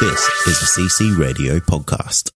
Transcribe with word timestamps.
This 0.00 0.28
is 0.46 0.62
a 0.62 0.80
CC 0.80 1.18
Radio 1.18 1.58
podcast. 1.58 2.30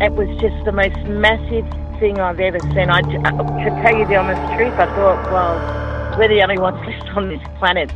It 0.00 0.12
was 0.12 0.28
just 0.40 0.64
the 0.64 0.72
most 0.72 0.96
massive 1.06 1.68
thing 2.00 2.18
I've 2.18 2.40
ever 2.40 2.58
seen. 2.58 2.88
I, 2.88 3.02
to 3.02 3.82
tell 3.82 3.94
you 3.98 4.06
the 4.06 4.16
honest 4.16 4.40
truth, 4.56 4.72
I 4.78 4.86
thought, 4.96 5.30
well, 5.30 6.18
we're 6.18 6.28
the 6.28 6.40
only 6.42 6.56
ones 6.56 6.78
left 6.86 7.08
on 7.16 7.28
this 7.28 7.46
planet. 7.58 7.92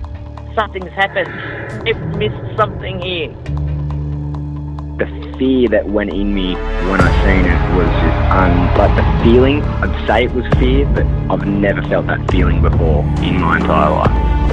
Something's 0.55 0.93
happened. 0.93 1.83
We've 1.85 1.97
missed 2.19 2.57
something 2.59 3.01
here. 3.01 3.31
the 5.01 5.07
fear 5.39 5.67
that 5.71 5.89
went 5.89 6.13
in 6.13 6.35
me 6.35 6.57
when 6.91 7.01
I 7.01 7.11
seen 7.25 7.47
it 7.47 7.77
was 7.79 7.89
just 8.05 8.19
un 8.37 8.77
like 8.77 8.95
the 8.97 9.25
feeling. 9.25 9.63
I'd 9.63 10.07
say 10.07 10.25
it 10.25 10.33
was 10.33 10.45
fear, 10.59 10.85
but 10.93 11.07
I've 11.33 11.47
never 11.47 11.81
felt 11.89 12.07
that 12.09 12.31
feeling 12.31 12.61
before 12.61 13.01
in 13.23 13.41
my 13.41 13.57
entire 13.57 13.91
life. 13.91 14.50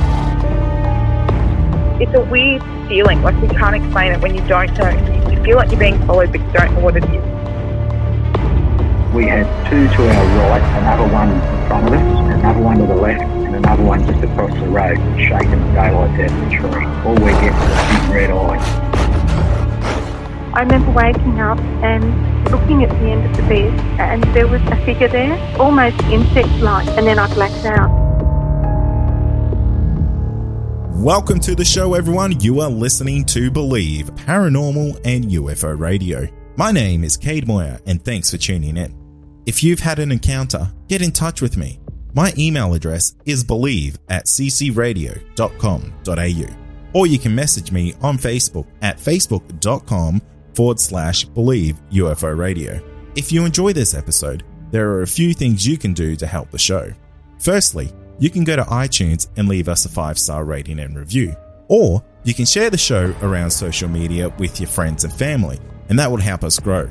It's 1.99 2.13
a 2.13 2.21
weird 2.21 2.61
feeling. 2.87 3.21
Like 3.21 3.35
you 3.41 3.47
can't 3.49 3.75
explain 3.75 4.11
it 4.11 4.21
when 4.21 4.35
you 4.35 4.45
don't 4.47 4.71
know. 4.77 4.89
You 5.29 5.43
feel 5.43 5.57
like 5.57 5.71
you're 5.71 5.79
being 5.79 5.99
followed, 6.05 6.31
but 6.31 6.41
you 6.41 6.51
don't 6.51 6.73
know 6.73 6.81
what 6.81 6.95
it 6.97 7.03
is. 7.03 7.23
We 9.13 9.25
had 9.25 9.47
two 9.69 9.87
to 9.87 10.09
our 10.09 10.49
right, 10.49 10.61
another 10.77 11.11
one 11.11 11.31
in 11.31 11.67
front 11.67 11.87
of 11.87 11.93
us, 11.93 12.35
another 12.35 12.61
one 12.61 12.77
to 12.77 12.85
the 12.85 12.95
left, 12.95 13.23
and 13.23 13.55
another 13.55 13.83
one 13.83 14.05
just 14.05 14.23
across 14.23 14.51
the 14.53 14.67
road, 14.67 14.97
shaking 15.17 15.49
the 15.49 15.71
daylights 15.73 16.19
out 16.19 16.31
of 16.31 16.39
the 16.43 16.49
tree. 16.55 16.85
All 17.03 17.15
we 17.15 17.31
get 17.41 17.53
is 17.55 17.61
a 17.71 18.09
big 18.09 18.13
red 18.13 18.29
eye. 18.29 18.59
I 20.53 20.61
remember 20.61 20.91
waking 20.91 21.39
up 21.39 21.59
and 21.83 22.03
looking 22.51 22.83
at 22.83 22.89
the 22.89 23.09
end 23.09 23.25
of 23.25 23.37
the 23.37 23.43
bed, 23.43 23.79
and 23.99 24.23
there 24.35 24.47
was 24.47 24.61
a 24.63 24.75
figure 24.85 25.07
there, 25.07 25.37
almost 25.57 25.99
insect-like, 26.03 26.87
and 26.89 27.07
then 27.07 27.17
I 27.17 27.33
blacked 27.33 27.65
out. 27.65 28.06
Welcome 30.97 31.39
to 31.41 31.53
the 31.53 31.63
show, 31.63 31.93
everyone. 31.93 32.39
You 32.39 32.59
are 32.61 32.71
listening 32.71 33.23
to 33.25 33.51
Believe 33.51 34.07
Paranormal 34.15 34.99
and 35.05 35.25
UFO 35.25 35.79
Radio. 35.79 36.27
My 36.55 36.71
name 36.71 37.03
is 37.03 37.15
Cade 37.15 37.47
Moyer, 37.47 37.79
and 37.85 38.03
thanks 38.03 38.31
for 38.31 38.37
tuning 38.37 38.77
in. 38.77 38.95
If 39.45 39.63
you've 39.63 39.79
had 39.79 39.99
an 39.99 40.11
encounter, 40.11 40.73
get 40.87 41.03
in 41.03 41.11
touch 41.11 41.39
with 41.39 41.55
me. 41.55 41.79
My 42.15 42.33
email 42.35 42.73
address 42.73 43.13
is 43.27 43.43
believe 43.43 43.99
at 44.09 44.25
ccradio.com.au, 44.25 46.99
or 46.99 47.05
you 47.05 47.19
can 47.19 47.35
message 47.35 47.71
me 47.71 47.93
on 48.01 48.17
Facebook 48.17 48.65
at 48.81 48.97
facebook.com 48.97 50.19
forward 50.55 50.79
slash 50.79 51.25
believe 51.25 51.79
UFO 51.91 52.35
Radio. 52.35 52.81
If 53.15 53.31
you 53.31 53.45
enjoy 53.45 53.71
this 53.71 53.93
episode, 53.93 54.43
there 54.71 54.89
are 54.93 55.03
a 55.03 55.07
few 55.07 55.35
things 55.35 55.67
you 55.67 55.77
can 55.77 55.93
do 55.93 56.15
to 56.15 56.25
help 56.25 56.49
the 56.49 56.57
show. 56.57 56.91
Firstly, 57.37 57.91
you 58.19 58.29
can 58.29 58.43
go 58.43 58.55
to 58.55 58.63
iTunes 58.63 59.27
and 59.37 59.47
leave 59.47 59.69
us 59.69 59.85
a 59.85 59.89
five 59.89 60.17
star 60.17 60.43
rating 60.43 60.79
and 60.79 60.97
review. 60.97 61.35
Or 61.67 62.03
you 62.23 62.33
can 62.33 62.45
share 62.45 62.69
the 62.69 62.77
show 62.77 63.13
around 63.21 63.51
social 63.51 63.89
media 63.89 64.29
with 64.39 64.59
your 64.59 64.69
friends 64.69 65.03
and 65.03 65.13
family, 65.13 65.59
and 65.89 65.99
that 65.99 66.09
will 66.09 66.17
help 66.17 66.43
us 66.43 66.59
grow. 66.59 66.89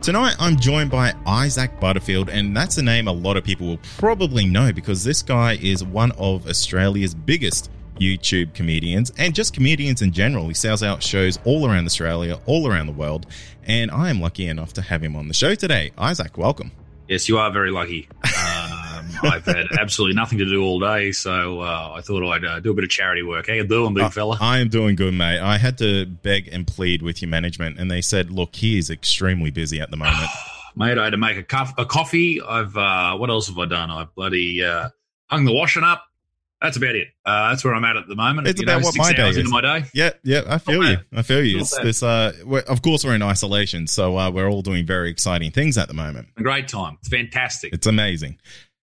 Tonight, 0.00 0.34
I'm 0.40 0.56
joined 0.56 0.90
by 0.90 1.14
Isaac 1.26 1.78
Butterfield, 1.78 2.28
and 2.28 2.56
that's 2.56 2.76
a 2.76 2.82
name 2.82 3.06
a 3.06 3.12
lot 3.12 3.36
of 3.36 3.44
people 3.44 3.68
will 3.68 3.80
probably 3.98 4.44
know 4.44 4.72
because 4.72 5.04
this 5.04 5.22
guy 5.22 5.54
is 5.62 5.84
one 5.84 6.10
of 6.12 6.48
Australia's 6.48 7.14
biggest 7.14 7.70
YouTube 8.00 8.52
comedians 8.52 9.12
and 9.16 9.32
just 9.32 9.54
comedians 9.54 10.02
in 10.02 10.10
general. 10.10 10.48
He 10.48 10.54
sells 10.54 10.82
out 10.82 11.04
shows 11.04 11.38
all 11.44 11.68
around 11.68 11.86
Australia, 11.86 12.40
all 12.46 12.66
around 12.66 12.86
the 12.86 12.92
world, 12.92 13.26
and 13.62 13.92
I 13.92 14.10
am 14.10 14.20
lucky 14.20 14.48
enough 14.48 14.72
to 14.72 14.82
have 14.82 15.04
him 15.04 15.14
on 15.14 15.28
the 15.28 15.34
show 15.34 15.54
today. 15.54 15.92
Isaac, 15.96 16.36
welcome. 16.36 16.72
Yes, 17.08 17.28
you 17.28 17.38
are 17.38 17.52
very 17.52 17.70
lucky. 17.70 18.08
I've 19.22 19.44
had 19.44 19.66
absolutely 19.78 20.14
nothing 20.16 20.38
to 20.38 20.44
do 20.44 20.62
all 20.62 20.80
day, 20.80 21.12
so 21.12 21.60
uh, 21.60 21.92
I 21.96 22.00
thought 22.00 22.28
I'd 22.30 22.44
uh, 22.44 22.60
do 22.60 22.70
a 22.70 22.74
bit 22.74 22.84
of 22.84 22.90
charity 22.90 23.22
work. 23.22 23.46
How 23.48 23.54
you 23.54 23.64
doing, 23.64 23.94
big 23.94 24.12
fella? 24.12 24.38
I 24.40 24.58
am 24.58 24.68
doing 24.68 24.96
good, 24.96 25.14
mate. 25.14 25.40
I 25.40 25.58
had 25.58 25.78
to 25.78 26.06
beg 26.06 26.48
and 26.48 26.66
plead 26.66 27.02
with 27.02 27.22
your 27.22 27.28
management, 27.28 27.78
and 27.78 27.90
they 27.90 28.00
said, 28.00 28.30
"Look, 28.30 28.56
he 28.56 28.78
is 28.78 28.90
extremely 28.90 29.50
busy 29.50 29.80
at 29.80 29.90
the 29.90 29.96
moment." 29.96 30.28
Mate, 30.74 30.96
I 30.96 31.04
had 31.04 31.10
to 31.10 31.18
make 31.18 31.36
a, 31.36 31.42
cuff, 31.42 31.74
a 31.76 31.84
coffee. 31.84 32.40
I've 32.40 32.74
uh, 32.76 33.14
what 33.16 33.28
else 33.28 33.48
have 33.48 33.58
I 33.58 33.66
done? 33.66 33.90
I've 33.90 34.14
bloody 34.14 34.64
uh, 34.64 34.88
hung 35.26 35.44
the 35.44 35.52
washing 35.52 35.82
up. 35.84 36.02
That's 36.62 36.76
about 36.78 36.94
it. 36.94 37.08
Uh, 37.26 37.50
that's 37.50 37.62
where 37.64 37.74
I'm 37.74 37.84
at 37.84 37.96
at 37.96 38.06
the 38.08 38.14
moment. 38.14 38.46
It's 38.48 38.58
You 38.60 38.64
about 38.66 38.80
know, 38.80 38.84
what 38.86 38.94
six 38.94 39.04
my 39.06 39.12
day 39.12 39.22
hours 39.22 39.30
is. 39.36 39.38
into 39.38 39.50
my 39.50 39.60
day. 39.60 39.84
Yeah, 39.92 40.10
yeah, 40.22 40.42
I 40.46 40.56
feel 40.58 40.80
Not 40.80 40.88
you. 40.90 40.96
bad. 40.96 41.04
I 41.18 41.22
feel 41.22 41.44
you. 41.44 41.56
Not 41.56 41.62
It's 41.62 41.76
bad. 41.76 41.86
this. 41.86 42.02
Uh, 42.02 42.62
of 42.68 42.80
course, 42.82 43.04
we're 43.04 43.16
in 43.16 43.20
isolation, 43.22 43.86
so 43.88 44.16
uh, 44.16 44.30
we're 44.30 44.48
all 44.48 44.62
doing 44.62 44.86
very 44.86 45.10
exciting 45.10 45.50
things 45.50 45.76
at 45.76 45.88
the 45.88 45.94
moment. 45.94 46.28
A 46.38 46.42
great 46.42 46.68
time. 46.68 46.96
It's 47.00 47.08
fantastic. 47.08 47.74
It's 47.74 47.86
amazing. 47.88 48.38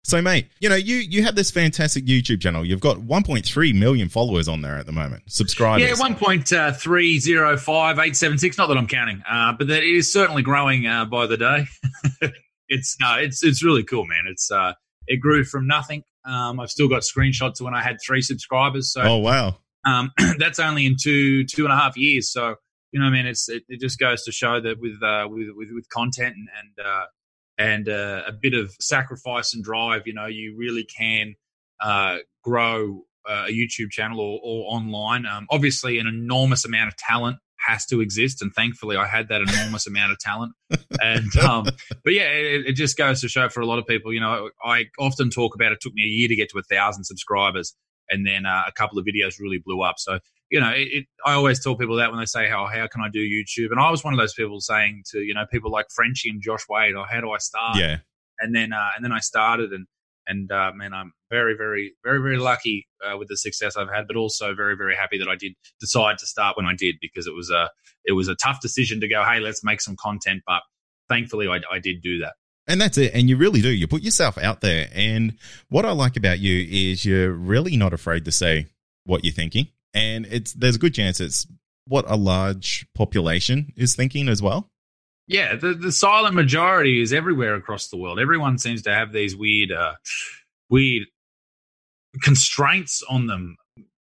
So, 0.05 0.21
mate, 0.21 0.49
you 0.59 0.67
know, 0.67 0.75
you 0.75 0.97
you 0.97 1.23
have 1.23 1.35
this 1.35 1.49
fantastic 1.49 2.05
YouTube 2.05 2.41
channel. 2.41 2.65
You've 2.65 2.81
got 2.81 2.97
1.3 2.97 3.79
million 3.79 4.09
followers 4.09 4.49
on 4.49 4.61
there 4.61 4.75
at 4.75 4.85
the 4.85 4.91
moment. 4.91 5.23
Subscribers. 5.27 5.87
Yeah, 5.87 5.95
one 5.97 6.15
point 6.15 6.51
uh, 6.51 6.73
three 6.73 7.19
zero 7.19 7.55
five 7.55 7.99
eight 7.99 8.17
seven 8.17 8.37
six. 8.37 8.57
Not 8.57 8.67
that 8.67 8.77
I'm 8.77 8.87
counting, 8.87 9.23
uh, 9.29 9.53
but 9.57 9.67
that 9.67 9.81
it 9.81 9.95
is 9.95 10.11
certainly 10.11 10.41
growing 10.43 10.85
uh, 10.85 11.05
by 11.05 11.25
the 11.25 11.37
day. 11.37 11.65
it's 12.67 12.97
no, 12.99 13.15
it's 13.15 13.43
it's 13.45 13.63
really 13.63 13.83
cool, 13.83 14.05
man. 14.05 14.23
It's 14.29 14.51
uh, 14.51 14.73
it 15.07 15.21
grew 15.21 15.45
from 15.45 15.67
nothing. 15.67 16.03
Um, 16.25 16.59
I've 16.59 16.69
still 16.69 16.89
got 16.89 17.03
screenshots 17.03 17.61
of 17.61 17.65
when 17.65 17.73
I 17.73 17.81
had 17.81 17.97
three 18.05 18.21
subscribers. 18.21 18.91
So 18.91 19.01
Oh 19.01 19.17
wow. 19.17 19.57
um, 19.85 20.11
that's 20.37 20.59
only 20.59 20.85
in 20.85 20.95
two 21.01 21.45
two 21.45 21.63
and 21.63 21.71
a 21.71 21.77
half 21.77 21.95
years. 21.95 22.29
So 22.29 22.55
you 22.91 22.99
know, 22.99 23.05
I 23.05 23.09
mean, 23.09 23.25
it's 23.25 23.47
it, 23.47 23.63
it 23.69 23.79
just 23.79 23.99
goes 23.99 24.23
to 24.23 24.33
show 24.33 24.59
that 24.59 24.81
with 24.81 25.01
uh, 25.01 25.27
with, 25.29 25.47
with 25.55 25.69
with 25.73 25.87
content 25.87 26.35
and 26.35 26.49
and 26.59 26.85
uh, 26.85 27.05
and 27.57 27.87
uh, 27.87 28.23
a 28.27 28.31
bit 28.31 28.53
of 28.53 28.73
sacrifice 28.79 29.53
and 29.53 29.63
drive, 29.63 30.03
you 30.05 30.13
know, 30.13 30.25
you 30.25 30.55
really 30.57 30.83
can 30.83 31.35
uh, 31.81 32.17
grow 32.43 33.03
uh, 33.27 33.45
a 33.47 33.51
YouTube 33.51 33.91
channel 33.91 34.19
or, 34.19 34.39
or 34.43 34.75
online. 34.75 35.25
Um, 35.25 35.47
obviously, 35.49 35.99
an 35.99 36.07
enormous 36.07 36.65
amount 36.65 36.89
of 36.89 36.97
talent 36.97 37.37
has 37.65 37.85
to 37.85 38.01
exist, 38.01 38.41
and 38.41 38.53
thankfully, 38.53 38.97
I 38.97 39.05
had 39.05 39.29
that 39.29 39.41
enormous 39.41 39.87
amount 39.87 40.11
of 40.11 40.19
talent. 40.19 40.53
And 41.01 41.35
um, 41.43 41.65
but 42.03 42.13
yeah, 42.13 42.29
it, 42.29 42.67
it 42.67 42.73
just 42.73 42.97
goes 42.97 43.21
to 43.21 43.29
show 43.29 43.49
for 43.49 43.61
a 43.61 43.65
lot 43.65 43.79
of 43.79 43.87
people. 43.87 44.11
You 44.11 44.19
know, 44.19 44.49
I 44.63 44.85
often 44.99 45.29
talk 45.29 45.55
about 45.55 45.71
it 45.71 45.79
took 45.81 45.93
me 45.93 46.03
a 46.03 46.07
year 46.07 46.27
to 46.27 46.35
get 46.35 46.49
to 46.49 46.59
a 46.59 46.63
thousand 46.63 47.05
subscribers, 47.05 47.73
and 48.09 48.27
then 48.27 48.45
uh, 48.45 48.63
a 48.67 48.71
couple 48.71 48.99
of 48.99 49.05
videos 49.05 49.39
really 49.39 49.59
blew 49.59 49.81
up. 49.81 49.95
So 49.99 50.19
you 50.53 50.59
know, 50.59 50.71
it, 50.71 51.05
I 51.25 51.33
always 51.33 51.63
tell 51.63 51.75
people 51.75 51.95
that 51.95 52.11
when 52.11 52.19
they 52.19 52.27
say, 52.27 52.47
"How 52.47 52.67
how 52.67 52.85
can 52.85 53.01
I 53.01 53.09
do 53.09 53.19
YouTube?" 53.19 53.71
And 53.71 53.79
I 53.79 53.89
was 53.89 54.03
one 54.03 54.13
of 54.13 54.19
those 54.19 54.35
people 54.35 54.61
saying 54.61 55.01
to 55.11 55.21
you 55.21 55.33
know 55.33 55.47
people 55.51 55.71
like 55.71 55.87
Frenchie 55.89 56.29
and 56.29 56.43
Josh 56.43 56.61
Wade, 56.69 56.93
"Oh, 56.95 57.05
how 57.09 57.21
do 57.21 57.31
I 57.31 57.39
start?" 57.39 57.77
Yeah. 57.79 57.97
and 58.39 58.55
then 58.55 58.71
uh, 58.71 58.89
and 58.95 59.03
then 59.03 59.11
I 59.11 59.17
started 59.17 59.71
and 59.71 59.87
and 60.27 60.51
uh, 60.51 60.71
man, 60.75 60.93
I'm 60.93 61.11
very 61.31 61.55
very 61.57 61.95
very 62.03 62.21
very 62.21 62.37
lucky 62.37 62.87
uh, 63.03 63.17
with 63.17 63.29
the 63.29 63.37
success 63.37 63.75
I've 63.75 63.89
had, 63.89 64.05
but 64.05 64.15
also 64.15 64.53
very 64.53 64.77
very 64.77 64.95
happy 64.95 65.17
that 65.17 65.27
I 65.27 65.35
did 65.35 65.53
decide 65.79 66.19
to 66.19 66.27
start 66.27 66.55
when 66.55 66.67
I 66.67 66.75
did 66.77 66.97
because 67.01 67.25
it 67.25 67.33
was 67.33 67.49
a 67.49 67.71
it 68.05 68.11
was 68.11 68.27
a 68.27 68.35
tough 68.35 68.61
decision 68.61 69.01
to 69.01 69.07
go, 69.07 69.23
hey, 69.23 69.39
let's 69.39 69.63
make 69.63 69.81
some 69.81 69.95
content, 69.95 70.43
but 70.45 70.61
thankfully 71.09 71.47
I, 71.47 71.61
I 71.71 71.79
did 71.79 72.03
do 72.03 72.19
that. 72.19 72.33
And 72.67 72.79
that's 72.79 72.99
it. 72.99 73.11
And 73.15 73.27
you 73.27 73.37
really 73.37 73.61
do. 73.61 73.69
You 73.69 73.87
put 73.87 74.03
yourself 74.03 74.37
out 74.37 74.61
there. 74.61 74.87
And 74.93 75.35
what 75.69 75.83
I 75.83 75.91
like 75.93 76.15
about 76.15 76.37
you 76.37 76.67
is 76.69 77.03
you're 77.03 77.31
really 77.31 77.75
not 77.75 77.91
afraid 77.91 78.23
to 78.25 78.31
say 78.31 78.67
what 79.03 79.25
you're 79.25 79.33
thinking. 79.33 79.67
And 79.93 80.25
it's 80.25 80.53
there's 80.53 80.75
a 80.75 80.79
good 80.79 80.93
chance 80.93 81.19
it's 81.19 81.47
what 81.85 82.05
a 82.07 82.15
large 82.15 82.87
population 82.95 83.73
is 83.75 83.95
thinking 83.95 84.27
as 84.27 84.41
well. 84.41 84.69
Yeah, 85.27 85.55
the, 85.55 85.73
the 85.73 85.91
silent 85.91 86.35
majority 86.35 87.01
is 87.01 87.13
everywhere 87.13 87.55
across 87.55 87.87
the 87.87 87.97
world. 87.97 88.19
Everyone 88.19 88.57
seems 88.57 88.81
to 88.83 88.93
have 88.93 89.13
these 89.13 89.35
weird, 89.35 89.71
uh, 89.71 89.93
weird 90.69 91.07
constraints 92.21 93.03
on 93.09 93.27
them, 93.27 93.55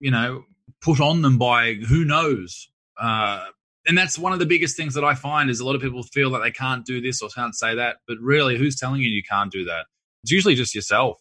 you 0.01 0.11
know, 0.11 0.45
put 0.81 1.01
on 1.01 1.23
them 1.23 1.39
by 1.39 1.75
who 1.75 2.05
knows. 2.05 2.69
Uh, 3.01 3.45
and 3.87 3.97
that's 3.97 4.19
one 4.19 4.33
of 4.33 4.39
the 4.39 4.47
biggest 4.47 4.77
things 4.77 4.95
that 4.95 5.05
I 5.05 5.15
find 5.15 5.51
is 5.51 5.61
a 5.61 5.65
lot 5.65 5.75
of 5.75 5.83
people 5.83 6.03
feel 6.03 6.31
that 6.31 6.41
they 6.41 6.51
can't 6.51 6.85
do 6.85 7.01
this 7.01 7.23
or 7.23 7.29
can't 7.29 7.55
say 7.55 7.75
that, 7.75 7.97
but 8.09 8.19
really, 8.21 8.57
who's 8.57 8.77
telling 8.77 9.01
you 9.01 9.09
you 9.09 9.23
can't 9.23 9.53
do 9.53 9.65
that? 9.65 9.87
It's 10.23 10.33
usually 10.33 10.55
just 10.55 10.75
yourself. 10.75 11.21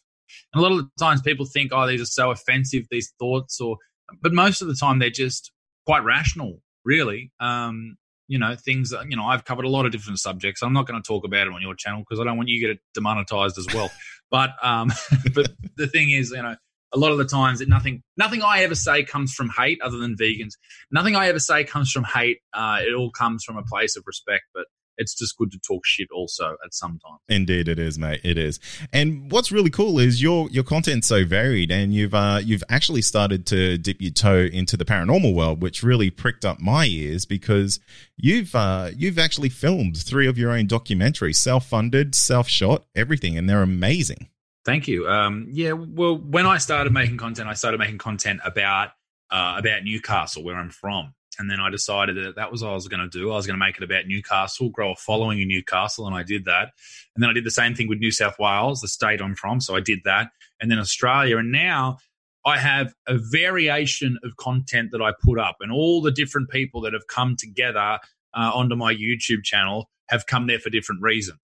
And 0.53 0.59
a 0.59 0.63
lot 0.63 0.71
of 0.71 0.77
the 0.79 0.89
times 0.97 1.21
people 1.21 1.45
think, 1.45 1.71
oh, 1.73 1.85
these 1.87 2.01
are 2.01 2.05
so 2.05 2.31
offensive, 2.31 2.85
these 2.89 3.11
thoughts, 3.19 3.59
or, 3.59 3.77
but 4.21 4.33
most 4.33 4.61
of 4.61 4.67
the 4.67 4.75
time 4.75 4.99
they're 4.99 5.09
just 5.09 5.51
quite 5.85 6.03
rational, 6.03 6.59
really. 6.85 7.31
Um, 7.39 7.97
you 8.27 8.39
know 8.39 8.55
things 8.55 8.91
that 8.91 9.09
you 9.09 9.17
know 9.17 9.25
I've 9.25 9.45
covered 9.45 9.65
a 9.65 9.69
lot 9.69 9.85
of 9.85 9.91
different 9.91 10.19
subjects. 10.19 10.63
I'm 10.63 10.73
not 10.73 10.87
going 10.87 11.01
to 11.01 11.05
talk 11.05 11.25
about 11.25 11.47
it 11.47 11.53
on 11.53 11.61
your 11.61 11.75
channel 11.75 11.99
because 11.99 12.19
I 12.19 12.23
don't 12.23 12.37
want 12.37 12.49
you 12.49 12.59
to 12.59 12.67
get 12.67 12.75
it 12.75 12.79
demonetized 12.93 13.57
as 13.57 13.67
well. 13.73 13.91
but 14.31 14.51
um, 14.61 14.91
but 15.33 15.51
the 15.77 15.87
thing 15.87 16.09
is, 16.09 16.31
you 16.31 16.41
know, 16.41 16.55
a 16.93 16.97
lot 16.97 17.11
of 17.11 17.17
the 17.17 17.25
times 17.25 17.59
that 17.59 17.69
nothing 17.69 18.01
nothing 18.17 18.41
I 18.41 18.63
ever 18.63 18.75
say 18.75 19.03
comes 19.03 19.33
from 19.33 19.49
hate 19.49 19.79
other 19.81 19.97
than 19.97 20.15
vegans. 20.15 20.53
Nothing 20.91 21.15
I 21.15 21.27
ever 21.27 21.39
say 21.39 21.63
comes 21.63 21.91
from 21.91 22.05
hate. 22.05 22.39
Uh, 22.53 22.79
it 22.81 22.93
all 22.93 23.11
comes 23.11 23.43
from 23.43 23.57
a 23.57 23.63
place 23.63 23.95
of 23.97 24.03
respect. 24.05 24.43
But 24.53 24.65
it's 24.97 25.15
just 25.15 25.37
good 25.37 25.51
to 25.51 25.59
talk 25.59 25.85
shit 25.85 26.07
also 26.13 26.55
at 26.63 26.73
some 26.73 26.99
time. 26.99 27.17
Indeed, 27.27 27.67
it 27.67 27.79
is, 27.79 27.97
mate. 27.97 28.21
It 28.23 28.37
is. 28.37 28.59
And 28.91 29.31
what's 29.31 29.51
really 29.51 29.69
cool 29.69 29.99
is 29.99 30.21
your 30.21 30.49
your 30.49 30.63
content's 30.63 31.07
so 31.07 31.25
varied, 31.25 31.71
and 31.71 31.93
you've 31.93 32.13
uh, 32.13 32.39
you've 32.43 32.63
actually 32.69 33.01
started 33.01 33.45
to 33.47 33.77
dip 33.77 34.01
your 34.01 34.11
toe 34.11 34.47
into 34.51 34.77
the 34.77 34.85
paranormal 34.85 35.33
world, 35.33 35.61
which 35.61 35.83
really 35.83 36.09
pricked 36.09 36.45
up 36.45 36.59
my 36.59 36.85
ears 36.85 37.25
because 37.25 37.79
you've 38.17 38.53
uh, 38.55 38.91
you've 38.95 39.19
actually 39.19 39.49
filmed 39.49 39.97
three 39.97 40.27
of 40.27 40.37
your 40.37 40.51
own 40.51 40.67
documentaries, 40.67 41.35
self 41.35 41.67
funded, 41.67 42.15
self 42.15 42.47
shot, 42.47 42.85
everything, 42.95 43.37
and 43.37 43.49
they're 43.49 43.63
amazing. 43.63 44.29
Thank 44.65 44.87
you. 44.87 45.07
Um, 45.07 45.47
yeah, 45.51 45.73
well, 45.73 46.17
when 46.17 46.45
I 46.45 46.57
started 46.57 46.93
making 46.93 47.17
content, 47.17 47.49
I 47.49 47.53
started 47.53 47.79
making 47.79 47.97
content 47.97 48.39
about 48.45 48.91
uh, 49.29 49.55
about 49.57 49.83
Newcastle, 49.83 50.43
where 50.43 50.55
I'm 50.55 50.69
from 50.69 51.13
and 51.39 51.49
then 51.49 51.59
I 51.59 51.69
decided 51.69 52.17
that 52.17 52.35
that 52.35 52.51
was 52.51 52.63
what 52.63 52.71
I 52.71 52.75
was 52.75 52.87
going 52.87 53.01
to 53.01 53.09
do. 53.09 53.31
I 53.31 53.35
was 53.35 53.47
going 53.47 53.59
to 53.59 53.65
make 53.65 53.77
it 53.77 53.83
about 53.83 54.07
Newcastle, 54.07 54.69
grow 54.69 54.91
a 54.91 54.95
following 54.95 55.41
in 55.41 55.47
Newcastle, 55.47 56.07
and 56.07 56.15
I 56.15 56.23
did 56.23 56.45
that. 56.45 56.71
And 57.15 57.23
then 57.23 57.29
I 57.29 57.33
did 57.33 57.45
the 57.45 57.51
same 57.51 57.75
thing 57.75 57.87
with 57.87 57.99
New 57.99 58.11
South 58.11 58.37
Wales, 58.39 58.81
the 58.81 58.87
state 58.87 59.21
I'm 59.21 59.35
from, 59.35 59.59
so 59.59 59.75
I 59.75 59.79
did 59.79 59.99
that. 60.05 60.29
And 60.61 60.69
then 60.69 60.79
Australia, 60.79 61.37
and 61.37 61.51
now 61.51 61.97
I 62.45 62.57
have 62.57 62.93
a 63.07 63.17
variation 63.17 64.17
of 64.23 64.35
content 64.37 64.91
that 64.91 65.01
I 65.01 65.11
put 65.23 65.39
up, 65.39 65.57
and 65.61 65.71
all 65.71 66.01
the 66.01 66.11
different 66.11 66.49
people 66.49 66.81
that 66.81 66.93
have 66.93 67.07
come 67.07 67.35
together 67.35 67.99
uh, 68.35 68.51
onto 68.53 68.75
my 68.75 68.93
YouTube 68.93 69.43
channel 69.43 69.89
have 70.09 70.25
come 70.25 70.47
there 70.47 70.59
for 70.59 70.69
different 70.69 71.01
reasons. 71.01 71.39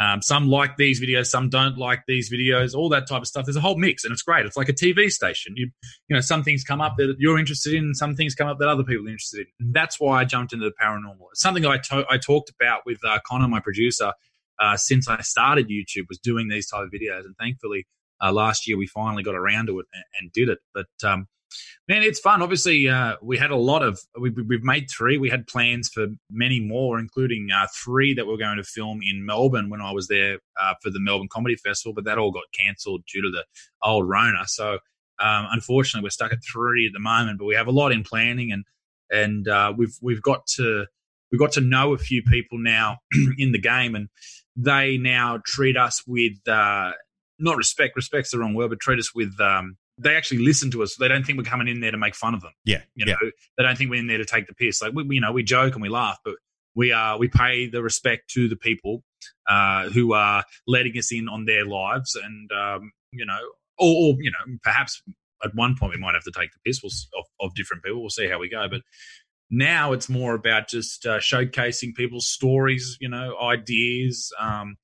Um, 0.00 0.22
some 0.22 0.48
like 0.48 0.78
these 0.78 0.98
videos, 1.00 1.26
some 1.26 1.50
don't 1.50 1.76
like 1.76 2.04
these 2.08 2.32
videos, 2.32 2.74
all 2.74 2.88
that 2.88 3.06
type 3.06 3.20
of 3.20 3.28
stuff. 3.28 3.44
There's 3.44 3.56
a 3.56 3.60
whole 3.60 3.76
mix, 3.76 4.02
and 4.02 4.12
it's 4.12 4.22
great. 4.22 4.46
It's 4.46 4.56
like 4.56 4.70
a 4.70 4.72
TV 4.72 5.10
station. 5.10 5.52
You, 5.56 5.70
you 6.08 6.16
know, 6.16 6.22
some 6.22 6.42
things 6.42 6.64
come 6.64 6.80
up 6.80 6.96
that 6.96 7.16
you're 7.18 7.38
interested 7.38 7.74
in, 7.74 7.94
some 7.94 8.16
things 8.16 8.34
come 8.34 8.48
up 8.48 8.58
that 8.60 8.68
other 8.68 8.82
people 8.82 9.06
are 9.06 9.10
interested 9.10 9.40
in. 9.40 9.46
And 9.60 9.74
that's 9.74 10.00
why 10.00 10.20
I 10.20 10.24
jumped 10.24 10.54
into 10.54 10.64
the 10.64 10.72
paranormal. 10.82 11.26
It's 11.32 11.42
something 11.42 11.66
I, 11.66 11.76
to- 11.76 12.06
I 12.08 12.16
talked 12.16 12.50
about 12.50 12.86
with 12.86 12.98
uh, 13.04 13.18
Connor, 13.26 13.46
my 13.46 13.60
producer, 13.60 14.14
uh, 14.58 14.76
since 14.78 15.06
I 15.06 15.20
started 15.20 15.68
YouTube, 15.68 16.06
was 16.08 16.18
doing 16.18 16.48
these 16.48 16.68
type 16.68 16.82
of 16.82 16.90
videos, 16.90 17.26
and 17.26 17.36
thankfully 17.38 17.86
uh, 18.22 18.32
last 18.32 18.66
year 18.66 18.76
we 18.76 18.86
finally 18.86 19.22
got 19.22 19.34
around 19.34 19.66
to 19.66 19.80
it 19.80 19.86
and, 19.92 20.04
and 20.18 20.32
did 20.32 20.48
it. 20.48 20.58
But 20.74 20.86
um, 21.04 21.26
man, 21.88 22.02
it's 22.02 22.20
fun. 22.20 22.42
Obviously, 22.42 22.88
uh, 22.88 23.16
we 23.22 23.38
had 23.38 23.50
a 23.50 23.56
lot 23.56 23.82
of 23.82 24.00
we, 24.18 24.30
have 24.30 24.62
made 24.62 24.88
three. 24.90 25.18
We 25.18 25.30
had 25.30 25.46
plans 25.46 25.88
for 25.92 26.06
many 26.30 26.60
more, 26.60 26.98
including 26.98 27.48
uh, 27.54 27.66
three 27.74 28.14
that 28.14 28.26
we're 28.26 28.36
going 28.36 28.56
to 28.56 28.64
film 28.64 29.00
in 29.02 29.24
Melbourne 29.24 29.70
when 29.70 29.80
I 29.80 29.92
was 29.92 30.08
there 30.08 30.38
uh, 30.60 30.74
for 30.82 30.90
the 30.90 31.00
Melbourne 31.00 31.28
Comedy 31.30 31.56
Festival, 31.56 31.94
but 31.94 32.04
that 32.04 32.18
all 32.18 32.30
got 32.30 32.44
cancelled 32.58 33.02
due 33.12 33.22
to 33.22 33.30
the 33.30 33.44
old 33.82 34.08
Rona. 34.08 34.46
So 34.46 34.78
um, 35.20 35.48
unfortunately, 35.50 36.06
we're 36.06 36.10
stuck 36.10 36.32
at 36.32 36.38
three 36.42 36.86
at 36.86 36.92
the 36.92 37.00
moment. 37.00 37.38
But 37.38 37.44
we 37.44 37.54
have 37.54 37.66
a 37.66 37.72
lot 37.72 37.92
in 37.92 38.02
planning, 38.02 38.52
and 38.52 38.64
and 39.10 39.46
uh, 39.46 39.72
we've 39.76 39.96
we've 40.00 40.22
got 40.22 40.46
to 40.56 40.86
we've 41.30 41.40
got 41.40 41.52
to 41.52 41.60
know 41.60 41.92
a 41.92 41.98
few 41.98 42.22
people 42.22 42.58
now 42.58 42.98
in 43.38 43.52
the 43.52 43.60
game, 43.60 43.94
and 43.94 44.08
they 44.56 44.96
now 44.96 45.40
treat 45.44 45.76
us 45.76 46.02
with 46.06 46.36
uh, 46.48 46.92
not 47.38 47.56
respect. 47.56 47.96
Respect's 47.96 48.30
the 48.30 48.38
wrong 48.38 48.54
word, 48.54 48.70
but 48.70 48.80
treat 48.80 48.98
us 48.98 49.14
with 49.14 49.38
um, 49.40 49.76
they 50.02 50.16
actually 50.16 50.38
listen 50.38 50.70
to 50.70 50.82
us. 50.82 50.96
They 50.96 51.08
don't 51.08 51.24
think 51.24 51.38
we're 51.38 51.44
coming 51.44 51.68
in 51.68 51.80
there 51.80 51.90
to 51.90 51.98
make 51.98 52.14
fun 52.14 52.34
of 52.34 52.40
them. 52.40 52.52
Yeah, 52.64 52.82
you 52.94 53.06
know, 53.06 53.14
yeah. 53.22 53.30
they 53.56 53.64
don't 53.64 53.76
think 53.76 53.90
we're 53.90 54.00
in 54.00 54.06
there 54.06 54.18
to 54.18 54.24
take 54.24 54.46
the 54.46 54.54
piss. 54.54 54.82
Like 54.82 54.94
we, 54.94 55.06
you 55.14 55.20
know, 55.20 55.32
we 55.32 55.42
joke 55.42 55.74
and 55.74 55.82
we 55.82 55.88
laugh, 55.88 56.18
but 56.24 56.34
we 56.74 56.92
are 56.92 57.18
we 57.18 57.28
pay 57.28 57.68
the 57.68 57.82
respect 57.82 58.30
to 58.30 58.48
the 58.48 58.56
people 58.56 59.02
uh, 59.48 59.88
who 59.90 60.12
are 60.12 60.44
letting 60.66 60.96
us 60.96 61.12
in 61.12 61.28
on 61.28 61.44
their 61.44 61.66
lives, 61.66 62.16
and 62.16 62.50
um, 62.52 62.92
you 63.12 63.26
know, 63.26 63.38
or, 63.78 64.12
or, 64.12 64.16
you 64.20 64.30
know, 64.30 64.56
perhaps 64.62 65.02
at 65.42 65.54
one 65.54 65.76
point 65.76 65.92
we 65.92 65.98
might 65.98 66.14
have 66.14 66.24
to 66.24 66.32
take 66.32 66.50
the 66.52 66.58
piss 66.64 66.82
of, 66.84 67.24
of 67.40 67.54
different 67.54 67.82
people. 67.82 68.00
We'll 68.00 68.10
see 68.10 68.28
how 68.28 68.38
we 68.38 68.48
go, 68.48 68.68
but 68.68 68.82
now 69.50 69.92
it's 69.92 70.08
more 70.08 70.34
about 70.34 70.68
just 70.68 71.04
uh, 71.06 71.18
showcasing 71.18 71.94
people's 71.94 72.26
stories, 72.26 72.96
you 73.00 73.08
know, 73.08 73.36
ideas. 73.40 74.32
Um, 74.38 74.76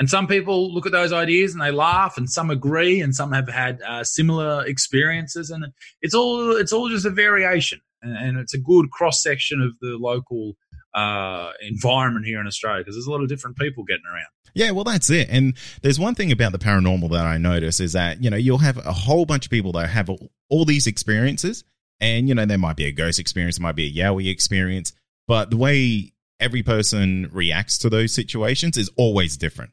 and 0.00 0.08
some 0.08 0.26
people 0.26 0.72
look 0.72 0.86
at 0.86 0.92
those 0.92 1.12
ideas 1.12 1.52
and 1.52 1.62
they 1.62 1.70
laugh, 1.70 2.16
and 2.16 2.28
some 2.28 2.50
agree, 2.50 3.00
and 3.02 3.14
some 3.14 3.32
have 3.32 3.48
had 3.48 3.82
uh, 3.82 4.02
similar 4.02 4.66
experiences. 4.66 5.50
And 5.50 5.66
it's 6.00 6.14
all 6.14 6.56
it's 6.56 6.72
all 6.72 6.88
just 6.88 7.04
a 7.04 7.10
variation, 7.10 7.82
and, 8.00 8.16
and 8.16 8.38
it's 8.38 8.54
a 8.54 8.58
good 8.58 8.90
cross 8.90 9.22
section 9.22 9.60
of 9.60 9.72
the 9.82 9.98
local 10.00 10.56
uh, 10.94 11.50
environment 11.60 12.24
here 12.24 12.40
in 12.40 12.46
Australia 12.46 12.80
because 12.80 12.96
there's 12.96 13.06
a 13.06 13.10
lot 13.10 13.22
of 13.22 13.28
different 13.28 13.58
people 13.58 13.84
getting 13.84 14.06
around. 14.10 14.26
Yeah, 14.54 14.70
well, 14.70 14.84
that's 14.84 15.10
it. 15.10 15.28
And 15.30 15.54
there's 15.82 16.00
one 16.00 16.14
thing 16.14 16.32
about 16.32 16.52
the 16.52 16.58
paranormal 16.58 17.10
that 17.10 17.26
I 17.26 17.36
notice 17.36 17.78
is 17.78 17.92
that, 17.92 18.24
you 18.24 18.30
know, 18.30 18.36
you'll 18.36 18.58
have 18.58 18.78
a 18.78 18.92
whole 18.92 19.26
bunch 19.26 19.44
of 19.44 19.50
people 19.50 19.72
that 19.72 19.88
have 19.90 20.08
all, 20.10 20.30
all 20.48 20.64
these 20.64 20.86
experiences. 20.86 21.62
And, 22.00 22.26
you 22.26 22.34
know, 22.34 22.46
there 22.46 22.58
might 22.58 22.76
be 22.76 22.86
a 22.86 22.92
ghost 22.92 23.20
experience, 23.20 23.58
there 23.58 23.62
might 23.62 23.76
be 23.76 23.86
a 23.86 24.02
Yowie 24.02 24.28
experience, 24.28 24.92
but 25.28 25.50
the 25.50 25.56
way 25.56 26.14
every 26.40 26.62
person 26.62 27.28
reacts 27.32 27.78
to 27.78 27.90
those 27.90 28.12
situations 28.12 28.76
is 28.76 28.90
always 28.96 29.36
different. 29.36 29.70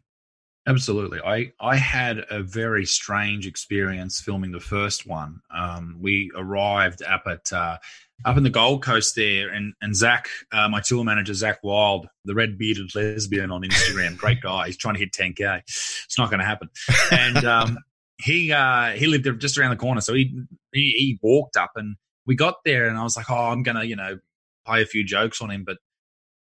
Absolutely. 0.67 1.21
I, 1.21 1.53
I 1.61 1.77
had 1.77 2.25
a 2.29 2.43
very 2.43 2.85
strange 2.85 3.47
experience 3.47 4.19
filming 4.19 4.51
the 4.51 4.59
first 4.59 5.07
one. 5.07 5.39
Um, 5.49 5.97
we 6.01 6.29
arrived 6.35 7.01
up 7.03 7.23
at 7.25 7.53
uh, 7.53 7.77
up 8.25 8.35
in 8.35 8.43
the 8.43 8.49
Gold 8.49 8.83
Coast 8.83 9.15
there, 9.15 9.47
and 9.47 9.73
and 9.81 9.95
Zach, 9.95 10.27
uh, 10.51 10.67
my 10.67 10.81
tour 10.81 11.05
manager 11.05 11.33
Zach 11.33 11.63
Wild, 11.63 12.09
the 12.25 12.35
red 12.35 12.57
bearded 12.57 12.93
lesbian 12.93 13.49
on 13.49 13.61
Instagram, 13.61 14.17
great 14.17 14.41
guy. 14.41 14.65
He's 14.65 14.75
trying 14.75 14.95
to 14.95 14.99
hit 14.99 15.13
10k. 15.13 15.59
It's 15.59 16.17
not 16.17 16.29
going 16.29 16.39
to 16.39 16.45
happen. 16.45 16.69
And 17.11 17.45
um, 17.45 17.77
he 18.21 18.51
uh, 18.51 18.91
he 18.91 19.07
lived 19.07 19.39
just 19.39 19.57
around 19.57 19.69
the 19.69 19.77
corner, 19.77 20.01
so 20.01 20.13
he, 20.13 20.37
he 20.73 20.91
he 20.97 21.19
walked 21.21 21.55
up, 21.55 21.71
and 21.77 21.95
we 22.25 22.35
got 22.35 22.55
there, 22.65 22.89
and 22.89 22.97
I 22.97 23.03
was 23.03 23.15
like, 23.15 23.31
oh, 23.31 23.35
I'm 23.51 23.63
gonna 23.63 23.85
you 23.85 23.95
know 23.95 24.19
play 24.65 24.81
a 24.81 24.85
few 24.85 25.05
jokes 25.05 25.41
on 25.41 25.49
him, 25.49 25.63
but 25.63 25.77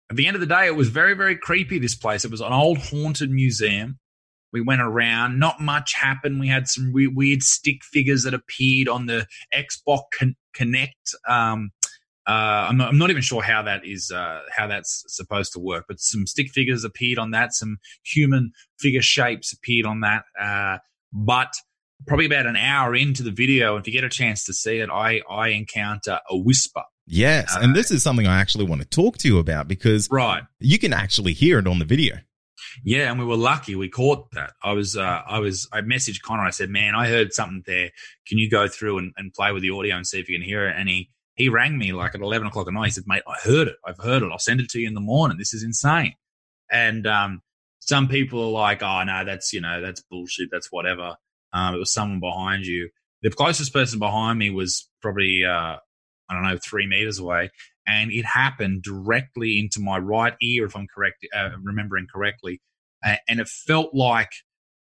at 0.09 0.15
the 0.15 0.27
end 0.27 0.35
of 0.35 0.39
the 0.39 0.47
day, 0.47 0.67
it 0.67 0.77
was 0.77 0.87
very 0.87 1.13
very 1.13 1.35
creepy. 1.35 1.77
This 1.77 1.95
place. 1.95 2.23
It 2.23 2.31
was 2.31 2.39
an 2.39 2.53
old 2.53 2.77
haunted 2.77 3.29
museum 3.29 3.99
we 4.53 4.61
went 4.61 4.81
around. 4.81 5.39
Not 5.39 5.59
much 5.59 5.93
happened. 5.95 6.39
We 6.39 6.47
had 6.47 6.67
some 6.67 6.93
re- 6.93 7.07
weird 7.07 7.41
stick 7.43 7.83
figures 7.83 8.23
that 8.23 8.33
appeared 8.33 8.87
on 8.87 9.07
the 9.07 9.27
Xbox 9.53 10.03
Con- 10.17 10.35
Kinect. 10.55 11.15
Um, 11.27 11.71
uh, 12.25 12.67
I'm, 12.69 12.77
not, 12.77 12.89
I'm 12.89 12.97
not 12.97 13.09
even 13.09 13.21
sure 13.21 13.41
how 13.41 13.63
that 13.63 13.85
is 13.85 14.09
uh, 14.09 14.41
how 14.55 14.67
that's 14.67 15.03
supposed 15.07 15.51
to 15.53 15.59
work, 15.59 15.85
but 15.89 15.99
some 15.99 16.25
stick 16.25 16.51
figures 16.51 16.85
appeared 16.85 17.19
on 17.19 17.31
that. 17.31 17.53
Some 17.53 17.79
human 18.05 18.53
figure 18.79 19.01
shapes 19.01 19.51
appeared 19.51 19.85
on 19.85 20.01
that. 20.01 20.23
Uh, 20.39 20.77
but 21.11 21.53
probably 22.07 22.25
about 22.25 22.45
an 22.45 22.55
hour 22.55 22.95
into 22.95 23.23
the 23.23 23.31
video, 23.31 23.75
if 23.77 23.87
you 23.87 23.93
get 23.93 24.03
a 24.03 24.09
chance 24.09 24.45
to 24.45 24.53
see 24.53 24.77
it, 24.77 24.89
I 24.89 25.21
I 25.29 25.49
encounter 25.49 26.19
a 26.29 26.37
whisper. 26.37 26.83
Yes, 27.05 27.53
and 27.59 27.75
this 27.75 27.91
is 27.91 28.01
something 28.01 28.27
I 28.27 28.39
actually 28.39 28.63
want 28.63 28.81
to 28.81 28.87
talk 28.87 29.17
to 29.17 29.27
you 29.27 29.37
about 29.39 29.67
because 29.67 30.09
right, 30.09 30.43
you 30.59 30.79
can 30.79 30.93
actually 30.93 31.33
hear 31.33 31.59
it 31.59 31.67
on 31.67 31.79
the 31.79 31.85
video. 31.85 32.19
Yeah, 32.83 33.09
and 33.09 33.19
we 33.19 33.25
were 33.25 33.37
lucky. 33.37 33.75
We 33.75 33.89
caught 33.89 34.31
that. 34.31 34.53
I 34.63 34.73
was, 34.73 34.97
uh, 34.97 35.21
I 35.27 35.39
was, 35.39 35.67
I 35.71 35.81
messaged 35.81 36.21
Connor. 36.21 36.43
I 36.43 36.49
said, 36.51 36.69
"Man, 36.69 36.95
I 36.95 37.07
heard 37.07 37.33
something 37.33 37.63
there. 37.65 37.91
Can 38.27 38.37
you 38.37 38.49
go 38.49 38.67
through 38.67 38.97
and, 38.99 39.13
and 39.17 39.33
play 39.33 39.51
with 39.51 39.63
the 39.63 39.71
audio 39.71 39.95
and 39.95 40.07
see 40.07 40.19
if 40.19 40.29
you 40.29 40.37
can 40.37 40.45
hear 40.45 40.67
it?" 40.67 40.75
And 40.77 40.89
he 40.89 41.09
he 41.35 41.49
rang 41.49 41.77
me 41.77 41.93
like 41.93 42.15
at 42.15 42.21
eleven 42.21 42.47
o'clock 42.47 42.67
at 42.67 42.73
night. 42.73 42.85
He 42.85 42.91
said, 42.91 43.05
"Mate, 43.07 43.23
I 43.27 43.35
heard 43.43 43.67
it. 43.67 43.75
I've 43.85 43.97
heard 43.97 44.23
it. 44.23 44.29
I'll 44.31 44.39
send 44.39 44.59
it 44.59 44.69
to 44.69 44.79
you 44.79 44.87
in 44.87 44.93
the 44.93 45.01
morning. 45.01 45.37
This 45.37 45.53
is 45.53 45.63
insane." 45.63 46.13
And 46.71 47.05
um, 47.07 47.41
some 47.79 48.07
people 48.07 48.41
are 48.43 48.51
like, 48.51 48.81
"Oh 48.83 49.03
no, 49.03 49.23
that's 49.25 49.53
you 49.53 49.61
know 49.61 49.81
that's 49.81 50.01
bullshit. 50.01 50.49
That's 50.51 50.71
whatever." 50.71 51.15
Um, 51.53 51.75
it 51.75 51.79
was 51.79 51.93
someone 51.93 52.19
behind 52.19 52.65
you. 52.65 52.89
The 53.21 53.29
closest 53.29 53.73
person 53.73 53.99
behind 53.99 54.39
me 54.39 54.49
was 54.49 54.89
probably 55.01 55.43
uh, 55.45 55.77
I 56.29 56.33
don't 56.33 56.43
know 56.43 56.57
three 56.57 56.87
meters 56.87 57.19
away, 57.19 57.51
and 57.87 58.11
it 58.11 58.25
happened 58.25 58.83
directly 58.83 59.59
into 59.59 59.79
my 59.79 59.97
right 59.97 60.33
ear, 60.41 60.65
if 60.65 60.75
I'm 60.75 60.87
correct, 60.93 61.25
uh, 61.35 61.49
remembering 61.61 62.07
correctly. 62.13 62.61
Uh, 63.05 63.15
and 63.27 63.39
it 63.39 63.47
felt 63.47 63.93
like, 63.93 64.31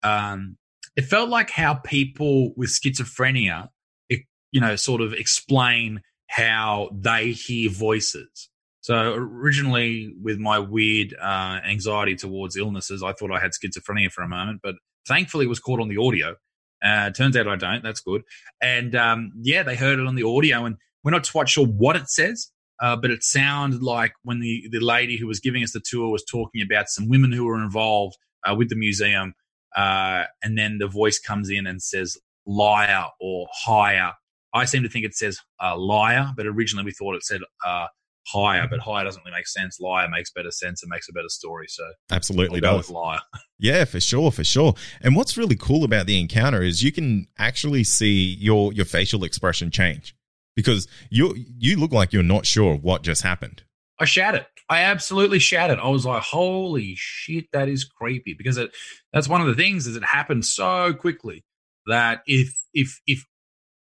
um, 0.04 0.58
it 0.96 1.04
felt 1.04 1.30
like 1.30 1.50
how 1.50 1.76
people 1.76 2.54
with 2.56 2.70
schizophrenia, 2.70 3.70
it, 4.10 4.22
you 4.52 4.62
know, 4.62 4.76
sort 4.76 5.02
of 5.02 5.14
explain 5.14 6.02
how 6.28 6.90
they 6.94 7.32
hear 7.32 7.70
voices. 7.70 8.50
So 8.82 9.14
originally, 9.14 10.14
with 10.22 10.40
my 10.40 10.58
weird 10.58 11.16
uh, 11.22 11.60
anxiety 11.66 12.16
towards 12.16 12.58
illnesses, 12.58 13.04
I 13.04 13.14
thought 13.14 13.32
I 13.32 13.40
had 13.40 13.52
schizophrenia 13.52 14.12
for 14.12 14.24
a 14.24 14.28
moment, 14.28 14.62
but 14.64 14.76
thankfully, 15.08 15.46
it 15.46 15.50
was 15.50 15.60
caught 15.60 15.80
on 15.80 15.88
the 15.88 15.98
audio. 15.98 16.36
Uh, 16.84 17.12
turns 17.12 17.38
out 17.38 17.48
I 17.48 17.58
don't. 17.58 17.84
That's 17.84 18.02
good. 18.02 18.24
And 18.60 18.96
um, 18.96 19.34
yeah, 19.42 19.62
they 19.62 19.76
heard 19.76 20.00
it 20.00 20.08
on 20.08 20.16
the 20.16 20.24
audio, 20.24 20.66
and 20.66 20.78
we're 21.04 21.12
not 21.12 21.30
quite 21.32 21.48
sure 21.48 21.66
what 21.66 21.96
it 21.96 22.10
says. 22.10 22.52
Uh, 22.82 22.96
but 22.96 23.12
it 23.12 23.24
sounded 23.24 23.84
like 23.84 24.14
when 24.24 24.40
the, 24.40 24.68
the 24.72 24.80
lady 24.80 25.16
who 25.16 25.28
was 25.28 25.40
giving 25.40 25.64
us 25.64 25.72
the 25.72 25.80
tour 25.80 26.10
was 26.10 26.26
talking 26.26 26.62
about 26.62 26.90
some 26.90 27.08
women 27.08 27.32
who 27.32 27.46
were 27.46 27.62
involved 27.62 28.18
uh, 28.44 28.56
with 28.56 28.70
the 28.70 28.76
museum. 28.76 29.34
Uh, 29.76 30.24
and 30.44 30.58
then 30.58 30.80
the 30.80 30.88
voice 30.88 31.20
comes 31.20 31.50
in 31.50 31.68
and 31.68 31.82
says 31.82 32.18
liar 32.46 33.06
or 33.22 33.48
higher. 33.54 34.14
I 34.54 34.66
seem 34.66 34.84
to 34.84 34.90
think 34.90 35.06
it 35.06 35.16
says 35.16 35.40
uh, 35.64 35.78
liar, 35.78 36.32
but 36.36 36.46
originally 36.48 36.84
we 36.84 36.92
thought 36.92 37.16
it 37.16 37.24
said 37.24 37.42
uh, 37.66 37.88
higher, 38.28 38.68
but 38.68 38.80
higher 38.80 39.06
doesn't 39.06 39.24
really 39.24 39.38
make 39.38 39.48
sense. 39.48 39.80
Liar 39.80 40.10
makes 40.10 40.32
better 40.32 40.52
sense 40.52 40.82
and 40.84 40.90
makes 40.90 41.08
a 41.08 41.14
better 41.14 41.30
story. 41.30 41.68
So 41.70 41.84
Absolutely 42.12 42.58
I'll 42.58 42.74
go 42.74 42.78
does. 42.78 42.88
with 42.88 42.96
liar. 42.96 43.22
Yeah, 43.64 43.86
for 43.86 44.00
sure, 44.00 44.32
for 44.32 44.44
sure. 44.44 44.74
And 45.02 45.16
what's 45.16 45.38
really 45.38 45.56
cool 45.56 45.84
about 45.84 46.08
the 46.08 46.20
encounter 46.20 46.64
is 46.64 46.82
you 46.82 46.92
can 46.92 47.28
actually 47.38 47.84
see 47.84 48.34
your 48.40 48.74
your 48.74 48.86
facial 48.86 49.24
expression 49.24 49.70
change 49.70 50.16
because 50.56 50.88
you 51.10 51.36
you 51.36 51.78
look 51.78 51.92
like 51.92 52.14
you're 52.14 52.24
not 52.24 52.46
sure 52.46 52.76
what 52.76 53.04
just 53.04 53.24
happened. 53.24 53.64
I 54.00 54.06
shattered. 54.06 54.48
I 54.70 54.82
absolutely 54.82 55.40
shattered. 55.40 55.80
I 55.80 55.90
was 55.90 56.06
like, 56.06 56.24
"Holy 56.24 56.96
shit, 56.96 57.46
that 57.54 57.70
is 57.70 57.84
creepy!" 57.84 58.34
Because 58.34 58.58
it, 58.58 58.72
that's 59.14 59.28
one 59.28 59.42
of 59.42 59.48
the 59.48 59.56
things 59.56 59.88
is 59.88 59.96
it 59.96 60.04
happened 60.04 60.46
so 60.46 60.94
quickly 60.94 61.44
that 61.88 62.22
if 62.26 62.54
if 62.74 63.00
if 63.06 63.26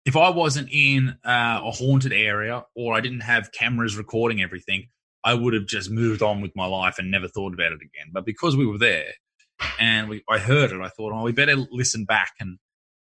if 0.05 0.15
I 0.15 0.29
wasn't 0.29 0.69
in 0.71 1.17
uh, 1.25 1.61
a 1.63 1.71
haunted 1.71 2.13
area 2.13 2.63
or 2.75 2.95
I 2.95 3.01
didn't 3.01 3.21
have 3.21 3.51
cameras 3.51 3.97
recording 3.97 4.41
everything, 4.41 4.87
I 5.23 5.33
would 5.33 5.53
have 5.53 5.65
just 5.65 5.91
moved 5.91 6.21
on 6.21 6.41
with 6.41 6.55
my 6.55 6.65
life 6.65 6.97
and 6.97 7.11
never 7.11 7.27
thought 7.27 7.53
about 7.53 7.73
it 7.73 7.81
again. 7.81 8.11
But 8.13 8.25
because 8.25 8.55
we 8.55 8.65
were 8.65 8.77
there 8.77 9.11
and 9.79 10.07
we, 10.07 10.23
I 10.29 10.37
heard 10.37 10.71
it, 10.71 10.79
I 10.79 10.87
thought, 10.87 11.11
"Oh, 11.11 11.23
we 11.23 11.33
better 11.33 11.57
listen 11.71 12.05
back 12.05 12.31
and 12.39 12.57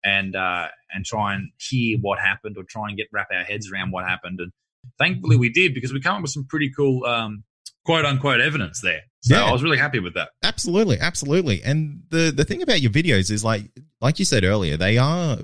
and 0.05 0.37
uh, 0.37 0.69
and 0.93 1.05
try 1.05 1.35
and 1.35 1.51
hear 1.59 1.99
what 1.99 2.19
happened 2.19 2.57
or 2.59 2.65
try 2.69 2.89
and 2.89 2.97
get 2.97 3.09
wrap 3.13 3.29
our 3.33 3.45
heads 3.45 3.71
around 3.73 3.91
what 3.91 4.05
happened." 4.05 4.39
And 4.41 4.53
thankfully, 4.99 5.37
we 5.37 5.51
did 5.51 5.75
because 5.75 5.93
we 5.93 6.01
came 6.01 6.13
up 6.13 6.23
with 6.23 6.31
some 6.31 6.47
pretty 6.47 6.71
cool. 6.77 7.05
Um, 7.05 7.45
quote 7.85 8.05
unquote 8.05 8.41
evidence 8.41 8.81
there. 8.81 9.03
So 9.21 9.37
Yeah. 9.37 9.45
I 9.45 9.53
was 9.53 9.63
really 9.63 9.79
happy 9.79 9.99
with 9.99 10.15
that. 10.15 10.31
Absolutely, 10.43 10.99
absolutely. 10.99 11.63
And 11.63 12.03
the 12.11 12.33
the 12.35 12.45
thing 12.45 12.63
about 12.63 12.81
your 12.81 12.91
videos 12.91 13.31
is 13.31 13.45
like 13.45 13.65
like 14.01 14.19
you 14.19 14.25
said 14.25 14.45
earlier, 14.45 14.77
they 14.77 14.99
are 14.99 15.39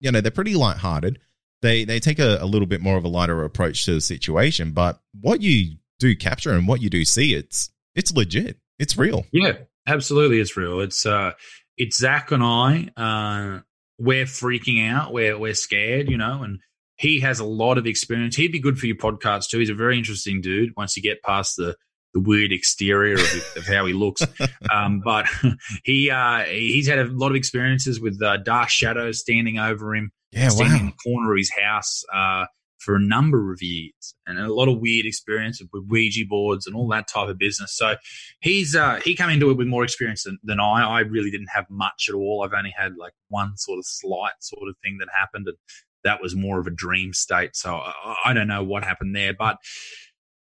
you 0.00 0.10
know 0.10 0.20
they're 0.20 0.30
pretty 0.30 0.54
lighthearted. 0.54 1.18
They 1.62 1.84
they 1.84 2.00
take 2.00 2.18
a, 2.18 2.38
a 2.40 2.46
little 2.46 2.66
bit 2.66 2.80
more 2.80 2.96
of 2.96 3.04
a 3.04 3.08
lighter 3.08 3.44
approach 3.44 3.84
to 3.86 3.94
the 3.94 4.00
situation, 4.00 4.72
but 4.72 5.00
what 5.20 5.40
you 5.40 5.76
do 5.98 6.14
capture 6.14 6.52
and 6.52 6.68
what 6.68 6.82
you 6.82 6.90
do 6.90 7.04
see, 7.04 7.34
it's 7.34 7.70
it's 7.94 8.12
legit. 8.12 8.58
It's 8.78 8.98
real. 8.98 9.24
Yeah, 9.32 9.52
absolutely, 9.86 10.40
it's 10.40 10.56
real. 10.56 10.80
It's 10.80 11.06
uh, 11.06 11.32
it's 11.76 11.98
Zach 11.98 12.32
and 12.32 12.42
I. 12.42 12.90
Uh, 12.96 13.60
we're 13.98 14.24
freaking 14.24 14.88
out. 14.90 15.12
We're 15.12 15.38
we're 15.38 15.54
scared, 15.54 16.10
you 16.10 16.16
know, 16.16 16.42
and 16.42 16.60
he 16.96 17.20
has 17.20 17.40
a 17.40 17.44
lot 17.44 17.78
of 17.78 17.86
experience. 17.86 18.36
He'd 18.36 18.52
be 18.52 18.60
good 18.60 18.78
for 18.78 18.86
your 18.86 18.96
podcast 18.96 19.48
too. 19.48 19.58
He's 19.58 19.70
a 19.70 19.74
very 19.74 19.98
interesting 19.98 20.40
dude. 20.40 20.70
Once 20.76 20.96
you 20.96 21.02
get 21.02 21.22
past 21.22 21.56
the 21.56 21.76
the 22.12 22.20
weird 22.20 22.52
exterior 22.52 23.14
of, 23.14 23.56
of 23.56 23.66
how 23.66 23.86
he 23.86 23.92
looks, 23.92 24.22
um, 24.72 25.00
but 25.04 25.26
he 25.84 26.10
uh, 26.10 26.44
he's 26.44 26.88
had 26.88 26.98
a 26.98 27.04
lot 27.04 27.30
of 27.30 27.36
experiences 27.36 28.00
with 28.00 28.22
uh, 28.22 28.36
dark 28.38 28.68
shadows 28.68 29.20
standing 29.20 29.58
over 29.58 29.94
him. 29.94 30.10
Yeah, 30.30 30.48
standing 30.48 30.80
in 30.80 30.86
the 30.86 30.92
corner 30.92 31.32
of 31.32 31.38
his 31.38 31.52
house 31.52 32.02
uh, 32.12 32.46
for 32.84 32.94
a 32.94 33.00
number 33.00 33.52
of 33.52 33.62
years, 33.62 34.14
and 34.26 34.38
a 34.38 34.52
lot 34.52 34.68
of 34.68 34.78
weird 34.78 35.06
experience 35.06 35.60
with 35.72 35.84
Ouija 35.88 36.24
boards 36.28 36.66
and 36.66 36.76
all 36.76 36.88
that 36.88 37.08
type 37.08 37.28
of 37.28 37.38
business. 37.38 37.74
So 37.76 37.96
he's 38.40 38.76
uh, 38.76 39.00
he 39.04 39.16
came 39.16 39.30
into 39.30 39.50
it 39.50 39.56
with 39.56 39.66
more 39.66 39.84
experience 39.84 40.24
than, 40.24 40.38
than 40.44 40.60
I. 40.60 40.84
I 40.84 41.00
really 41.00 41.30
didn't 41.30 41.50
have 41.54 41.66
much 41.70 42.06
at 42.08 42.14
all. 42.14 42.44
I've 42.44 42.56
only 42.56 42.74
had 42.76 42.96
like 42.96 43.14
one 43.28 43.56
sort 43.56 43.78
of 43.78 43.86
slight 43.86 44.34
sort 44.40 44.68
of 44.68 44.76
thing 44.84 44.98
that 45.00 45.08
happened, 45.12 45.48
and 45.48 45.56
that 46.04 46.20
was 46.22 46.36
more 46.36 46.60
of 46.60 46.66
a 46.66 46.70
dream 46.70 47.12
state. 47.12 47.56
So 47.56 47.74
I, 47.74 48.16
I 48.26 48.32
don't 48.32 48.48
know 48.48 48.62
what 48.62 48.84
happened 48.84 49.16
there, 49.16 49.34
but 49.34 49.56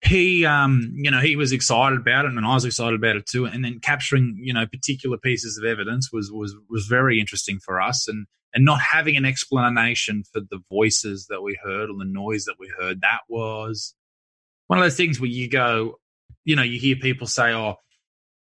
he 0.01 0.45
um 0.45 0.91
you 0.93 1.09
know 1.09 1.19
he 1.19 1.35
was 1.35 1.51
excited 1.51 1.99
about 1.99 2.25
it 2.25 2.31
and 2.31 2.45
I 2.45 2.53
was 2.53 2.65
excited 2.65 2.95
about 2.95 3.15
it 3.15 3.25
too 3.25 3.45
and 3.45 3.65
then 3.65 3.79
capturing 3.79 4.37
you 4.39 4.53
know 4.53 4.67
particular 4.67 5.17
pieces 5.17 5.57
of 5.57 5.65
evidence 5.65 6.11
was 6.11 6.31
was 6.31 6.55
was 6.69 6.85
very 6.85 7.19
interesting 7.19 7.59
for 7.59 7.81
us 7.81 8.07
and 8.07 8.27
and 8.55 8.63
not 8.63 8.79
having 8.79 9.17
an 9.17 9.25
explanation 9.25 10.23
for 10.31 10.39
the 10.39 10.59
voices 10.69 11.27
that 11.29 11.41
we 11.41 11.59
heard 11.61 11.89
or 11.89 11.97
the 11.97 12.05
noise 12.05 12.45
that 12.45 12.55
we 12.57 12.71
heard 12.79 13.01
that 13.01 13.19
was 13.29 13.93
one 14.67 14.79
of 14.79 14.85
those 14.85 14.97
things 14.97 15.19
where 15.19 15.29
you 15.29 15.49
go 15.49 15.99
you 16.45 16.55
know 16.55 16.63
you 16.63 16.79
hear 16.79 16.95
people 16.95 17.27
say 17.27 17.53
oh 17.53 17.75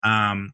um 0.04 0.52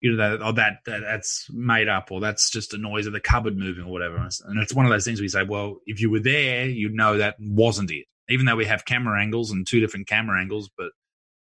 you 0.00 0.12
know 0.12 0.16
that, 0.16 0.44
oh, 0.44 0.52
that, 0.52 0.78
that 0.86 1.00
that's 1.00 1.48
made 1.50 1.88
up 1.88 2.12
or 2.12 2.20
that's 2.20 2.50
just 2.50 2.74
a 2.74 2.78
noise 2.78 3.06
of 3.06 3.12
the 3.12 3.20
cupboard 3.20 3.56
moving 3.56 3.84
or 3.84 3.90
whatever. 3.90 4.16
And 4.16 4.62
it's 4.62 4.72
one 4.72 4.86
of 4.86 4.92
those 4.92 5.04
things 5.04 5.20
you 5.20 5.28
say 5.28 5.42
well 5.42 5.78
if 5.86 6.00
you 6.00 6.10
were 6.10 6.20
there 6.20 6.66
you'd 6.66 6.94
know 6.94 7.18
that 7.18 7.36
wasn't 7.40 7.90
it. 7.90 8.06
Even 8.28 8.46
though 8.46 8.56
we 8.56 8.66
have 8.66 8.84
camera 8.84 9.20
angles 9.20 9.50
and 9.50 9.66
two 9.66 9.80
different 9.80 10.06
camera 10.06 10.40
angles 10.40 10.70
but 10.76 10.90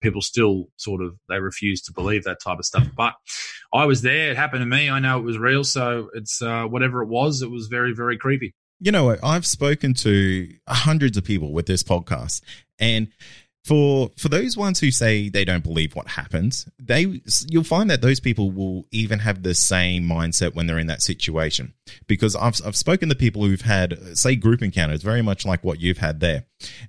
people 0.00 0.20
still 0.20 0.66
sort 0.76 1.02
of 1.02 1.16
they 1.28 1.38
refuse 1.38 1.82
to 1.82 1.92
believe 1.92 2.24
that 2.24 2.38
type 2.42 2.58
of 2.58 2.64
stuff 2.64 2.86
but 2.96 3.14
i 3.72 3.84
was 3.84 4.02
there 4.02 4.30
it 4.30 4.36
happened 4.36 4.62
to 4.62 4.66
me 4.66 4.88
i 4.90 4.98
know 4.98 5.18
it 5.18 5.24
was 5.24 5.38
real 5.38 5.64
so 5.64 6.08
it's 6.14 6.40
uh, 6.42 6.64
whatever 6.64 7.02
it 7.02 7.08
was 7.08 7.42
it 7.42 7.50
was 7.50 7.66
very 7.66 7.92
very 7.94 8.16
creepy 8.16 8.54
You 8.80 8.92
know? 8.92 9.16
I've 9.22 9.46
spoken 9.46 9.94
to 9.94 10.48
hundreds 10.68 11.16
of 11.16 11.24
people 11.24 11.52
with 11.52 11.66
this 11.66 11.82
podcast, 11.82 12.42
and 12.78 13.08
for 13.64 14.10
for 14.16 14.28
those 14.28 14.56
ones 14.56 14.80
who 14.80 14.90
say 14.90 15.28
they 15.28 15.44
don't 15.44 15.62
believe 15.62 15.94
what 15.94 16.08
happens, 16.08 16.68
they 16.78 17.20
you'll 17.48 17.64
find 17.64 17.90
that 17.90 18.00
those 18.00 18.20
people 18.20 18.50
will 18.50 18.86
even 18.90 19.18
have 19.18 19.42
the 19.42 19.54
same 19.54 20.04
mindset 20.04 20.54
when 20.54 20.66
they're 20.66 20.78
in 20.78 20.86
that 20.86 21.02
situation. 21.02 21.74
Because 22.06 22.34
I've 22.34 22.58
I've 22.64 22.76
spoken 22.76 23.08
to 23.10 23.14
people 23.14 23.44
who've 23.44 23.60
had 23.60 24.16
say 24.16 24.36
group 24.36 24.62
encounters, 24.62 25.02
very 25.02 25.22
much 25.22 25.44
like 25.44 25.64
what 25.64 25.80
you've 25.80 25.98
had 25.98 26.20
there, 26.20 26.44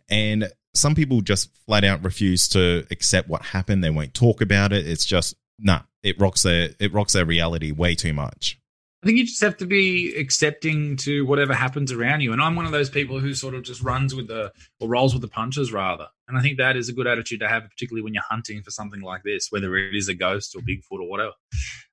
and 0.09 0.49
some 0.73 0.95
people 0.95 1.21
just 1.21 1.49
flat 1.65 1.83
out 1.83 2.03
refuse 2.03 2.47
to 2.49 2.85
accept 2.91 3.27
what 3.27 3.41
happened. 3.41 3.83
They 3.83 3.89
won't 3.89 4.13
talk 4.13 4.41
about 4.41 4.73
it. 4.73 4.87
It's 4.87 5.05
just 5.05 5.35
nah. 5.57 5.81
It 6.01 6.19
rocks 6.19 6.43
their 6.43 6.69
it 6.79 6.93
rocks 6.93 7.13
their 7.13 7.25
reality 7.25 7.71
way 7.71 7.95
too 7.95 8.13
much. 8.13 8.59
I 9.01 9.05
think 9.05 9.17
you 9.17 9.25
just 9.25 9.41
have 9.41 9.55
to 9.57 9.65
be 9.65 10.13
accepting 10.17 10.97
to 10.97 11.25
whatever 11.25 11.53
happens 11.53 11.93
around 11.93 12.19
you. 12.19 12.33
And 12.33 12.41
I'm 12.41 12.57
one 12.57 12.65
of 12.65 12.73
those 12.73 12.89
people 12.89 13.19
who 13.19 13.33
sort 13.33 13.55
of 13.55 13.63
just 13.63 13.81
runs 13.81 14.13
with 14.13 14.27
the 14.27 14.51
or 14.81 14.89
rolls 14.89 15.13
with 15.13 15.21
the 15.21 15.29
punches 15.29 15.71
rather. 15.71 16.07
And 16.27 16.37
I 16.37 16.41
think 16.41 16.57
that 16.57 16.75
is 16.75 16.89
a 16.89 16.93
good 16.93 17.07
attitude 17.07 17.39
to 17.39 17.47
have, 17.47 17.63
particularly 17.63 18.03
when 18.03 18.13
you're 18.13 18.23
hunting 18.27 18.61
for 18.61 18.71
something 18.71 19.01
like 19.01 19.23
this, 19.23 19.47
whether 19.51 19.77
it 19.77 19.95
is 19.95 20.09
a 20.09 20.13
ghost 20.13 20.53
or 20.53 20.59
Bigfoot 20.61 20.99
or 20.99 21.09
whatever. 21.09 21.31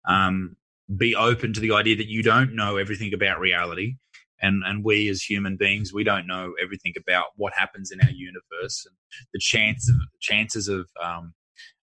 Um, 0.08 0.56
be 0.94 1.14
open 1.14 1.52
to 1.52 1.60
the 1.60 1.72
idea 1.72 1.96
that 1.96 2.08
you 2.08 2.22
don't 2.22 2.54
know 2.54 2.76
everything 2.76 3.14
about 3.14 3.38
reality. 3.38 3.96
And, 4.40 4.62
and 4.66 4.84
we 4.84 5.08
as 5.08 5.22
human 5.22 5.56
beings, 5.56 5.92
we 5.92 6.04
don't 6.04 6.26
know 6.26 6.54
everything 6.62 6.92
about 6.98 7.26
what 7.36 7.54
happens 7.54 7.90
in 7.90 8.00
our 8.00 8.10
universe. 8.10 8.86
And 8.86 8.96
the 9.32 9.38
chance 9.40 9.88
of, 9.88 9.96
chances 10.20 10.68
of 10.68 10.88
um, 11.02 11.32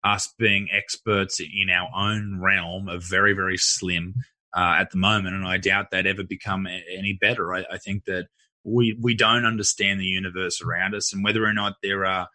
us 0.04 0.32
being 0.38 0.68
experts 0.72 1.40
in 1.40 1.70
our 1.70 1.88
own 1.94 2.40
realm 2.40 2.88
are 2.88 3.00
very, 3.00 3.32
very 3.32 3.56
slim 3.56 4.14
uh, 4.56 4.76
at 4.78 4.90
the 4.90 4.96
moment, 4.96 5.34
and 5.34 5.46
I 5.46 5.58
doubt 5.58 5.90
they'd 5.90 6.06
ever 6.06 6.24
become 6.24 6.66
any 6.66 7.18
better. 7.20 7.54
I, 7.54 7.64
I 7.72 7.78
think 7.78 8.04
that 8.06 8.28
we 8.64 8.98
we 9.00 9.14
don't 9.14 9.44
understand 9.44 10.00
the 10.00 10.06
universe 10.06 10.62
around 10.62 10.94
us, 10.94 11.12
and 11.12 11.22
whether 11.22 11.44
or 11.44 11.52
not 11.52 11.74
there 11.82 12.06
are 12.06 12.28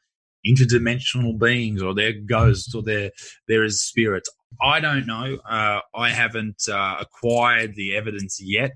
interdimensional 0.46 1.38
beings 1.38 1.82
or 1.82 1.94
they're 1.94 2.13
ghosts 2.13 2.75
or 2.75 2.84
there 2.84 3.12
there 3.48 3.63
is 3.63 3.82
spirits. 3.82 4.30
I 4.62 4.80
don't 4.80 5.08
know. 5.08 5.38
Uh, 5.50 5.80
I 5.96 6.10
haven't 6.10 6.63
uh, 6.70 6.98
acquired 7.00 7.75
the 7.75 7.96
evidence 7.96 8.39
yet. 8.39 8.72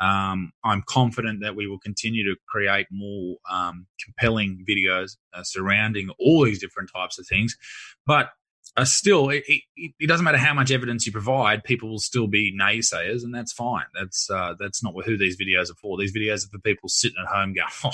Um, 0.00 0.52
I'm 0.64 0.82
confident 0.86 1.40
that 1.42 1.56
we 1.56 1.66
will 1.66 1.78
continue 1.78 2.24
to 2.24 2.36
create 2.48 2.86
more 2.90 3.36
um, 3.50 3.86
compelling 4.04 4.64
videos 4.68 5.16
uh, 5.34 5.42
surrounding 5.42 6.10
all 6.18 6.44
these 6.44 6.60
different 6.60 6.90
types 6.94 7.18
of 7.18 7.26
things. 7.26 7.56
But 8.06 8.30
uh, 8.76 8.84
still, 8.84 9.28
it, 9.30 9.42
it, 9.48 9.92
it 9.98 10.06
doesn't 10.06 10.24
matter 10.24 10.38
how 10.38 10.54
much 10.54 10.70
evidence 10.70 11.04
you 11.04 11.10
provide; 11.10 11.64
people 11.64 11.88
will 11.88 11.98
still 11.98 12.28
be 12.28 12.56
naysayers, 12.56 13.24
and 13.24 13.34
that's 13.34 13.52
fine. 13.52 13.86
That's 13.98 14.30
uh, 14.30 14.54
that's 14.58 14.84
not 14.84 14.94
who 15.04 15.16
these 15.16 15.36
videos 15.36 15.70
are 15.70 15.74
for. 15.74 15.98
These 15.98 16.14
videos 16.14 16.46
are 16.46 16.50
for 16.50 16.58
people 16.60 16.88
sitting 16.88 17.16
at 17.20 17.34
home, 17.34 17.54
going, 17.54 17.66
oh, 17.84 17.90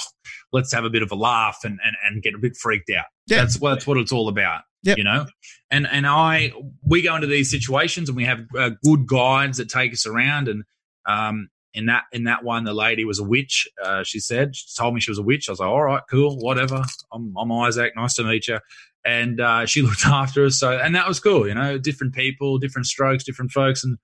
"Let's 0.53 0.73
have 0.75 0.85
a 0.85 0.91
bit 0.91 1.03
of 1.03 1.11
a 1.11 1.15
laugh 1.15 1.61
and 1.65 1.79
and, 1.85 1.97
and 2.07 2.23
get 2.23 2.35
a 2.35 2.39
bit 2.39 2.57
freaked 2.57 2.91
out." 2.91 3.07
Yeah. 3.27 3.39
That's 3.39 3.59
what 3.59 3.71
that's 3.71 3.87
what 3.87 3.97
it's 3.97 4.13
all 4.13 4.29
about. 4.29 4.63
Yep. 4.83 4.99
You 4.99 5.05
know, 5.05 5.27
and 5.71 5.87
and 5.87 6.07
I 6.07 6.53
we 6.83 7.01
go 7.01 7.15
into 7.15 7.29
these 7.29 7.51
situations 7.51 8.11
and 8.11 8.17
we 8.17 8.27
have 8.27 8.45
uh, 8.59 8.71
good 8.83 9.07
guides 9.07 9.57
that 9.59 9.71
take 9.71 9.93
us 9.95 10.07
around 10.07 10.49
and 10.49 10.65
um 11.07 11.49
in 11.75 11.87
that 11.87 12.05
in 12.13 12.25
that 12.25 12.45
one 12.45 12.65
the 12.65 12.73
lady 12.73 13.05
was 13.05 13.19
a 13.19 13.25
witch 13.25 13.69
uh, 13.83 14.03
she 14.05 14.21
said 14.21 14.55
she 14.57 14.67
told 14.77 14.95
me 14.95 15.01
she 15.01 15.11
was 15.11 15.19
a 15.19 15.23
witch. 15.23 15.49
I 15.49 15.53
was 15.53 15.61
like 15.61 15.69
all 15.69 15.83
right 15.83 16.03
cool 16.11 16.39
whatever. 16.39 16.83
I'm, 17.13 17.35
I'm 17.39 17.53
isaac. 17.53 17.93
Nice 17.97 18.15
to 18.15 18.25
meet 18.25 18.49
you 18.49 18.59
and 19.05 19.41
uh, 19.41 19.67
she 19.67 19.83
looked 19.89 20.07
after 20.07 20.47
us. 20.47 20.59
So 20.59 20.79
and 20.79 20.95
that 20.95 21.07
was 21.07 21.21
cool 21.21 21.47
you 21.47 21.55
know 21.55 21.79
different 21.79 22.15
people 22.15 22.59
different 22.59 22.87
strokes 22.87 23.25
different 23.25 23.51
folks. 23.51 23.85
And 23.85 23.99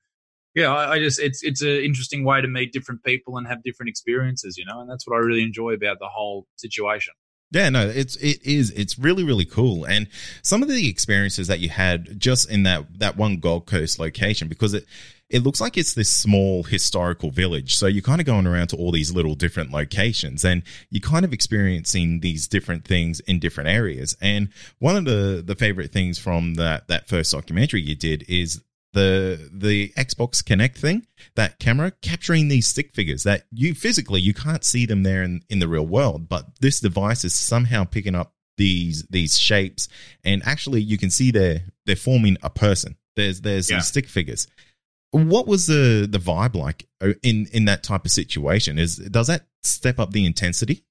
yeah 0.55 0.73
I, 0.73 0.93
I 0.93 0.99
just 0.99 1.21
it's 1.21 1.43
it's 1.43 1.63
an 1.63 1.69
interesting 1.69 2.25
way 2.25 2.41
to 2.41 2.49
meet 2.49 2.73
different 2.73 3.05
people 3.05 3.37
and 3.37 3.47
have 3.47 3.63
different 3.63 3.89
experiences 3.89 4.57
you 4.59 4.65
know 4.65 4.81
and 4.81 4.91
that's 4.91 5.07
what 5.07 5.15
i 5.15 5.19
really 5.19 5.43
enjoy 5.43 5.73
about 5.73 5.99
the 6.01 6.09
whole 6.09 6.47
situation. 6.57 7.15
Yeah, 7.53 7.69
no, 7.69 7.89
it's 7.89 8.15
it 8.17 8.45
is 8.45 8.71
it's 8.71 8.97
really 8.97 9.25
really 9.25 9.45
cool, 9.45 9.85
and 9.85 10.07
some 10.43 10.63
of 10.63 10.69
the 10.69 10.89
experiences 10.89 11.49
that 11.49 11.59
you 11.59 11.69
had 11.69 12.21
just 12.21 12.49
in 12.49 12.63
that 12.63 13.01
that 13.01 13.17
one 13.17 13.39
Gold 13.39 13.67
Coast 13.67 13.99
location 13.99 14.47
because 14.47 14.73
it 14.73 14.87
it 15.31 15.45
looks 15.45 15.61
like 15.61 15.79
it's 15.79 15.95
this 15.95 16.11
small 16.11 16.65
historical 16.65 17.31
village. 17.31 17.77
So 17.77 17.87
you're 17.87 18.03
kind 18.03 18.21
of 18.21 18.27
going 18.27 18.47
around 18.47 18.69
to 18.69 18.77
all 18.77 18.91
these 18.91 19.15
little 19.15 19.35
different 19.37 19.71
locations, 19.71 20.45
and 20.45 20.63
you're 20.91 21.01
kind 21.01 21.25
of 21.25 21.33
experiencing 21.33 22.21
these 22.21 22.49
different 22.49 22.85
things 22.85 23.21
in 23.21 23.39
different 23.39 23.71
areas. 23.71 24.17
And 24.21 24.49
one 24.81 24.97
of 24.97 25.05
the 25.05 25.43
the 25.47 25.55
favorite 25.55 25.93
things 25.93 26.19
from 26.19 26.55
that 26.55 26.89
that 26.89 27.09
first 27.09 27.33
documentary 27.33 27.81
you 27.81 27.95
did 27.95 28.25
is 28.29 28.61
the 28.93 29.49
the 29.53 29.91
Xbox 29.97 30.43
Kinect 30.43 30.75
thing, 30.77 31.07
that 31.37 31.61
camera 31.61 31.93
capturing 32.03 32.49
these 32.49 32.67
stick 32.67 32.93
figures 32.93 33.23
that 33.23 33.45
you 33.53 33.73
physically 33.75 34.21
you 34.21 34.35
can't 34.35 34.65
see 34.65 34.85
them 34.85 35.05
there 35.05 35.23
in, 35.23 35.43
in 35.49 35.61
the 35.61 35.69
real 35.69 35.87
world, 35.87 36.29
but 36.29 36.47
this 36.61 36.81
device 36.81 37.25
is 37.25 37.35
somehow 37.35 37.85
picking 37.85 38.17
up 38.17 38.35
these 38.57 39.05
these 39.09 39.39
shapes, 39.39 39.89
and 40.25 40.43
actually 40.45 40.81
you 40.83 40.99
can 40.99 41.11
see 41.11 41.31
they're 41.31 41.63
they're 41.87 41.95
forming 41.95 42.37
a 42.43 42.51
person. 42.51 42.97
There's 43.15 43.41
there's 43.43 43.71
Yeah. 43.71 43.77
these 43.77 43.87
stick 43.87 44.09
figures. 44.09 44.49
What 45.13 45.47
was 45.47 45.67
the 45.67 46.07
the 46.09 46.19
vibe 46.19 46.55
like 46.55 46.87
uh, 47.01 47.15
in 47.23 47.47
in 47.53 47.65
that 47.65 47.83
type 47.83 48.05
of 48.05 48.11
situation? 48.11 48.79
Is 48.79 48.97
does 48.97 49.27
that 49.27 49.47
step 49.63 49.99
up 49.99 50.13
the 50.13 50.25
intensity? 50.25 50.85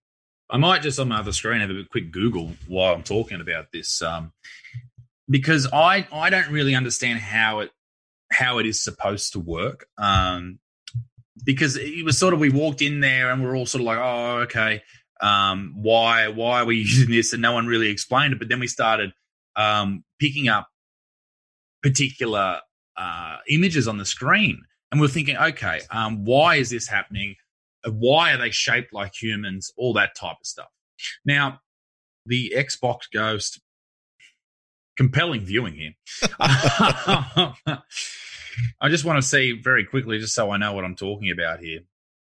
I 0.50 0.58
might 0.58 0.82
just 0.82 1.00
on 1.00 1.10
my 1.10 1.20
other 1.20 1.32
screen 1.32 1.62
have 1.62 1.70
a 1.70 1.86
quick 1.90 2.12
Google 2.12 2.54
while 2.68 2.94
I'm 2.94 3.04
talking 3.04 3.40
about 3.40 3.72
this, 3.72 4.02
um, 4.02 4.34
because 5.30 5.68
I 5.72 6.08
I 6.12 6.30
don't 6.30 6.50
really 6.50 6.76
understand 6.76 7.20
how 7.20 7.60
it 7.60 7.72
how 8.32 8.58
it 8.60 8.66
is 8.66 8.84
supposed 8.84 9.34
to 9.34 9.40
work. 9.40 9.88
Um, 9.98 10.60
because 11.44 11.78
it 11.78 12.04
was 12.04 12.18
sort 12.18 12.34
of 12.34 12.40
we 12.40 12.50
walked 12.50 12.82
in 12.82 13.00
there 13.00 13.32
and 13.32 13.44
we're 13.44 13.56
all 13.56 13.66
sort 13.66 13.82
of 13.82 13.86
like, 13.86 14.00
oh, 14.00 14.40
okay, 14.44 14.82
um, 15.22 15.74
why 15.76 16.28
why 16.28 16.62
are 16.62 16.66
we 16.66 16.76
using 16.80 17.12
this? 17.12 17.34
And 17.34 17.42
no 17.42 17.54
one 17.54 17.68
really 17.68 17.90
explained 17.90 18.34
it. 18.34 18.40
But 18.40 18.50
then 18.50 18.60
we 18.60 18.68
started 18.68 19.14
um, 19.56 20.04
picking 20.20 20.48
up 20.48 20.68
particular 21.82 22.60
uh, 23.00 23.38
images 23.50 23.88
on 23.88 23.98
the 23.98 24.06
screen, 24.06 24.62
and 24.92 25.00
we're 25.00 25.08
thinking, 25.08 25.38
okay, 25.38 25.82
um, 25.92 26.26
why 26.26 26.56
is 26.56 26.70
this 26.70 26.88
happening? 26.88 27.36
Uh, 27.86 27.92
Why 27.92 28.34
are 28.34 28.38
they 28.38 28.52
shaped 28.52 28.94
like 28.94 29.14
humans? 29.20 29.72
All 29.78 29.94
that 29.94 30.16
type 30.16 30.38
of 30.42 30.46
stuff. 30.46 30.68
Now, 31.24 31.62
the 32.26 32.54
Xbox 32.56 33.04
Ghost, 33.14 33.62
compelling 34.98 35.42
viewing 35.42 35.76
here. 35.76 35.94
I 38.82 38.90
just 38.90 39.06
want 39.06 39.22
to 39.22 39.28
see 39.28 39.54
very 39.54 39.86
quickly, 39.86 40.20
just 40.20 40.36
so 40.36 40.52
I 40.52 40.58
know 40.58 40.74
what 40.74 40.84
I'm 40.84 40.96
talking 40.96 41.32
about 41.32 41.62
here. 41.62 41.80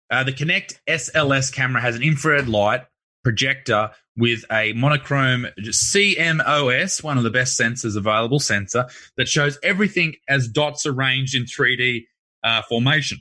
Uh, 0.09 0.24
the 0.24 0.31
Kinect 0.31 0.79
SLS 0.88 1.53
camera 1.53 1.81
has 1.81 1.95
an 1.95 2.03
infrared 2.03 2.48
light 2.48 2.86
projector 3.24 3.91
with 4.19 4.43
a 4.51 4.73
monochrome 4.73 5.47
CMOS, 5.59 7.01
one 7.01 7.17
of 7.17 7.23
the 7.23 7.29
best 7.29 7.59
sensors 7.59 7.95
available 7.95 8.39
sensor 8.39 8.85
that 9.15 9.29
shows 9.29 9.57
everything 9.63 10.15
as 10.27 10.47
dots 10.49 10.85
arranged 10.85 11.35
in 11.35 11.43
3D 11.43 12.05
uh, 12.43 12.61
formation. 12.63 13.19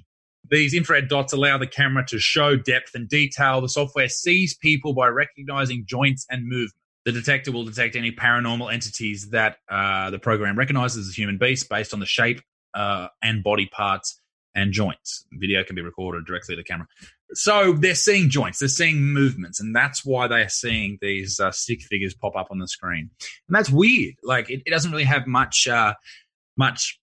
These 0.51 0.75
infrared 0.75 1.09
dots 1.09 1.33
allow 1.33 1.57
the 1.57 1.69
camera 1.69 2.05
to 2.09 2.19
show 2.19 2.57
depth 2.57 2.95
and 2.95 3.09
detail. 3.09 3.61
The 3.61 3.69
software 3.69 4.09
sees 4.09 4.55
people 4.55 4.93
by 4.93 5.07
recognizing 5.09 5.85
joints 5.87 6.27
and 6.31 6.49
movement. 6.49 6.73
The 7.05 7.13
detector 7.13 7.53
will 7.53 7.65
detect 7.65 7.95
any 7.95 8.11
paranormal 8.11 8.73
entities 8.73 9.31
that 9.31 9.59
uh, 9.69 10.11
the 10.11 10.19
program 10.19 10.59
recognizes 10.59 11.09
as 11.09 11.17
human 11.17 11.39
beasts 11.39 11.67
based 11.67 11.95
on 11.95 12.01
the 12.01 12.07
shape 12.07 12.43
uh, 12.75 13.09
and 13.23 13.45
body 13.45 13.67
parts 13.67 14.21
and 14.55 14.73
joints. 14.73 15.25
Video 15.33 15.63
can 15.63 15.77
be 15.77 15.83
recorded 15.83 16.27
directly 16.27 16.57
to 16.57 16.61
the 16.61 16.65
camera. 16.65 16.89
So 17.35 17.73
they're 17.73 17.95
seeing 17.95 18.31
joints, 18.31 18.59
they're 18.59 18.69
seeing 18.69 19.03
movements, 19.03 19.61
and 19.61 19.77
that's 19.77 20.05
why 20.05 20.29
they're 20.29 20.49
seeing 20.49 20.99
these 21.01 21.39
uh, 21.39 21.51
stick 21.51 21.83
figures 21.83 22.15
pop 22.15 22.37
up 22.37 22.49
on 22.51 22.59
the 22.59 22.69
screen. 22.69 23.11
And 23.49 23.55
that's 23.55 23.71
weird. 23.71 24.15
Like 24.23 24.51
it, 24.51 24.63
it 24.65 24.71
doesn't 24.71 24.91
really 24.91 25.05
have 25.05 25.27
much, 25.27 25.69
uh, 25.69 25.95
much 26.57 26.99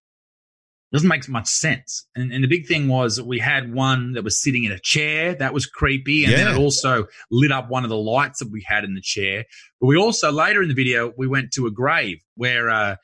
doesn't 0.95 1.09
make 1.09 1.27
much 1.27 1.47
sense. 1.47 2.07
And, 2.15 2.31
and 2.31 2.43
the 2.43 2.47
big 2.47 2.67
thing 2.67 2.87
was 2.87 3.21
we 3.21 3.37
had 3.37 3.73
one 3.73 4.13
that 4.13 4.23
was 4.23 4.41
sitting 4.41 4.63
in 4.63 4.71
a 4.71 4.79
chair. 4.79 5.35
That 5.35 5.53
was 5.53 5.65
creepy. 5.65 6.23
And 6.23 6.33
then 6.33 6.47
it 6.47 6.57
also 6.57 7.07
lit 7.29 7.51
up 7.51 7.69
one 7.69 7.83
of 7.83 7.89
the 7.89 7.97
lights 7.97 8.39
that 8.39 8.49
we 8.49 8.63
had 8.65 8.85
in 8.85 8.93
the 8.93 9.01
chair. 9.01 9.43
But 9.81 9.87
we 9.87 9.97
also, 9.97 10.31
later 10.31 10.61
in 10.61 10.69
the 10.69 10.73
video, 10.73 11.11
we 11.17 11.27
went 11.27 11.51
to 11.53 11.67
a 11.67 11.71
grave 11.71 12.19
where, 12.35 12.69
uh, 12.69 12.95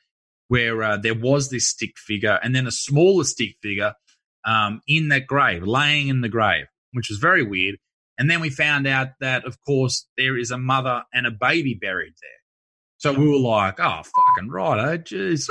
where 0.48 0.82
uh, 0.82 0.96
there 0.96 1.14
was 1.14 1.50
this 1.50 1.68
stick 1.68 1.98
figure 1.98 2.38
and 2.42 2.54
then 2.54 2.66
a 2.66 2.70
smaller 2.70 3.24
stick 3.24 3.56
figure 3.60 3.92
um, 4.46 4.80
in 4.88 5.08
that 5.08 5.26
grave, 5.26 5.62
laying 5.62 6.08
in 6.08 6.22
the 6.22 6.28
grave, 6.28 6.66
which 6.92 7.08
was 7.10 7.18
very 7.18 7.42
weird. 7.42 7.76
And 8.18 8.30
then 8.30 8.40
we 8.40 8.50
found 8.50 8.86
out 8.86 9.08
that, 9.20 9.44
of 9.44 9.56
course, 9.64 10.06
there 10.18 10.36
is 10.38 10.50
a 10.50 10.58
mother 10.58 11.02
and 11.12 11.26
a 11.26 11.30
baby 11.30 11.74
buried 11.80 12.12
there. 12.20 12.30
So 12.98 13.12
we 13.12 13.26
were 13.28 13.38
like, 13.38 13.80
"Oh, 13.80 14.02
fucking 14.04 14.48
right, 14.48 14.78
oh, 14.78 14.98
jeez, 14.98 15.48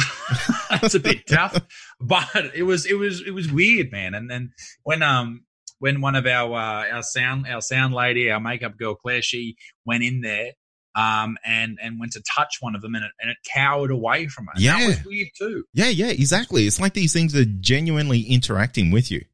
that's 0.81 0.95
a 0.95 0.99
bit 1.01 1.27
tough." 1.27 1.59
But 1.99 2.29
it 2.55 2.63
was, 2.63 2.85
it 2.85 2.93
was, 2.93 3.21
it 3.21 3.31
was 3.31 3.51
weird, 3.51 3.91
man. 3.91 4.13
And 4.13 4.29
then 4.31 4.53
when 4.83 5.01
um 5.03 5.43
when 5.79 5.99
one 5.99 6.15
of 6.15 6.25
our 6.25 6.53
uh, 6.53 6.89
our 6.95 7.03
sound 7.03 7.47
our 7.47 7.59
sound 7.61 7.93
lady, 7.93 8.31
our 8.31 8.39
makeup 8.39 8.77
girl 8.77 8.95
Claire, 8.95 9.21
she 9.21 9.57
went 9.85 10.01
in 10.03 10.21
there 10.21 10.51
um 10.95 11.37
and 11.45 11.77
and 11.81 11.99
went 11.99 12.13
to 12.13 12.21
touch 12.35 12.57
one 12.61 12.73
of 12.75 12.81
them, 12.81 12.95
and 12.95 13.03
it 13.03 13.11
and 13.19 13.29
it 13.31 13.37
cowered 13.53 13.91
away 13.91 14.27
from. 14.27 14.47
And 14.53 14.63
Yeah. 14.63 14.77
that 14.79 14.87
was 14.87 15.05
weird 15.05 15.27
too. 15.37 15.65
Yeah, 15.73 15.89
yeah, 15.89 16.07
exactly. 16.11 16.67
It's 16.67 16.79
like 16.79 16.93
these 16.93 17.11
things 17.11 17.35
are 17.35 17.43
genuinely 17.43 18.21
interacting 18.21 18.91
with 18.91 19.11
you. 19.11 19.25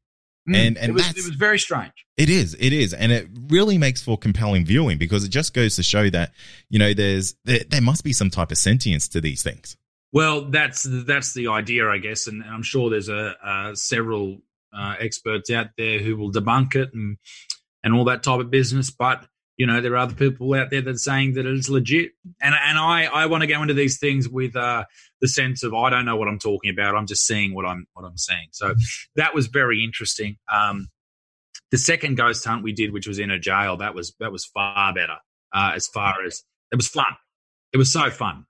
And 0.54 0.76
Mm, 0.76 0.80
and 0.80 0.90
it 0.90 0.92
was 0.92 1.02
that's 1.04 1.18
it 1.18 1.26
was 1.26 1.36
very 1.36 1.58
strange. 1.58 1.92
It 2.16 2.30
is, 2.30 2.56
it 2.58 2.72
is, 2.72 2.94
and 2.94 3.12
it 3.12 3.28
really 3.48 3.78
makes 3.78 4.02
for 4.02 4.16
compelling 4.16 4.64
viewing 4.64 4.98
because 4.98 5.24
it 5.24 5.28
just 5.28 5.54
goes 5.54 5.76
to 5.76 5.82
show 5.82 6.08
that 6.10 6.32
you 6.70 6.78
know 6.78 6.94
there's 6.94 7.34
there, 7.44 7.60
there 7.68 7.80
must 7.82 8.02
be 8.02 8.12
some 8.12 8.30
type 8.30 8.50
of 8.50 8.58
sentience 8.58 9.08
to 9.08 9.20
these 9.20 9.42
things. 9.42 9.76
Well, 10.12 10.50
that's 10.50 10.86
that's 10.88 11.34
the 11.34 11.48
idea, 11.48 11.88
I 11.88 11.98
guess, 11.98 12.26
and, 12.26 12.42
and 12.42 12.50
I'm 12.50 12.62
sure 12.62 12.88
there's 12.90 13.10
a, 13.10 13.34
uh 13.44 13.74
several 13.74 14.38
uh, 14.76 14.94
experts 14.98 15.50
out 15.50 15.68
there 15.76 15.98
who 15.98 16.16
will 16.16 16.32
debunk 16.32 16.74
it 16.74 16.90
and 16.94 17.18
and 17.84 17.94
all 17.94 18.04
that 18.04 18.22
type 18.22 18.40
of 18.40 18.50
business. 18.50 18.90
But 18.90 19.26
you 19.58 19.66
know, 19.66 19.80
there 19.80 19.92
are 19.94 19.98
other 19.98 20.14
people 20.14 20.54
out 20.54 20.70
there 20.70 20.80
that 20.80 20.94
are 20.94 20.98
saying 20.98 21.34
that 21.34 21.44
it's 21.44 21.68
legit, 21.68 22.12
and 22.40 22.54
and 22.54 22.78
I 22.78 23.06
I 23.06 23.26
want 23.26 23.42
to 23.42 23.48
go 23.48 23.60
into 23.60 23.74
these 23.74 23.98
things 23.98 24.28
with 24.28 24.54
uh, 24.54 24.84
the 25.20 25.26
sense 25.26 25.64
of 25.64 25.74
I 25.74 25.90
don't 25.90 26.04
know 26.04 26.16
what 26.16 26.28
I'm 26.28 26.38
talking 26.38 26.70
about. 26.70 26.94
I'm 26.94 27.06
just 27.06 27.26
seeing 27.26 27.54
what 27.54 27.66
I'm 27.66 27.86
what 27.92 28.04
I'm 28.04 28.16
seeing. 28.16 28.46
So 28.52 28.76
that 29.16 29.34
was 29.34 29.48
very 29.48 29.82
interesting. 29.82 30.36
Um, 30.50 30.88
the 31.72 31.76
second 31.76 32.16
ghost 32.16 32.44
hunt 32.46 32.62
we 32.62 32.72
did, 32.72 32.92
which 32.92 33.08
was 33.08 33.18
in 33.18 33.32
a 33.32 33.38
jail, 33.38 33.76
that 33.78 33.96
was 33.96 34.14
that 34.20 34.30
was 34.30 34.44
far 34.46 34.94
better. 34.94 35.16
Uh, 35.52 35.72
as 35.74 35.88
far 35.88 36.14
as 36.24 36.44
it 36.70 36.76
was 36.76 36.86
fun, 36.86 37.16
it 37.72 37.78
was 37.78 37.92
so 37.92 38.10
fun. 38.10 38.46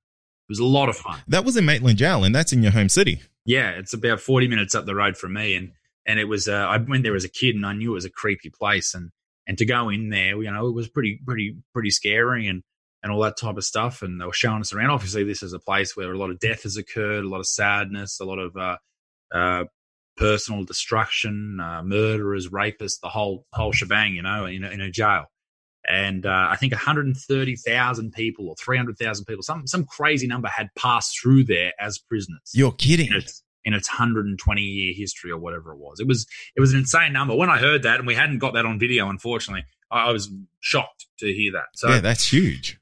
It 0.48 0.52
was 0.52 0.58
a 0.58 0.66
lot 0.66 0.90
of 0.90 0.96
fun. 0.96 1.20
That 1.28 1.44
was 1.44 1.56
in 1.56 1.64
Maitland 1.64 1.98
Jail, 1.98 2.22
and 2.22 2.34
that's 2.34 2.52
in 2.52 2.62
your 2.62 2.72
home 2.72 2.90
city. 2.90 3.22
Yeah, 3.46 3.70
it's 3.70 3.94
about 3.94 4.20
forty 4.20 4.46
minutes 4.46 4.74
up 4.74 4.84
the 4.84 4.94
road 4.94 5.16
from 5.16 5.32
me, 5.32 5.56
and 5.56 5.72
and 6.06 6.18
it 6.18 6.24
was. 6.24 6.48
Uh, 6.48 6.52
I 6.52 6.76
went 6.76 7.02
there 7.02 7.16
as 7.16 7.24
a 7.24 7.30
kid, 7.30 7.54
and 7.54 7.64
I 7.64 7.72
knew 7.72 7.92
it 7.92 7.94
was 7.94 8.04
a 8.04 8.10
creepy 8.10 8.50
place, 8.50 8.92
and 8.92 9.10
and 9.48 9.56
to 9.58 9.64
go 9.64 9.88
in 9.88 10.10
there, 10.10 10.40
you 10.40 10.50
know, 10.52 10.68
it 10.68 10.74
was 10.74 10.88
pretty 10.88 11.20
pretty 11.26 11.56
pretty 11.72 11.90
scary, 11.90 12.46
and 12.46 12.62
and 13.02 13.10
all 13.10 13.22
that 13.22 13.38
type 13.38 13.56
of 13.56 13.64
stuff. 13.64 14.02
And 14.02 14.20
they 14.20 14.26
were 14.26 14.32
showing 14.32 14.60
us 14.60 14.72
around. 14.72 14.90
Obviously, 14.90 15.24
this 15.24 15.42
is 15.42 15.54
a 15.54 15.58
place 15.58 15.96
where 15.96 16.12
a 16.12 16.18
lot 16.18 16.30
of 16.30 16.38
death 16.38 16.62
has 16.64 16.76
occurred, 16.76 17.24
a 17.24 17.28
lot 17.28 17.40
of 17.40 17.46
sadness, 17.46 18.20
a 18.20 18.24
lot 18.24 18.38
of 18.38 18.56
uh, 18.56 18.76
uh, 19.34 19.64
personal 20.16 20.64
destruction, 20.64 21.58
uh, 21.60 21.82
murderers, 21.82 22.48
rapists, 22.48 23.00
the 23.00 23.08
whole 23.08 23.46
whole 23.54 23.72
shebang. 23.72 24.14
You 24.14 24.22
know, 24.22 24.44
in 24.44 24.62
a, 24.62 24.70
in 24.70 24.80
a 24.80 24.90
jail. 24.90 25.24
And 25.88 26.26
uh, 26.26 26.48
I 26.50 26.56
think 26.56 26.72
130,000 26.72 28.12
people 28.12 28.48
or 28.50 28.54
300,000 28.56 29.24
people, 29.24 29.42
some 29.42 29.66
some 29.66 29.84
crazy 29.86 30.26
number, 30.26 30.48
had 30.48 30.68
passed 30.76 31.18
through 31.18 31.44
there 31.44 31.72
as 31.80 31.98
prisoners 31.98 32.40
You're 32.52 32.72
kidding. 32.72 33.06
in 33.06 33.14
its 33.14 33.42
in 33.68 33.74
its 33.74 33.88
120 33.88 34.62
year 34.62 34.94
history 34.96 35.30
or 35.30 35.38
whatever 35.38 35.72
it 35.72 35.78
was. 35.78 36.00
It 36.00 36.08
was 36.08 36.26
it 36.56 36.60
was 36.60 36.72
an 36.72 36.80
insane 36.80 37.12
number. 37.12 37.36
When 37.36 37.50
I 37.50 37.58
heard 37.58 37.82
that, 37.84 37.98
and 37.98 38.06
we 38.06 38.14
hadn't 38.14 38.38
got 38.38 38.54
that 38.54 38.64
on 38.64 38.78
video, 38.78 39.08
unfortunately, 39.08 39.64
I, 39.92 40.06
I 40.06 40.10
was 40.12 40.30
shocked 40.60 41.06
to 41.18 41.32
hear 41.32 41.52
that. 41.52 41.66
So 41.74 41.90
yeah, 41.90 42.00
that's 42.00 42.32
huge. 42.32 42.78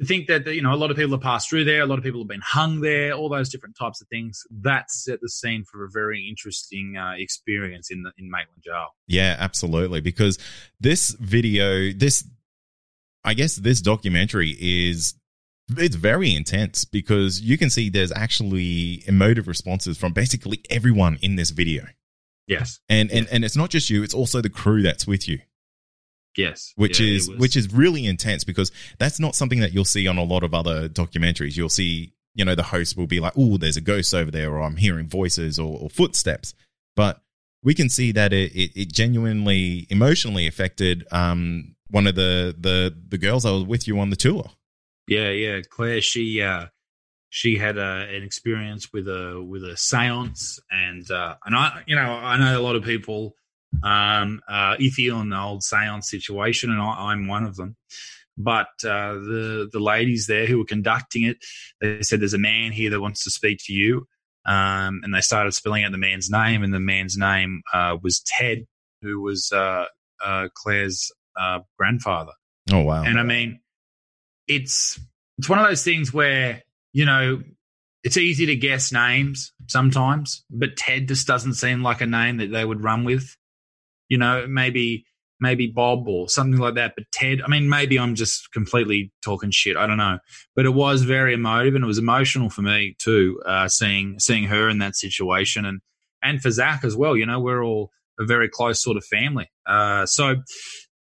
to 0.00 0.04
think 0.04 0.26
that 0.26 0.46
you 0.46 0.62
know 0.62 0.74
a 0.74 0.76
lot 0.76 0.90
of 0.90 0.96
people 0.96 1.12
have 1.12 1.22
passed 1.22 1.48
through 1.48 1.64
there, 1.64 1.80
a 1.80 1.86
lot 1.86 1.96
of 1.96 2.04
people 2.04 2.20
have 2.20 2.28
been 2.28 2.42
hung 2.44 2.80
there, 2.80 3.12
all 3.12 3.28
those 3.28 3.48
different 3.48 3.76
types 3.78 4.00
of 4.02 4.08
things. 4.08 4.42
That 4.50 4.90
set 4.90 5.20
the 5.22 5.28
scene 5.28 5.64
for 5.64 5.84
a 5.84 5.88
very 5.90 6.26
interesting 6.28 6.96
uh, 6.98 7.12
experience 7.16 7.90
in 7.90 8.02
the 8.02 8.10
in 8.18 8.28
Maitland 8.28 8.62
Jail. 8.64 8.88
Yeah, 9.06 9.36
absolutely. 9.38 10.00
Because 10.00 10.38
this 10.80 11.10
video, 11.20 11.92
this, 11.92 12.28
I 13.24 13.34
guess, 13.34 13.56
this 13.56 13.80
documentary 13.80 14.56
is. 14.58 15.14
It's 15.76 15.96
very 15.96 16.34
intense 16.34 16.84
because 16.84 17.40
you 17.40 17.58
can 17.58 17.70
see 17.70 17.88
there's 17.88 18.12
actually 18.12 19.02
emotive 19.08 19.48
responses 19.48 19.98
from 19.98 20.12
basically 20.12 20.60
everyone 20.70 21.18
in 21.22 21.36
this 21.36 21.50
video. 21.50 21.86
Yes, 22.46 22.78
And 22.88 23.10
and 23.10 23.26
and 23.32 23.44
it's 23.44 23.56
not 23.56 23.70
just 23.70 23.90
you, 23.90 24.04
it's 24.04 24.14
also 24.14 24.40
the 24.40 24.48
crew 24.50 24.82
that's 24.82 25.06
with 25.06 25.26
you. 25.28 25.40
yes, 26.36 26.72
which 26.76 27.00
Yeah, 27.00 27.16
is 27.16 27.28
which 27.30 27.56
is 27.56 27.72
really 27.72 28.06
intense 28.06 28.44
because 28.44 28.70
that's 28.98 29.18
not 29.18 29.34
something 29.34 29.58
that 29.60 29.72
you'll 29.72 29.84
see 29.84 30.06
on 30.06 30.18
a 30.18 30.22
lot 30.22 30.44
of 30.44 30.54
other 30.54 30.88
documentaries. 30.88 31.56
You'll 31.56 31.68
see, 31.68 32.12
you 32.34 32.44
know, 32.44 32.54
the 32.54 32.62
host 32.62 32.96
will 32.96 33.08
be 33.08 33.18
like, 33.18 33.32
"Oh, 33.36 33.56
there's 33.56 33.76
a 33.76 33.80
ghost 33.80 34.14
over 34.14 34.30
there," 34.30 34.52
or 34.52 34.62
"I'm 34.62 34.76
hearing 34.76 35.08
voices 35.08 35.58
or, 35.58 35.76
or 35.80 35.90
footsteps," 35.90 36.54
but 36.94 37.20
we 37.64 37.74
can 37.74 37.88
see 37.88 38.12
that 38.12 38.32
it, 38.32 38.52
it, 38.54 38.70
it 38.76 38.92
genuinely 38.92 39.88
emotionally 39.90 40.46
affected 40.46 41.04
um, 41.10 41.74
one 41.90 42.06
of 42.06 42.14
the 42.14 42.54
the 42.56 42.94
the 43.08 43.18
girls 43.18 43.42
that 43.42 43.52
was 43.52 43.64
with 43.64 43.88
you 43.88 43.98
on 43.98 44.10
the 44.10 44.16
tour. 44.16 44.50
Yeah, 45.06 45.30
yeah. 45.30 45.60
Claire, 45.68 46.00
she 46.00 46.42
uh, 46.42 46.66
she 47.30 47.56
had 47.56 47.78
uh, 47.78 48.06
an 48.08 48.22
experience 48.22 48.92
with 48.92 49.08
a 49.08 49.42
with 49.42 49.62
a 49.62 49.74
séance, 49.74 50.58
and 50.70 51.08
uh, 51.10 51.36
and 51.44 51.54
I, 51.54 51.82
you 51.86 51.94
know, 51.94 52.02
I 52.02 52.38
know 52.38 52.58
a 52.58 52.62
lot 52.62 52.76
of 52.76 52.84
people 52.84 53.34
um, 53.82 54.40
uh, 54.48 54.76
iffy 54.76 55.14
on 55.14 55.30
the 55.30 55.38
old 55.38 55.62
séance 55.62 56.04
situation, 56.04 56.70
and 56.70 56.80
I, 56.80 57.10
I'm 57.10 57.28
one 57.28 57.44
of 57.44 57.56
them. 57.56 57.76
But 58.38 58.68
uh, 58.84 59.14
the 59.14 59.68
the 59.72 59.80
ladies 59.80 60.26
there 60.26 60.46
who 60.46 60.58
were 60.58 60.64
conducting 60.64 61.24
it, 61.24 61.38
they 61.80 62.02
said 62.02 62.20
there's 62.20 62.34
a 62.34 62.38
man 62.38 62.72
here 62.72 62.90
that 62.90 63.00
wants 63.00 63.24
to 63.24 63.30
speak 63.30 63.58
to 63.64 63.72
you, 63.72 64.06
um, 64.44 65.00
and 65.02 65.14
they 65.14 65.20
started 65.20 65.52
spelling 65.52 65.84
out 65.84 65.92
the 65.92 65.98
man's 65.98 66.30
name, 66.30 66.62
and 66.62 66.72
the 66.72 66.80
man's 66.80 67.16
name 67.16 67.62
uh, 67.72 67.96
was 68.02 68.20
Ted, 68.20 68.66
who 69.02 69.20
was 69.20 69.50
uh, 69.52 69.86
uh, 70.24 70.48
Claire's 70.54 71.12
uh, 71.38 71.60
grandfather. 71.78 72.32
Oh 72.72 72.82
wow! 72.82 73.04
And 73.04 73.18
I 73.18 73.22
mean, 73.22 73.60
it's 74.48 74.98
it's 75.38 75.48
one 75.48 75.58
of 75.58 75.66
those 75.66 75.84
things 75.84 76.12
where 76.12 76.62
you 76.92 77.04
know 77.04 77.42
it's 78.02 78.16
easy 78.16 78.46
to 78.46 78.56
guess 78.56 78.92
names 78.92 79.52
sometimes, 79.66 80.44
but 80.48 80.76
Ted 80.76 81.08
just 81.08 81.26
doesn't 81.26 81.54
seem 81.54 81.82
like 81.82 82.00
a 82.00 82.06
name 82.06 82.36
that 82.36 82.52
they 82.52 82.64
would 82.64 82.82
run 82.82 83.04
with. 83.04 83.36
You 84.08 84.18
know, 84.18 84.46
maybe 84.48 85.04
maybe 85.40 85.66
Bob 85.66 86.08
or 86.08 86.28
something 86.28 86.60
like 86.60 86.76
that. 86.76 86.94
But 86.96 87.10
Ted, 87.12 87.42
I 87.42 87.48
mean, 87.48 87.68
maybe 87.68 87.98
I'm 87.98 88.14
just 88.14 88.52
completely 88.52 89.12
talking 89.24 89.50
shit. 89.50 89.76
I 89.76 89.86
don't 89.86 89.96
know, 89.96 90.18
but 90.54 90.66
it 90.66 90.74
was 90.74 91.02
very 91.02 91.34
emotive 91.34 91.74
and 91.74 91.84
it 91.84 91.86
was 91.86 91.98
emotional 91.98 92.48
for 92.48 92.62
me 92.62 92.96
too, 92.98 93.40
uh, 93.44 93.68
seeing 93.68 94.18
seeing 94.18 94.44
her 94.44 94.68
in 94.68 94.78
that 94.78 94.96
situation 94.96 95.64
and 95.64 95.80
and 96.22 96.40
for 96.40 96.50
Zach 96.50 96.84
as 96.84 96.96
well. 96.96 97.16
You 97.16 97.26
know, 97.26 97.40
we're 97.40 97.64
all 97.64 97.90
a 98.18 98.24
very 98.24 98.48
close 98.48 98.82
sort 98.82 98.96
of 98.96 99.04
family. 99.04 99.50
Uh, 99.66 100.06
so 100.06 100.36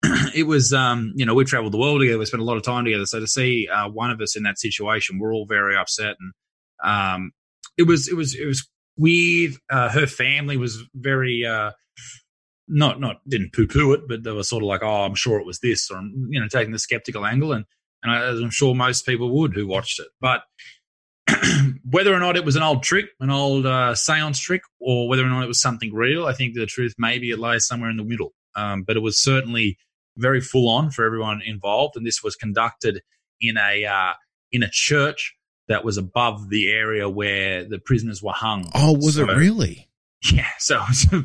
it 0.34 0.46
was, 0.46 0.72
um, 0.72 1.12
you 1.14 1.24
know, 1.24 1.34
we 1.34 1.44
traveled 1.44 1.72
the 1.72 1.78
world 1.78 2.00
together. 2.00 2.18
We 2.18 2.26
spent 2.26 2.42
a 2.42 2.46
lot 2.46 2.56
of 2.56 2.62
time 2.62 2.84
together. 2.84 3.06
So 3.06 3.20
to 3.20 3.26
see 3.26 3.68
uh, 3.72 3.88
one 3.88 4.10
of 4.10 4.20
us 4.20 4.36
in 4.36 4.42
that 4.42 4.58
situation, 4.58 5.18
we're 5.18 5.32
all 5.32 5.46
very 5.46 5.76
upset, 5.76 6.16
and 6.18 6.32
um, 6.82 7.32
it 7.78 7.84
was, 7.84 8.08
it 8.08 8.14
was, 8.14 8.34
it 8.34 8.46
was 8.46 8.68
weird. 8.96 9.54
Uh, 9.70 9.88
her 9.90 10.06
family 10.06 10.56
was 10.56 10.82
very, 10.94 11.44
uh, 11.46 11.72
not, 12.68 13.00
not 13.00 13.16
didn't 13.28 13.52
poo 13.52 13.66
poo 13.66 13.92
it, 13.92 14.02
but 14.08 14.24
they 14.24 14.32
were 14.32 14.42
sort 14.42 14.62
of 14.62 14.68
like, 14.68 14.82
oh, 14.82 15.04
I'm 15.04 15.14
sure 15.14 15.38
it 15.38 15.46
was 15.46 15.60
this, 15.60 15.90
or 15.90 16.00
you 16.28 16.40
know, 16.40 16.48
taking 16.48 16.72
the 16.72 16.78
skeptical 16.78 17.24
angle, 17.24 17.52
and 17.52 17.64
and 18.02 18.12
as 18.12 18.40
I'm 18.40 18.50
sure 18.50 18.74
most 18.74 19.06
people 19.06 19.30
would 19.38 19.54
who 19.54 19.66
watched 19.66 20.00
it, 20.00 20.08
but. 20.20 20.42
whether 21.88 22.12
or 22.12 22.18
not 22.18 22.36
it 22.36 22.44
was 22.44 22.56
an 22.56 22.64
old 22.64 22.82
trick, 22.82 23.06
an 23.20 23.30
old 23.30 23.64
uh, 23.64 23.94
seance 23.94 24.40
trick, 24.40 24.62
or 24.80 25.08
whether 25.08 25.24
or 25.24 25.28
not 25.28 25.44
it 25.44 25.48
was 25.48 25.60
something 25.60 25.94
real, 25.94 26.26
I 26.26 26.32
think 26.32 26.54
the 26.54 26.66
truth 26.66 26.94
maybe 26.98 27.30
it 27.30 27.38
lies 27.38 27.66
somewhere 27.66 27.90
in 27.90 27.96
the 27.96 28.04
middle. 28.04 28.32
Um, 28.56 28.82
but 28.82 28.96
it 28.96 29.00
was 29.00 29.22
certainly 29.22 29.78
very 30.16 30.40
full 30.40 30.68
on 30.68 30.90
for 30.90 31.04
everyone 31.04 31.40
involved, 31.44 31.96
and 31.96 32.06
this 32.06 32.22
was 32.22 32.36
conducted 32.36 33.02
in 33.40 33.56
a 33.56 33.84
uh, 33.84 34.12
in 34.50 34.62
a 34.62 34.68
church 34.70 35.34
that 35.68 35.84
was 35.84 35.96
above 35.96 36.50
the 36.50 36.70
area 36.70 37.08
where 37.08 37.64
the 37.64 37.78
prisoners 37.78 38.22
were 38.22 38.32
hung. 38.32 38.70
Oh, 38.74 38.92
was 38.94 39.14
so, 39.14 39.28
it 39.28 39.36
really? 39.36 39.88
Yeah. 40.32 40.48
So, 40.58 40.80
so 40.92 41.24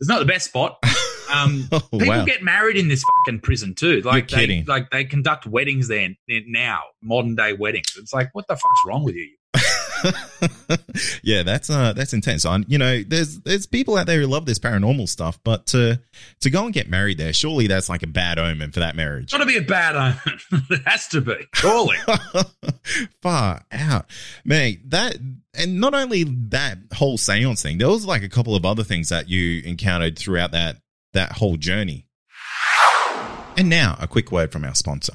it's 0.00 0.08
not 0.08 0.18
the 0.18 0.24
best 0.24 0.46
spot. 0.46 0.78
Um, 1.32 1.68
oh, 1.72 1.80
people 1.80 2.08
wow. 2.08 2.24
get 2.24 2.42
married 2.42 2.76
in 2.76 2.88
this 2.88 3.04
fucking 3.18 3.40
prison 3.40 3.74
too. 3.74 4.00
Like 4.02 4.30
You're 4.30 4.38
they, 4.38 4.46
kidding. 4.46 4.64
like 4.66 4.90
they 4.90 5.04
conduct 5.04 5.46
weddings 5.46 5.88
there 5.88 6.10
now, 6.28 6.80
modern 7.02 7.36
day 7.36 7.52
weddings. 7.52 7.86
It's 7.96 8.12
like, 8.12 8.30
what 8.32 8.46
the 8.48 8.54
fuck's 8.54 8.80
wrong 8.86 9.04
with 9.04 9.14
you? 9.14 9.30
yeah, 11.22 11.42
that's 11.42 11.70
uh 11.70 11.92
that's 11.92 12.12
intense. 12.12 12.44
On 12.44 12.64
you 12.68 12.78
know, 12.78 13.02
there's 13.02 13.40
there's 13.40 13.66
people 13.66 13.96
out 13.96 14.06
there 14.06 14.20
who 14.20 14.26
love 14.26 14.46
this 14.46 14.58
paranormal 14.58 15.08
stuff, 15.08 15.38
but 15.44 15.66
to 15.66 16.00
to 16.40 16.50
go 16.50 16.64
and 16.64 16.74
get 16.74 16.88
married 16.88 17.18
there, 17.18 17.32
surely 17.32 17.66
that's 17.66 17.88
like 17.88 18.02
a 18.02 18.06
bad 18.06 18.38
omen 18.38 18.72
for 18.72 18.80
that 18.80 18.96
marriage. 18.96 19.24
It's 19.24 19.32
got 19.32 19.38
to 19.38 19.46
be 19.46 19.56
a 19.56 19.62
bad 19.62 19.96
omen. 19.96 20.40
it 20.70 20.82
has 20.86 21.08
to 21.08 21.20
be, 21.20 21.36
surely. 21.54 21.96
Far 23.22 23.62
out, 23.72 24.06
man. 24.44 24.80
That 24.86 25.16
and 25.54 25.80
not 25.80 25.94
only 25.94 26.24
that 26.24 26.78
whole 26.94 27.18
seance 27.18 27.62
thing, 27.62 27.78
there 27.78 27.88
was 27.88 28.06
like 28.06 28.22
a 28.22 28.28
couple 28.28 28.54
of 28.56 28.64
other 28.64 28.84
things 28.84 29.08
that 29.08 29.28
you 29.28 29.62
encountered 29.64 30.18
throughout 30.18 30.52
that 30.52 30.76
that 31.12 31.32
whole 31.32 31.56
journey. 31.56 32.06
And 33.56 33.68
now, 33.68 33.96
a 34.00 34.08
quick 34.08 34.32
word 34.32 34.50
from 34.50 34.64
our 34.64 34.74
sponsor. 34.74 35.14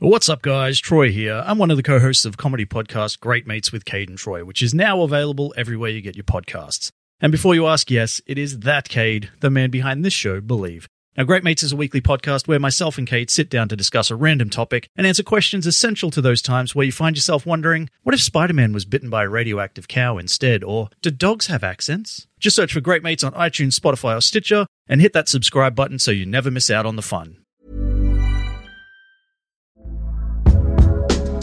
What's 0.00 0.28
up, 0.28 0.42
guys? 0.42 0.78
Troy 0.78 1.10
here. 1.10 1.42
I'm 1.44 1.58
one 1.58 1.72
of 1.72 1.76
the 1.76 1.82
co 1.82 1.98
hosts 1.98 2.24
of 2.24 2.36
comedy 2.36 2.64
podcast 2.64 3.18
Great 3.18 3.48
Mates 3.48 3.72
with 3.72 3.84
Cade 3.84 4.08
and 4.08 4.16
Troy, 4.16 4.44
which 4.44 4.62
is 4.62 4.72
now 4.72 5.02
available 5.02 5.52
everywhere 5.56 5.90
you 5.90 6.00
get 6.00 6.14
your 6.14 6.22
podcasts. 6.22 6.92
And 7.20 7.32
before 7.32 7.56
you 7.56 7.66
ask, 7.66 7.90
yes, 7.90 8.20
it 8.24 8.38
is 8.38 8.60
that 8.60 8.88
Cade, 8.88 9.30
the 9.40 9.50
man 9.50 9.70
behind 9.70 10.04
this 10.04 10.12
show, 10.12 10.40
Believe. 10.40 10.86
Now, 11.16 11.24
Great 11.24 11.42
Mates 11.42 11.64
is 11.64 11.72
a 11.72 11.76
weekly 11.76 12.00
podcast 12.00 12.46
where 12.46 12.60
myself 12.60 12.96
and 12.96 13.08
Cade 13.08 13.28
sit 13.28 13.50
down 13.50 13.68
to 13.70 13.76
discuss 13.76 14.08
a 14.08 14.14
random 14.14 14.50
topic 14.50 14.88
and 14.94 15.04
answer 15.04 15.24
questions 15.24 15.66
essential 15.66 16.12
to 16.12 16.20
those 16.20 16.42
times 16.42 16.76
where 16.76 16.86
you 16.86 16.92
find 16.92 17.16
yourself 17.16 17.44
wondering 17.44 17.90
what 18.04 18.14
if 18.14 18.22
Spider 18.22 18.54
Man 18.54 18.72
was 18.72 18.84
bitten 18.84 19.10
by 19.10 19.24
a 19.24 19.28
radioactive 19.28 19.88
cow 19.88 20.16
instead? 20.16 20.62
Or 20.62 20.90
do 21.02 21.10
dogs 21.10 21.48
have 21.48 21.64
accents? 21.64 22.28
Just 22.38 22.54
search 22.54 22.72
for 22.72 22.80
Great 22.80 23.02
Mates 23.02 23.24
on 23.24 23.32
iTunes, 23.32 23.76
Spotify, 23.76 24.16
or 24.16 24.20
Stitcher 24.20 24.68
and 24.86 25.00
hit 25.00 25.12
that 25.14 25.28
subscribe 25.28 25.74
button 25.74 25.98
so 25.98 26.12
you 26.12 26.24
never 26.24 26.52
miss 26.52 26.70
out 26.70 26.86
on 26.86 26.94
the 26.94 27.02
fun. 27.02 27.38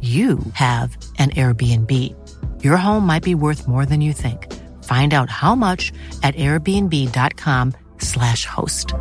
you 0.00 0.38
have 0.54 0.96
an 1.18 1.28
Airbnb. 1.30 1.92
Your 2.64 2.78
home 2.78 3.04
might 3.04 3.22
be 3.22 3.34
worth 3.34 3.68
more 3.68 3.84
than 3.84 4.00
you 4.00 4.14
think. 4.14 4.50
Find 4.84 5.12
out 5.12 5.28
how 5.28 5.54
much 5.54 5.92
at 6.22 6.34
airbnb.com/slash 6.36 8.46
host. 8.46 8.94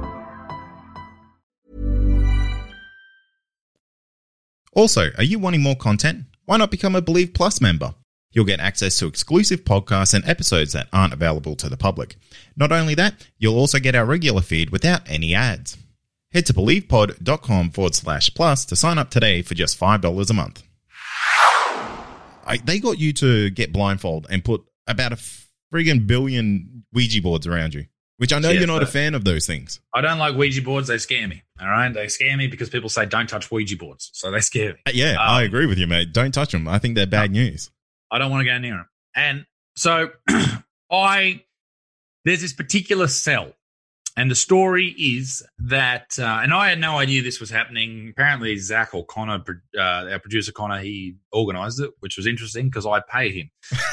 Also, 4.73 5.11
are 5.17 5.23
you 5.23 5.39
wanting 5.39 5.61
more 5.61 5.75
content? 5.75 6.25
Why 6.45 6.57
not 6.57 6.71
become 6.71 6.95
a 6.95 7.01
Believe 7.01 7.33
Plus 7.33 7.61
member? 7.61 7.95
You'll 8.31 8.45
get 8.45 8.59
access 8.59 8.97
to 8.99 9.07
exclusive 9.07 9.63
podcasts 9.63 10.13
and 10.13 10.27
episodes 10.27 10.73
that 10.73 10.87
aren't 10.93 11.13
available 11.13 11.55
to 11.55 11.69
the 11.69 11.77
public. 11.77 12.15
Not 12.55 12.71
only 12.71 12.93
that, 12.95 13.27
you'll 13.39 13.57
also 13.57 13.79
get 13.79 13.95
our 13.95 14.05
regular 14.05 14.41
feed 14.41 14.69
without 14.69 15.09
any 15.09 15.33
ads. 15.33 15.77
Head 16.31 16.45
to 16.45 16.53
believepod.com 16.53 17.71
forward 17.71 17.95
slash 17.95 18.31
plus 18.33 18.65
to 18.65 18.75
sign 18.75 18.99
up 18.99 19.09
today 19.09 19.41
for 19.41 19.55
just 19.55 19.79
$5 19.79 20.29
a 20.29 20.33
month. 20.33 20.63
I, 22.49 22.57
they 22.57 22.79
got 22.79 22.97
you 22.97 23.13
to 23.13 23.49
get 23.51 23.71
blindfold 23.71 24.27
and 24.29 24.43
put 24.43 24.63
about 24.87 25.13
a 25.13 25.17
friggin' 25.73 26.07
billion 26.07 26.83
Ouija 26.93 27.21
boards 27.21 27.45
around 27.45 27.75
you, 27.75 27.85
which 28.17 28.33
I 28.33 28.39
know 28.39 28.49
yes, 28.49 28.59
you're 28.59 28.67
not 28.67 28.81
a 28.81 28.87
fan 28.87 29.13
of 29.13 29.23
those 29.23 29.45
things. 29.45 29.79
I 29.93 30.01
don't 30.01 30.17
like 30.17 30.35
Ouija 30.35 30.61
boards. 30.63 30.87
They 30.87 30.97
scare 30.97 31.27
me. 31.27 31.43
All 31.61 31.69
right. 31.69 31.93
They 31.93 32.07
scare 32.07 32.35
me 32.35 32.47
because 32.47 32.69
people 32.69 32.89
say 32.89 33.05
don't 33.05 33.27
touch 33.29 33.51
Ouija 33.51 33.77
boards. 33.77 34.09
So 34.13 34.31
they 34.31 34.39
scare 34.39 34.73
me. 34.73 34.79
Uh, 34.87 34.91
yeah, 34.93 35.11
um, 35.11 35.19
I 35.19 35.43
agree 35.43 35.67
with 35.67 35.77
you, 35.77 35.85
mate. 35.85 36.11
Don't 36.11 36.33
touch 36.33 36.51
them. 36.51 36.67
I 36.67 36.79
think 36.79 36.95
they're 36.95 37.05
bad 37.05 37.31
no, 37.31 37.41
news. 37.41 37.69
I 38.11 38.17
don't 38.17 38.31
want 38.31 38.41
to 38.41 38.45
go 38.45 38.57
near 38.57 38.73
them. 38.73 38.89
And 39.15 39.45
so 39.75 40.09
I, 40.91 41.43
there's 42.25 42.41
this 42.41 42.53
particular 42.53 43.07
cell 43.07 43.53
and 44.17 44.29
the 44.29 44.35
story 44.35 44.87
is 44.97 45.43
that, 45.59 46.17
uh, 46.19 46.39
and 46.43 46.53
I 46.53 46.69
had 46.69 46.79
no 46.79 46.97
idea 46.97 47.21
this 47.21 47.39
was 47.39 47.49
happening. 47.49 48.09
Apparently, 48.09 48.57
Zach 48.57 48.93
or 48.93 49.05
Connor, 49.05 49.43
uh, 49.77 49.81
our 49.81 50.19
producer 50.19 50.51
Connor, 50.51 50.79
he 50.79 51.15
organized 51.31 51.79
it, 51.79 51.91
which 51.99 52.17
was 52.17 52.27
interesting 52.27 52.65
because 52.65 52.85
I 52.85 53.01
pay 53.01 53.31
him. 53.31 53.51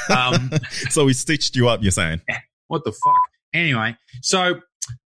Um, 0.09 0.51
so 0.89 1.07
he 1.07 1.13
stitched 1.13 1.55
you 1.55 1.69
up, 1.69 1.81
you're 1.81 1.91
saying? 1.91 2.21
What 2.69 2.83
the 2.83 2.91
fuck? 2.91 3.15
Anyway, 3.53 3.95
so 4.21 4.59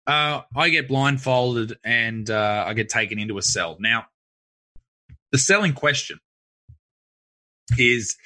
uh, 0.06 0.42
I 0.54 0.68
get 0.68 0.86
blindfolded 0.86 1.78
and 1.82 2.28
uh, 2.28 2.64
I 2.66 2.74
get 2.74 2.90
taken 2.90 3.18
into 3.18 3.38
a 3.38 3.42
cell. 3.42 3.78
Now, 3.80 4.04
the 5.32 5.38
cell 5.38 5.64
in 5.64 5.72
question 5.72 6.18
is 7.78 8.16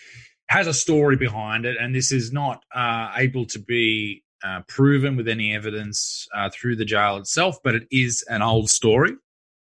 has 0.49 0.67
a 0.67 0.75
story 0.75 1.17
behind 1.17 1.65
it, 1.65 1.77
and 1.81 1.95
this 1.95 2.13
is 2.13 2.33
not 2.33 2.65
uh, 2.75 3.13
able 3.17 3.47
to 3.47 3.59
be 3.59 4.23
uh, 4.45 4.63
proven 4.69 5.17
with 5.17 5.29
any 5.29 5.55
evidence 5.55 6.27
uh, 6.35 6.51
through 6.51 6.77
the 6.77 6.85
jail 6.85 7.17
itself, 7.17 7.57
but 7.63 7.75
it 7.75 7.85
is 7.91 8.25
an 8.29 8.43
old 8.43 8.71
story. 8.71 9.13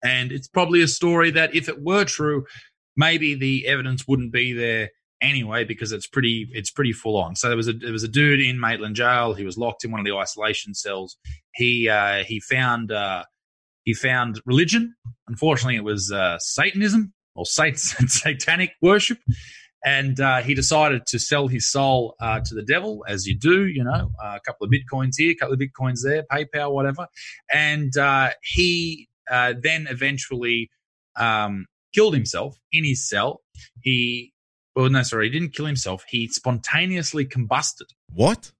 And 0.02 0.32
it's 0.32 0.48
probably 0.48 0.82
a 0.82 0.88
story 0.88 1.30
that, 1.30 1.54
if 1.54 1.68
it 1.68 1.82
were 1.82 2.04
true, 2.04 2.44
maybe 2.96 3.34
the 3.34 3.66
evidence 3.66 4.06
wouldn't 4.06 4.32
be 4.32 4.52
there 4.52 4.90
anyway 5.20 5.64
because 5.64 5.92
it's 5.92 6.06
pretty 6.06 6.48
it's 6.52 6.70
pretty 6.70 6.92
full 6.92 7.16
on. 7.16 7.34
So 7.36 7.48
there 7.48 7.56
was 7.56 7.68
a 7.68 7.72
there 7.72 7.92
was 7.92 8.04
a 8.04 8.08
dude 8.08 8.40
in 8.40 8.60
Maitland 8.60 8.96
Jail. 8.96 9.34
He 9.34 9.44
was 9.44 9.56
locked 9.56 9.84
in 9.84 9.90
one 9.90 10.00
of 10.00 10.06
the 10.06 10.14
isolation 10.14 10.74
cells. 10.74 11.16
He 11.54 11.88
uh, 11.88 12.24
he 12.24 12.40
found 12.40 12.92
uh, 12.92 13.24
he 13.84 13.94
found 13.94 14.40
religion. 14.44 14.94
Unfortunately, 15.28 15.76
it 15.76 15.84
was 15.84 16.12
uh, 16.12 16.38
Satanism 16.38 17.12
or 17.34 17.46
sat- 17.46 17.78
satanic 17.78 18.72
worship 18.82 19.18
and 19.84 20.18
uh, 20.18 20.40
he 20.40 20.54
decided 20.54 21.06
to 21.06 21.18
sell 21.18 21.46
his 21.46 21.70
soul 21.70 22.16
uh, 22.18 22.40
to 22.40 22.54
the 22.54 22.62
devil, 22.62 23.04
as 23.06 23.26
you 23.26 23.38
do, 23.38 23.66
you 23.66 23.84
know, 23.84 24.10
uh, 24.22 24.36
a 24.36 24.40
couple 24.40 24.66
of 24.66 24.72
bitcoins 24.72 25.12
here, 25.18 25.32
a 25.32 25.34
couple 25.34 25.54
of 25.54 25.60
bitcoins 25.60 26.00
there, 26.02 26.24
PayPal, 26.32 26.72
whatever. 26.72 27.06
And 27.52 27.94
uh, 27.96 28.30
he 28.42 29.08
uh, 29.30 29.52
then 29.60 29.86
eventually 29.90 30.70
um, 31.16 31.66
killed 31.94 32.14
himself 32.14 32.56
in 32.72 32.84
his 32.84 33.06
cell. 33.06 33.42
He, 33.82 34.32
well, 34.74 34.88
no, 34.88 35.02
sorry, 35.02 35.30
he 35.30 35.38
didn't 35.38 35.54
kill 35.54 35.66
himself. 35.66 36.04
He 36.08 36.28
spontaneously 36.28 37.26
combusted. 37.26 37.88
What? 38.12 38.52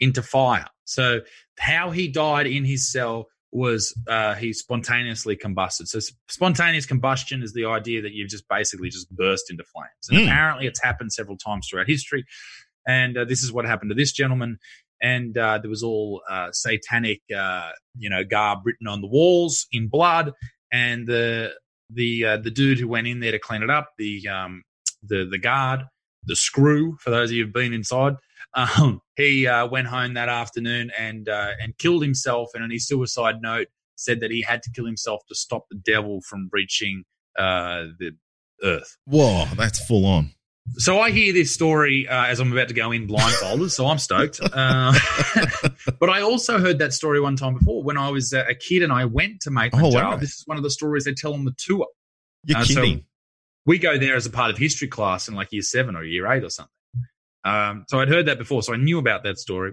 Into 0.00 0.22
fire. 0.22 0.66
So 0.84 1.20
how 1.58 1.90
he 1.90 2.08
died 2.08 2.48
in 2.48 2.64
his 2.64 2.90
cell 2.90 3.28
was 3.54 3.94
uh, 4.08 4.34
he 4.34 4.52
spontaneously 4.52 5.36
combusted. 5.36 5.86
So 5.86 6.00
spontaneous 6.28 6.86
combustion 6.86 7.42
is 7.42 7.52
the 7.52 7.66
idea 7.66 8.02
that 8.02 8.12
you've 8.12 8.28
just 8.28 8.48
basically 8.48 8.90
just 8.90 9.08
burst 9.14 9.48
into 9.50 9.62
flames. 9.64 10.08
And 10.10 10.18
Mm. 10.18 10.24
apparently, 10.24 10.66
it's 10.66 10.82
happened 10.82 11.12
several 11.12 11.36
times 11.38 11.68
throughout 11.68 11.86
history. 11.86 12.24
And 12.86 13.16
uh, 13.16 13.24
this 13.24 13.42
is 13.44 13.52
what 13.52 13.64
happened 13.64 13.90
to 13.90 13.94
this 13.94 14.12
gentleman. 14.12 14.58
And 15.00 15.38
uh, 15.38 15.58
there 15.58 15.70
was 15.70 15.84
all 15.84 16.22
uh, 16.28 16.48
satanic, 16.52 17.20
uh, 17.34 17.70
you 17.96 18.10
know, 18.10 18.24
garb 18.24 18.60
written 18.64 18.88
on 18.88 19.00
the 19.00 19.06
walls 19.06 19.66
in 19.70 19.88
blood. 19.88 20.32
And 20.72 21.06
the 21.06 21.52
the 21.90 22.24
uh, 22.24 22.36
the 22.38 22.50
dude 22.50 22.80
who 22.80 22.88
went 22.88 23.06
in 23.06 23.20
there 23.20 23.32
to 23.32 23.38
clean 23.38 23.62
it 23.62 23.70
up, 23.70 23.90
the 23.98 24.26
um, 24.28 24.64
the 25.02 25.26
the 25.30 25.38
guard, 25.38 25.82
the 26.24 26.34
screw 26.34 26.96
for 27.00 27.10
those 27.10 27.30
of 27.30 27.36
you 27.36 27.44
who've 27.44 27.52
been 27.52 27.72
inside, 27.72 28.14
um, 28.54 29.00
he 29.16 29.46
uh, 29.46 29.66
went 29.66 29.88
home 29.88 30.14
that 30.14 30.28
afternoon 30.28 30.90
and 30.98 31.28
uh, 31.28 31.50
and 31.62 31.76
killed 31.78 32.02
himself. 32.02 32.50
And 32.54 32.64
in 32.64 32.70
his 32.70 32.86
suicide 32.86 33.36
note, 33.42 33.68
said 33.96 34.20
that 34.20 34.30
he 34.30 34.42
had 34.42 34.62
to 34.64 34.70
kill 34.70 34.86
himself 34.86 35.22
to 35.28 35.34
stop 35.34 35.64
the 35.70 35.76
devil 35.76 36.20
from 36.28 36.48
reaching 36.52 37.04
uh, 37.38 37.84
the 37.98 38.12
earth. 38.62 38.96
Whoa, 39.06 39.46
that's 39.56 39.84
full 39.86 40.06
on. 40.06 40.30
So 40.76 40.98
I 40.98 41.10
hear 41.10 41.32
this 41.34 41.52
story 41.52 42.08
uh, 42.08 42.24
as 42.24 42.40
I'm 42.40 42.50
about 42.50 42.68
to 42.68 42.74
go 42.74 42.90
in 42.90 43.06
blindfolded, 43.06 43.70
so 43.70 43.86
I'm 43.86 43.98
stoked. 43.98 44.40
Uh, 44.54 44.94
but 46.00 46.08
I 46.08 46.22
also 46.22 46.58
heard 46.58 46.78
that 46.78 46.92
story 46.94 47.20
one 47.20 47.36
time 47.36 47.54
before 47.58 47.82
when 47.82 47.98
I 47.98 48.08
was 48.10 48.32
a 48.32 48.54
kid 48.54 48.82
and 48.82 48.90
I 48.92 49.04
went 49.04 49.40
to 49.42 49.50
Maitland 49.50 49.84
Oh, 49.86 49.90
Jail. 49.90 50.00
wow. 50.10 50.16
This 50.16 50.30
is 50.38 50.42
one 50.46 50.56
of 50.56 50.62
the 50.62 50.70
stories 50.70 51.04
they 51.04 51.12
tell 51.12 51.34
on 51.34 51.44
the 51.44 51.54
tour. 51.58 51.86
You're 52.44 52.58
Uh, 52.58 52.64
so 52.64 52.74
kidding. 52.80 53.04
we 53.66 53.78
go 53.78 53.98
there 53.98 54.16
as 54.16 54.24
a 54.26 54.30
part 54.30 54.50
of 54.50 54.56
history 54.56 54.88
class 54.88 55.28
in 55.28 55.34
like 55.34 55.52
year 55.52 55.60
seven 55.62 55.96
or 55.96 56.02
year 56.04 56.26
eight 56.32 56.42
or 56.44 56.48
something. 56.50 56.70
Um, 57.44 57.84
so 57.88 58.00
I'd 58.00 58.08
heard 58.08 58.26
that 58.26 58.38
before, 58.38 58.62
so 58.62 58.72
I 58.72 58.76
knew 58.76 58.98
about 58.98 59.24
that 59.24 59.38
story. 59.38 59.72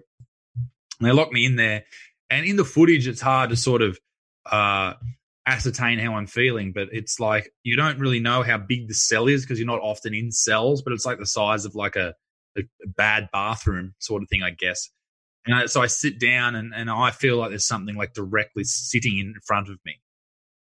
And 0.56 1.08
they 1.08 1.12
locked 1.12 1.34
me 1.34 1.46
in 1.46 1.56
there, 1.56 1.84
and 2.30 2.46
in 2.46 2.56
the 2.56 2.66
footage, 2.66 3.08
it's 3.08 3.22
hard 3.22 3.50
to 3.50 3.56
sort 3.56 3.82
of 3.82 4.00
uh, 4.50 4.94
ascertain 5.46 6.00
how 6.00 6.16
I'm 6.16 6.28
feeling, 6.28 6.72
but 6.72 6.90
it's 6.92 7.20
like 7.20 7.52
you 7.64 7.76
don't 7.76 8.00
really 8.00 8.20
know 8.20 8.44
how 8.44 8.58
big 8.58 8.88
the 8.88 8.94
cell 8.94 9.28
is 9.28 9.42
because 9.42 9.60
you're 9.60 9.68
not 9.68 9.82
often 9.82 10.14
in 10.14 10.32
cells, 10.32 10.82
but 10.82 10.94
it's 10.94 11.06
like 11.06 11.20
the 11.20 11.26
size 11.26 11.66
of 11.66 11.76
like 11.76 11.96
a, 11.96 12.14
a, 12.58 12.64
bad 12.86 13.30
bathroom 13.34 13.96
sort 14.00 14.22
of 14.22 14.30
thing, 14.30 14.44
I 14.44 14.52
guess. 14.52 14.90
And 15.46 15.56
I, 15.56 15.66
so 15.66 15.82
I 15.82 15.88
sit 15.88 16.20
down 16.20 16.56
and, 16.56 16.74
and 16.76 16.90
I 16.90 17.12
feel 17.12 17.38
like 17.38 17.50
there's 17.50 17.68
something 17.68 17.96
like 17.96 18.14
directly 18.14 18.64
sitting 18.64 19.18
in 19.18 19.34
front 19.46 19.70
of 19.70 19.80
me. 19.86 20.00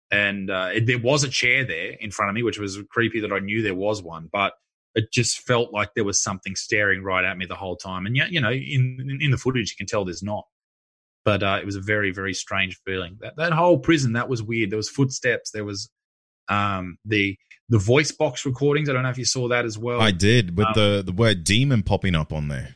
And 0.10 0.50
uh, 0.50 0.70
it, 0.74 0.86
there 0.88 1.00
was 1.00 1.24
a 1.24 1.30
chair 1.30 1.66
there 1.66 1.92
in 2.00 2.12
front 2.12 2.30
of 2.30 2.36
me, 2.36 2.44
which 2.44 2.60
was 2.60 2.80
creepy 2.90 3.20
that 3.22 3.32
I 3.32 3.40
knew 3.40 3.62
there 3.62 3.76
was 3.76 4.02
one, 4.02 4.30
but 4.32 4.54
it 4.96 5.12
just 5.12 5.40
felt 5.40 5.74
like 5.74 5.94
there 5.96 6.04
was 6.04 6.22
something 6.22 6.56
staring 6.56 7.04
right 7.04 7.26
at 7.26 7.38
me 7.38 7.46
the 7.46 7.56
whole 7.56 7.76
time. 7.76 8.06
And 8.06 8.16
yeah, 8.16 8.28
you 8.30 8.40
know, 8.40 8.52
in 8.52 8.98
in, 9.00 9.18
in 9.22 9.32
the 9.32 9.38
footage, 9.38 9.72
you 9.72 9.78
can 9.78 9.88
tell 9.88 10.06
there's 10.06 10.24
not. 10.24 10.46
But 11.26 11.42
uh, 11.42 11.60
it 11.62 11.66
was 11.66 11.76
a 11.76 11.82
very 11.82 12.12
very 12.12 12.34
strange 12.34 12.78
feeling. 12.86 13.18
That 13.22 13.36
that 13.38 13.54
whole 13.54 13.80
prison 13.80 14.14
that 14.14 14.30
was 14.30 14.44
weird. 14.44 14.72
There 14.72 14.78
was 14.78 14.90
footsteps. 14.90 15.52
There 15.52 15.66
was 15.66 15.90
um, 16.50 16.98
the 17.06 17.38
the 17.70 17.80
voice 17.80 18.12
box 18.12 18.46
recordings. 18.46 18.90
I 18.90 18.94
don't 18.94 19.04
know 19.04 19.10
if 19.10 19.18
you 19.18 19.26
saw 19.26 19.48
that 19.48 19.66
as 19.66 19.78
well. 19.78 20.02
I 20.02 20.12
did 20.12 20.58
with 20.58 20.68
Um, 20.68 20.74
the 20.76 21.04
the 21.06 21.14
word 21.14 21.44
demon 21.44 21.84
popping 21.84 22.16
up 22.16 22.34
on 22.34 22.50
there. 22.50 22.76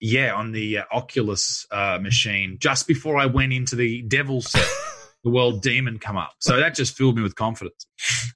Yeah, 0.00 0.34
on 0.34 0.52
the 0.52 0.78
uh, 0.78 0.84
Ovilus 0.92 1.66
uh, 1.72 1.98
machine 1.98 2.58
just 2.60 2.86
before 2.86 3.18
I 3.18 3.26
went 3.26 3.52
into 3.52 3.74
the 3.74 4.02
devil 4.02 4.40
set, 4.40 4.68
the 5.24 5.30
world 5.30 5.60
demon 5.60 5.98
come 5.98 6.16
up. 6.16 6.34
So 6.38 6.56
that 6.60 6.76
just 6.76 6.96
filled 6.96 7.16
me 7.16 7.22
with 7.22 7.34
confidence. 7.34 7.84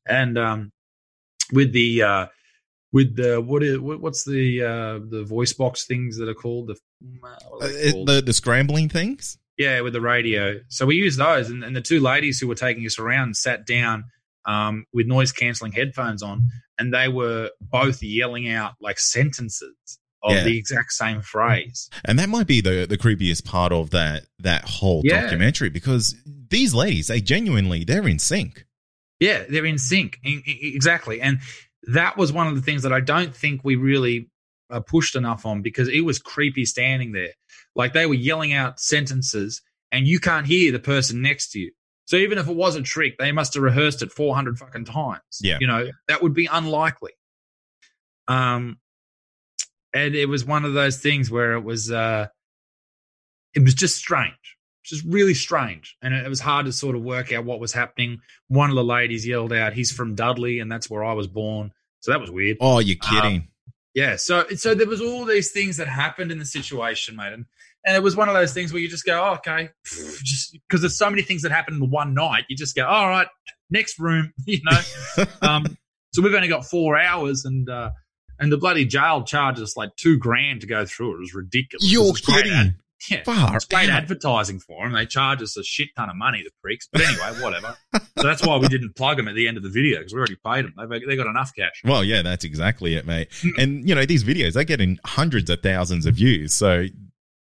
And 0.08 0.36
um, 0.38 0.72
with 1.52 1.72
the 1.72 2.02
uh, 2.02 2.26
with 2.92 3.16
the 3.16 3.40
what 3.40 3.62
is 3.62 3.78
what, 3.78 4.00
what's 4.00 4.24
the 4.24 4.62
uh, 4.62 4.98
the 5.08 5.24
voice 5.24 5.52
box 5.52 5.86
things 5.86 6.18
that 6.18 6.28
are 6.28 6.34
called 6.34 6.68
the 6.68 6.76
what 7.20 7.30
Uh, 7.62 7.66
are 7.66 7.90
called? 7.92 8.08
the 8.08 8.22
the 8.22 8.32
scrambling 8.32 8.88
things. 8.88 9.38
Yeah, 9.58 9.80
with 9.80 9.92
the 9.92 10.00
radio. 10.00 10.60
So 10.68 10.86
we 10.86 10.96
used 10.96 11.18
those, 11.18 11.50
and, 11.50 11.62
and 11.62 11.76
the 11.76 11.82
two 11.82 12.00
ladies 12.00 12.40
who 12.40 12.48
were 12.48 12.54
taking 12.54 12.84
us 12.86 12.98
around 12.98 13.36
sat 13.36 13.66
down 13.66 14.04
um, 14.46 14.86
with 14.92 15.06
noise 15.06 15.30
canceling 15.30 15.72
headphones 15.72 16.22
on, 16.22 16.48
and 16.78 16.92
they 16.92 17.08
were 17.08 17.50
both 17.60 18.02
yelling 18.02 18.48
out 18.50 18.72
like 18.80 18.98
sentences 18.98 19.74
of 20.22 20.32
Yeah. 20.32 20.44
the 20.44 20.56
exact 20.56 20.92
same 20.92 21.20
phrase. 21.20 21.90
And 22.04 22.18
that 22.18 22.28
might 22.28 22.46
be 22.46 22.60
the 22.60 22.86
the 22.88 22.96
creepiest 22.98 23.44
part 23.44 23.72
of 23.72 23.90
that 23.90 24.24
that 24.38 24.64
whole 24.64 25.02
Yeah. 25.04 25.22
documentary 25.22 25.68
because 25.68 26.16
these 26.48 26.72
ladies, 26.74 27.08
they 27.08 27.20
genuinely 27.20 27.84
they're 27.84 28.08
in 28.08 28.18
sync. 28.18 28.64
Yeah, 29.20 29.44
they're 29.48 29.66
in 29.66 29.78
sync. 29.78 30.18
Exactly. 30.24 31.20
And 31.20 31.38
that 31.88 32.16
was 32.16 32.32
one 32.32 32.46
of 32.46 32.54
the 32.54 32.62
things 32.62 32.82
that 32.82 32.92
I 32.92 33.00
don't 33.00 33.34
think 33.34 33.62
we 33.64 33.76
really 33.76 34.28
uh, 34.70 34.80
pushed 34.80 35.16
enough 35.16 35.44
on 35.44 35.62
because 35.62 35.88
it 35.88 36.00
was 36.00 36.18
creepy 36.18 36.64
standing 36.64 37.12
there. 37.12 37.32
Like 37.74 37.92
they 37.92 38.06
were 38.06 38.14
yelling 38.14 38.52
out 38.52 38.80
sentences 38.80 39.62
and 39.90 40.06
you 40.06 40.18
can't 40.20 40.46
hear 40.46 40.72
the 40.72 40.78
person 40.78 41.22
next 41.22 41.52
to 41.52 41.60
you. 41.60 41.72
So 42.06 42.16
even 42.16 42.38
if 42.38 42.48
it 42.48 42.56
was 42.56 42.76
a 42.76 42.82
trick, 42.82 43.16
they 43.18 43.32
must 43.32 43.54
have 43.54 43.62
rehearsed 43.62 44.02
it 44.02 44.12
400 44.12 44.58
fucking 44.58 44.86
times. 44.86 45.22
Yeah. 45.40 45.58
You 45.60 45.66
know, 45.66 45.88
that 46.08 46.22
would 46.22 46.34
be 46.34 46.46
unlikely. 46.46 47.12
Um, 48.28 48.78
and 49.94 50.14
it 50.14 50.26
was 50.26 50.44
one 50.44 50.64
of 50.64 50.72
those 50.74 50.98
things 50.98 51.30
where 51.30 51.52
it 51.52 51.62
was, 51.62 51.90
uh, 51.90 52.26
it 53.54 53.62
was 53.62 53.74
just 53.74 53.96
strange, 53.96 54.56
just 54.84 55.04
really 55.04 55.34
strange. 55.34 55.96
And 56.02 56.14
it 56.14 56.28
was 56.28 56.40
hard 56.40 56.66
to 56.66 56.72
sort 56.72 56.96
of 56.96 57.02
work 57.02 57.32
out 57.32 57.44
what 57.44 57.60
was 57.60 57.72
happening. 57.72 58.20
One 58.48 58.70
of 58.70 58.76
the 58.76 58.84
ladies 58.84 59.26
yelled 59.26 59.52
out, 59.52 59.72
he's 59.72 59.92
from 59.92 60.14
Dudley 60.14 60.58
and 60.58 60.70
that's 60.70 60.90
where 60.90 61.04
I 61.04 61.12
was 61.12 61.26
born. 61.26 61.72
So 62.00 62.10
that 62.10 62.20
was 62.20 62.30
weird. 62.30 62.56
Oh, 62.60 62.80
you're 62.80 62.96
kidding. 62.96 63.36
Um, 63.36 63.48
yeah. 63.94 64.16
So 64.16 64.46
so 64.56 64.74
there 64.74 64.88
was 64.88 65.00
all 65.00 65.24
these 65.24 65.52
things 65.52 65.76
that 65.76 65.86
happened 65.86 66.32
in 66.32 66.38
the 66.38 66.44
situation, 66.44 67.16
mate. 67.16 67.32
And 67.32 67.46
and 67.84 67.96
it 67.96 68.02
was 68.02 68.16
one 68.16 68.28
of 68.28 68.34
those 68.34 68.52
things 68.52 68.72
where 68.72 68.80
you 68.80 68.88
just 68.88 69.04
go, 69.04 69.20
oh, 69.20 69.34
okay, 69.34 69.70
just 69.84 70.52
because 70.52 70.80
there's 70.80 70.96
so 70.96 71.10
many 71.10 71.22
things 71.22 71.42
that 71.42 71.52
happen 71.52 71.74
in 71.74 71.90
one 71.90 72.14
night, 72.14 72.44
you 72.48 72.56
just 72.56 72.76
go, 72.76 72.86
all 72.86 73.08
right, 73.08 73.26
next 73.70 73.98
room, 73.98 74.32
you 74.46 74.60
know. 74.64 75.24
um, 75.42 75.76
so 76.12 76.22
we've 76.22 76.34
only 76.34 76.48
got 76.48 76.66
four 76.66 76.98
hours, 76.98 77.44
and 77.44 77.68
uh, 77.68 77.90
and 78.38 78.52
the 78.52 78.58
bloody 78.58 78.84
jail 78.84 79.22
charged 79.24 79.60
us 79.60 79.76
like 79.76 79.94
two 79.96 80.18
grand 80.18 80.60
to 80.60 80.66
go 80.66 80.84
through 80.84 81.12
it. 81.12 81.16
It 81.16 81.20
was 81.20 81.34
ridiculous. 81.34 81.90
You're 81.90 82.04
It 82.04 82.12
was 82.12 82.20
kidding. 82.20 82.74
Yeah, 83.10 83.22
Far 83.24 83.56
it's 83.56 83.64
great 83.64 83.90
out. 83.90 84.02
advertising 84.02 84.60
for 84.60 84.84
them. 84.84 84.92
They 84.92 85.06
charge 85.06 85.42
us 85.42 85.56
a 85.56 85.64
shit 85.64 85.88
ton 85.96 86.08
of 86.10 86.16
money, 86.16 86.42
the 86.44 86.50
pricks. 86.62 86.88
But 86.92 87.02
anyway, 87.02 87.40
whatever. 87.42 87.76
so 87.94 88.22
that's 88.22 88.44
why 88.46 88.56
we 88.58 88.68
didn't 88.68 88.96
plug 88.96 89.16
them 89.16 89.28
at 89.28 89.34
the 89.34 89.48
end 89.48 89.56
of 89.56 89.62
the 89.62 89.70
video 89.70 89.98
because 89.98 90.12
we 90.12 90.18
already 90.18 90.36
paid 90.44 90.64
them. 90.64 90.74
They've 90.76 91.06
they 91.06 91.16
got 91.16 91.26
enough 91.26 91.52
cash. 91.56 91.82
Well, 91.84 92.04
yeah, 92.04 92.22
that's 92.22 92.44
exactly 92.44 92.94
it, 92.94 93.06
mate. 93.06 93.30
Mm. 93.30 93.62
And 93.62 93.88
you 93.88 93.94
know, 93.94 94.04
these 94.06 94.24
videos 94.24 94.54
they 94.54 94.64
get 94.64 94.80
in 94.80 94.98
hundreds 95.04 95.50
of 95.50 95.62
thousands 95.62 96.06
of 96.06 96.14
views. 96.16 96.54
So, 96.54 96.86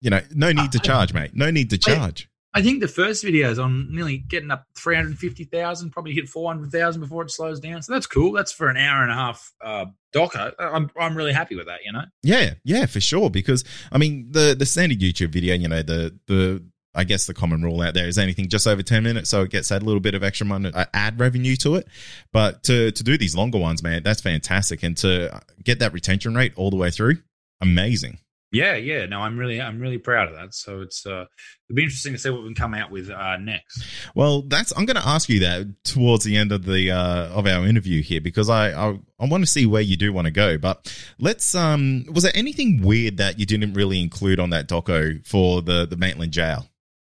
you 0.01 0.11
know, 0.11 0.21
no 0.35 0.53
need 0.53 0.73
to 0.73 0.79
uh, 0.79 0.83
charge, 0.83 1.13
mate. 1.13 1.31
No 1.35 1.51
need 1.51 1.71
to 1.71 1.79
charge. 1.79 2.29
I 2.57 2.63
think 2.63 2.81
the 2.81 2.89
first 2.89 3.23
video 3.23 3.51
is 3.51 3.59
on 3.59 3.95
nearly 3.95 4.17
getting 4.17 4.51
up 4.51 4.65
350,000, 4.79 5.91
probably 5.91 6.15
hit 6.15 6.27
400,000 6.27 7.03
before 7.03 7.23
it 7.23 7.31
slows 7.31 7.61
down. 7.61 7.83
So 7.83 7.93
that's 7.93 8.07
cool. 8.07 8.33
That's 8.33 8.51
for 8.51 8.71
an 8.71 8.79
hour 8.79 9.03
and 9.03 9.13
a 9.13 9.15
half 9.15 9.53
uh, 9.63 9.85
doco. 10.15 10.55
I'm, 10.59 10.91
I'm 10.99 11.15
really 11.15 11.35
happy 11.35 11.55
with 11.55 11.67
that, 11.67 11.81
you 11.85 11.93
know? 11.93 12.05
Yeah, 12.23 12.55
yeah, 12.65 12.87
for 12.87 12.99
sure. 12.99 13.29
Because 13.29 13.63
I 13.93 13.99
mean, 13.99 14.29
the 14.31 14.57
the 14.59 14.65
standard 14.65 15.01
YouTube 15.01 15.29
video, 15.29 15.55
you 15.55 15.69
know, 15.69 15.83
the 15.83 16.19
the 16.29 16.65
I 16.95 17.05
guess 17.05 17.27
the 17.27 17.35
common 17.35 17.63
rule 17.63 17.83
out 17.83 17.93
there 17.93 18.09
is 18.09 18.17
anything 18.17 18.49
just 18.49 18.67
over 18.67 18.83
ten 18.83 19.03
minutes, 19.03 19.29
so 19.29 19.43
it 19.43 19.51
gets 19.51 19.69
that 19.69 19.83
little 19.83 20.01
bit 20.01 20.15
of 20.15 20.25
extra 20.25 20.47
money, 20.47 20.73
uh, 20.73 20.87
ad 20.95 21.21
revenue 21.21 21.57
to 21.57 21.75
it. 21.75 21.87
But 22.33 22.63
to 22.63 22.91
to 22.91 23.05
do 23.05 23.19
these 23.19 23.37
longer 23.37 23.59
ones, 23.59 23.83
man, 23.83 24.03
that's 24.03 24.23
fantastic, 24.23 24.83
and 24.83 24.97
to 24.99 25.43
get 25.63 25.81
that 25.81 25.93
retention 25.93 26.35
rate 26.35 26.55
all 26.57 26.71
the 26.71 26.77
way 26.77 26.91
through, 26.91 27.19
amazing. 27.61 28.19
Yeah, 28.53 28.77
yeah. 28.77 29.07
No, 29.07 29.21
I'm 29.21 29.37
really, 29.37 29.61
I'm 29.61 29.81
really 29.81 29.99
proud 29.99 30.29
of 30.29 30.35
that. 30.35 30.55
So 30.55 30.81
it's, 30.81 31.05
uh, 31.05 31.27
it'll 31.69 31.75
be 31.75 31.83
interesting 31.83 32.13
to 32.13 32.19
see 32.19 32.31
what 32.31 32.43
we 32.43 32.49
can 32.49 32.55
come 32.55 32.75
out 32.75 32.91
with 32.91 33.11
uh, 33.11 33.37
next. 33.39 33.85
Well, 34.15 34.43
that's 34.43 34.73
I'm 34.77 34.87
going 34.87 34.97
to 34.97 35.07
ask 35.07 35.29
you 35.29 35.41
that 35.41 35.67
towards 35.85 36.25
the 36.25 36.37
end 36.37 36.53
of 36.53 36.65
the 36.65 36.91
uh, 36.93 37.29
of 37.29 37.47
our 37.47 37.67
interview 37.67 38.03
here 38.03 38.21
because 38.21 38.49
I 38.49 38.71
I, 38.71 38.99
I 39.19 39.27
want 39.27 39.43
to 39.43 39.51
see 39.51 39.67
where 39.67 39.83
you 39.83 39.97
do 39.97 40.13
want 40.13 40.27
to 40.27 40.31
go. 40.31 40.59
But 40.59 40.95
let's 41.19 41.55
um, 41.55 42.05
was 42.13 42.23
there 42.23 42.33
anything 42.35 42.83
weird 42.83 43.17
that 43.17 43.39
you 43.39 43.47
didn't 43.47 43.75
really 43.75 44.01
include 44.01 44.39
on 44.41 44.51
that 44.51 44.69
doco 44.69 45.27
for 45.27 45.61
the 45.61 45.87
the 45.87 45.97
Maitland 45.97 46.33
jail? 46.33 46.69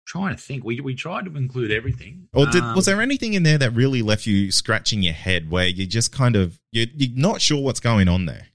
Trying 0.08 0.34
to 0.34 0.42
think, 0.42 0.64
we 0.64 0.80
we 0.80 0.96
tried 0.96 1.26
to 1.26 1.36
include 1.36 1.70
everything. 1.70 2.30
Or 2.34 2.46
did, 2.46 2.64
Um, 2.64 2.76
was 2.78 2.86
there 2.86 3.02
anything 3.02 3.34
in 3.34 3.44
there 3.44 3.58
that 3.58 3.72
really 3.72 4.02
left 4.02 4.26
you 4.26 4.52
scratching 4.54 5.04
your 5.04 5.14
head 5.14 5.52
where 5.52 5.68
you 5.68 5.86
just 5.86 6.14
kind 6.14 6.38
of 6.38 6.58
you're, 6.72 6.88
you're 6.96 7.12
not 7.14 7.42
sure 7.42 7.62
what's 7.62 7.82
going 7.82 8.08
on 8.08 8.26
there? 8.26 8.48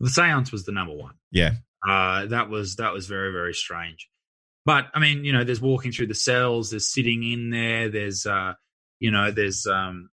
the 0.00 0.10
seance 0.10 0.50
was 0.50 0.64
the 0.64 0.72
number 0.72 0.92
one. 0.92 1.14
Yeah, 1.30 1.52
Uh, 1.88 2.26
that 2.26 2.48
was 2.48 2.76
that 2.76 2.92
was 2.92 3.06
very 3.06 3.32
very 3.32 3.54
strange. 3.54 4.08
But 4.64 4.86
I 4.94 5.00
mean, 5.00 5.24
you 5.24 5.32
know, 5.32 5.44
there's 5.44 5.60
walking 5.60 5.92
through 5.92 6.06
the 6.06 6.14
cells, 6.14 6.70
there's 6.70 6.88
sitting 6.88 7.22
in 7.24 7.50
there, 7.50 7.88
there's 7.88 8.26
uh, 8.26 8.52
you 9.00 9.10
know, 9.10 9.30
there's 9.30 9.66
um, 9.66 10.10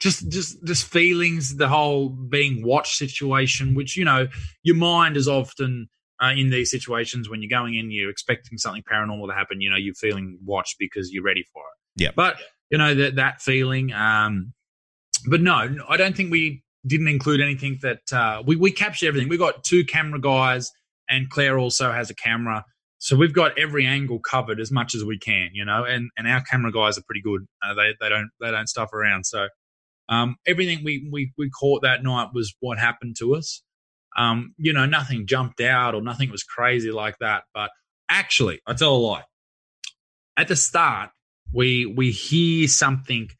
just 0.00 0.28
just 0.30 0.64
just 0.64 0.86
feelings, 0.86 1.56
the 1.56 1.68
whole 1.68 2.08
being 2.08 2.64
watched 2.64 2.96
situation, 2.96 3.74
which 3.74 3.96
you 3.96 4.04
know, 4.04 4.28
your 4.62 4.76
mind 4.76 5.16
is 5.16 5.28
often 5.28 5.88
uh, 6.22 6.32
in 6.34 6.50
these 6.50 6.70
situations 6.70 7.28
when 7.28 7.42
you're 7.42 7.50
going 7.50 7.74
in, 7.74 7.90
you're 7.90 8.10
expecting 8.10 8.56
something 8.56 8.82
paranormal 8.90 9.28
to 9.28 9.34
happen. 9.34 9.60
You 9.60 9.70
know, 9.70 9.76
you're 9.76 9.94
feeling 9.94 10.38
watched 10.44 10.76
because 10.78 11.12
you're 11.12 11.24
ready 11.24 11.44
for 11.52 11.62
it. 11.62 12.02
Yeah. 12.02 12.10
But 12.16 12.36
you 12.70 12.78
know 12.78 12.94
that 12.94 13.16
that 13.16 13.42
feeling. 13.42 13.92
Um, 13.92 14.54
but 15.28 15.40
no, 15.40 15.76
I 15.88 15.96
don't 15.96 16.16
think 16.16 16.30
we 16.30 16.62
didn't 16.86 17.08
include 17.08 17.40
anything 17.40 17.78
that 17.82 18.12
uh, 18.12 18.42
we 18.46 18.56
we 18.56 18.70
captured 18.70 19.06
everything. 19.08 19.28
We 19.28 19.38
got 19.38 19.64
two 19.64 19.84
camera 19.84 20.20
guys, 20.20 20.70
and 21.08 21.30
Claire 21.30 21.58
also 21.58 21.92
has 21.92 22.10
a 22.10 22.14
camera. 22.14 22.64
so 22.98 23.16
we've 23.16 23.34
got 23.34 23.58
every 23.58 23.86
angle 23.86 24.18
covered 24.18 24.60
as 24.60 24.70
much 24.70 24.94
as 24.94 25.04
we 25.04 25.18
can, 25.18 25.50
you 25.52 25.64
know, 25.64 25.84
and, 25.84 26.10
and 26.16 26.26
our 26.26 26.42
camera 26.42 26.72
guys 26.72 26.96
are 26.98 27.02
pretty 27.02 27.22
good. 27.22 27.46
Uh, 27.62 27.74
they 27.74 27.94
they 28.00 28.08
don't 28.08 28.30
they 28.40 28.50
don't 28.50 28.68
stuff 28.68 28.92
around. 28.92 29.24
So 29.24 29.48
um, 30.08 30.36
everything 30.46 30.84
we, 30.84 31.08
we 31.10 31.32
we 31.38 31.50
caught 31.50 31.82
that 31.82 32.02
night 32.02 32.28
was 32.34 32.54
what 32.60 32.78
happened 32.78 33.16
to 33.18 33.34
us. 33.34 33.62
Um, 34.16 34.54
you 34.58 34.72
know, 34.72 34.86
nothing 34.86 35.26
jumped 35.26 35.60
out 35.60 35.94
or 35.94 36.02
nothing 36.02 36.30
was 36.30 36.44
crazy 36.44 36.92
like 36.92 37.16
that. 37.18 37.44
But 37.52 37.70
actually, 38.08 38.60
I 38.66 38.74
tell 38.74 38.94
a 38.94 38.96
lie. 38.96 39.24
At 40.36 40.48
the 40.48 40.56
start, 40.56 41.10
we 41.52 41.86
we 41.86 42.10
hear 42.10 42.68
something, 42.68 43.30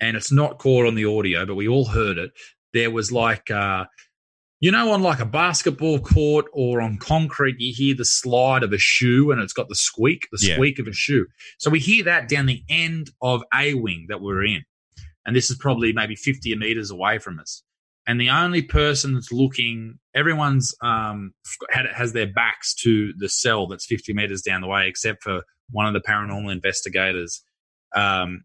and 0.00 0.16
it's 0.16 0.32
not 0.32 0.58
caught 0.58 0.86
on 0.86 0.94
the 0.94 1.06
audio, 1.06 1.46
but 1.46 1.54
we 1.54 1.68
all 1.68 1.86
heard 1.86 2.18
it. 2.18 2.32
There 2.72 2.90
was 2.90 3.10
like. 3.12 3.50
Uh, 3.50 3.84
you 4.62 4.70
know, 4.70 4.92
on 4.92 5.00
like 5.02 5.20
a 5.20 5.24
basketball 5.24 5.98
court 6.00 6.44
or 6.52 6.82
on 6.82 6.98
concrete, 6.98 7.56
you 7.58 7.72
hear 7.74 7.94
the 7.94 8.04
slide 8.04 8.62
of 8.62 8.74
a 8.74 8.78
shoe 8.78 9.30
and 9.30 9.40
it's 9.40 9.54
got 9.54 9.70
the 9.70 9.74
squeak, 9.74 10.28
the 10.32 10.38
Yeah. 10.46 10.54
squeak 10.56 10.78
of 10.78 10.86
a 10.86 10.92
shoe. 10.92 11.24
So 11.56 11.70
we 11.70 11.78
hear 11.80 12.04
that 12.04 12.28
down 12.28 12.44
the 12.44 12.62
end 12.68 13.08
of 13.22 13.42
A 13.54 13.72
wing 13.72 14.04
that 14.10 14.20
we're 14.20 14.44
in. 14.44 14.62
And 15.24 15.34
this 15.34 15.50
is 15.50 15.56
probably 15.56 15.94
maybe 15.94 16.14
50 16.14 16.54
meters 16.56 16.90
away 16.90 17.16
from 17.18 17.38
us. 17.40 17.62
And 18.06 18.20
the 18.20 18.28
only 18.28 18.60
person 18.60 19.14
that's 19.14 19.32
looking, 19.32 19.98
everyone's 20.14 20.74
um, 20.82 21.32
had, 21.70 21.86
it 21.86 21.94
has 21.94 22.12
their 22.12 22.26
backs 22.30 22.74
to 22.82 23.14
the 23.16 23.30
cell 23.30 23.66
that's 23.66 23.86
50 23.86 24.12
meters 24.12 24.42
down 24.42 24.60
the 24.60 24.66
way, 24.66 24.88
except 24.88 25.22
for 25.22 25.40
one 25.70 25.86
of 25.86 25.94
the 25.94 26.06
paranormal 26.06 26.52
investigators 26.52 27.42
um, 27.96 28.44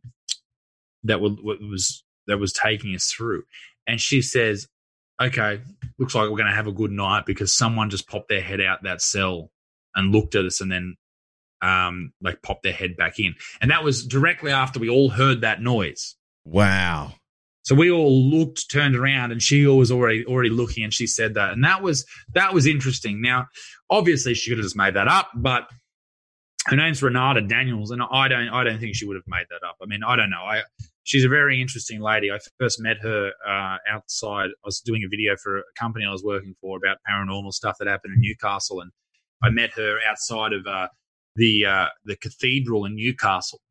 that 1.03 1.19
wa- 1.19 1.35
wa- 1.43 1.55
was 1.59 2.04
that 2.27 2.37
was 2.37 2.53
taking 2.53 2.95
us 2.95 3.11
through. 3.11 3.43
And 3.87 3.99
she 3.99 4.21
says, 4.21 4.67
okay, 5.21 5.61
looks 5.97 6.15
like 6.15 6.23
we're 6.29 6.37
going 6.37 6.49
to 6.49 6.55
have 6.55 6.67
a 6.67 6.71
good 6.73 6.91
night 6.91 7.25
because 7.25 7.53
someone 7.53 7.89
just 7.89 8.07
popped 8.07 8.29
their 8.29 8.41
head 8.41 8.61
out 8.61 8.83
that 8.83 9.01
cell 9.01 9.51
and 9.95 10.11
looked 10.11 10.35
at 10.35 10.45
us 10.45 10.61
and 10.61 10.71
then 10.71 10.95
um, 11.61 12.11
like 12.21 12.41
popped 12.41 12.63
their 12.63 12.73
head 12.73 12.97
back 12.97 13.19
in. 13.19 13.35
And 13.61 13.71
that 13.71 13.83
was 13.83 14.05
directly 14.05 14.51
after 14.51 14.79
we 14.79 14.89
all 14.89 15.09
heard 15.09 15.41
that 15.41 15.61
noise. 15.61 16.15
Wow. 16.43 17.13
So 17.63 17.73
we 17.73 17.89
all 17.89 18.29
looked, 18.29 18.69
turned 18.69 18.95
around, 18.95 19.31
and 19.31 19.41
she 19.41 19.65
was 19.65 19.91
already 19.91 20.23
already 20.25 20.51
looking, 20.51 20.83
and 20.83 20.93
she 20.93 21.07
said 21.07 21.33
that, 21.33 21.53
and 21.53 21.63
that 21.63 21.81
was 21.81 22.05
that 22.35 22.53
was 22.53 22.67
interesting. 22.67 23.21
Now, 23.23 23.47
obviously, 23.89 24.35
she 24.35 24.51
could 24.51 24.59
have 24.59 24.65
just 24.65 24.75
made 24.75 24.93
that 24.93 25.07
up, 25.07 25.31
but 25.33 25.67
her 26.67 26.75
name's 26.75 27.01
Renata 27.01 27.41
Daniels, 27.41 27.89
and 27.89 28.03
I 28.03 28.27
don't 28.27 28.49
I 28.49 28.63
don't 28.63 28.79
think 28.79 28.95
she 28.95 29.07
would 29.07 29.15
have 29.15 29.23
made 29.25 29.47
that 29.49 29.67
up. 29.67 29.77
I 29.81 29.87
mean, 29.87 30.03
I 30.03 30.15
don't 30.15 30.29
know. 30.29 30.43
I 30.43 30.61
she's 31.05 31.23
a 31.23 31.29
very 31.29 31.61
interesting 31.61 32.01
lady. 32.01 32.31
I 32.31 32.39
first 32.59 32.81
met 32.81 32.97
her 33.01 33.31
uh, 33.47 33.77
outside. 33.89 34.47
I 34.47 34.65
was 34.65 34.81
doing 34.81 35.03
a 35.03 35.07
video 35.07 35.35
for 35.41 35.59
a 35.59 35.63
company 35.79 36.03
I 36.05 36.11
was 36.11 36.23
working 36.23 36.55
for 36.59 36.77
about 36.77 36.97
paranormal 37.09 37.53
stuff 37.53 37.77
that 37.79 37.87
happened 37.87 38.15
in 38.15 38.21
Newcastle, 38.21 38.81
and 38.81 38.91
I 39.41 39.49
met 39.49 39.71
her 39.73 39.99
outside 40.09 40.51
of 40.51 40.67
uh, 40.67 40.89
the 41.35 41.65
uh, 41.65 41.87
the 42.03 42.17
cathedral 42.17 42.83
in 42.83 42.95
Newcastle. 42.95 43.61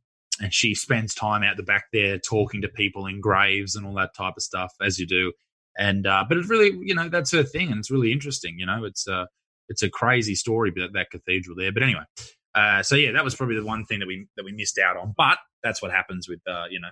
And 0.40 0.52
she 0.52 0.74
spends 0.74 1.14
time 1.14 1.44
out 1.44 1.56
the 1.56 1.62
back 1.62 1.84
there 1.92 2.18
talking 2.18 2.60
to 2.62 2.68
people 2.68 3.06
in 3.06 3.20
graves 3.20 3.76
and 3.76 3.86
all 3.86 3.94
that 3.94 4.16
type 4.16 4.34
of 4.36 4.42
stuff, 4.42 4.72
as 4.82 4.98
you 4.98 5.06
do. 5.06 5.32
And 5.78 6.08
uh, 6.08 6.24
but 6.28 6.38
it's 6.38 6.48
really, 6.48 6.76
you 6.82 6.94
know, 6.94 7.08
that's 7.08 7.30
her 7.32 7.44
thing, 7.44 7.70
and 7.70 7.78
it's 7.78 7.90
really 7.90 8.10
interesting. 8.10 8.56
You 8.58 8.66
know, 8.66 8.84
it's 8.84 9.06
uh, 9.06 9.26
it's 9.68 9.82
a 9.82 9.90
crazy 9.90 10.34
story 10.34 10.72
that 10.76 10.92
that 10.94 11.10
cathedral 11.10 11.56
there. 11.56 11.72
But 11.72 11.82
anyway, 11.82 12.04
uh, 12.54 12.82
so 12.82 12.96
yeah, 12.96 13.12
that 13.12 13.24
was 13.24 13.34
probably 13.34 13.56
the 13.56 13.64
one 13.64 13.84
thing 13.84 14.00
that 14.00 14.06
we 14.06 14.26
that 14.36 14.44
we 14.44 14.52
missed 14.52 14.78
out 14.78 14.96
on. 14.96 15.14
But 15.16 15.38
that's 15.62 15.82
what 15.82 15.90
happens 15.90 16.28
with 16.28 16.40
uh, 16.48 16.64
you 16.70 16.80
know 16.80 16.90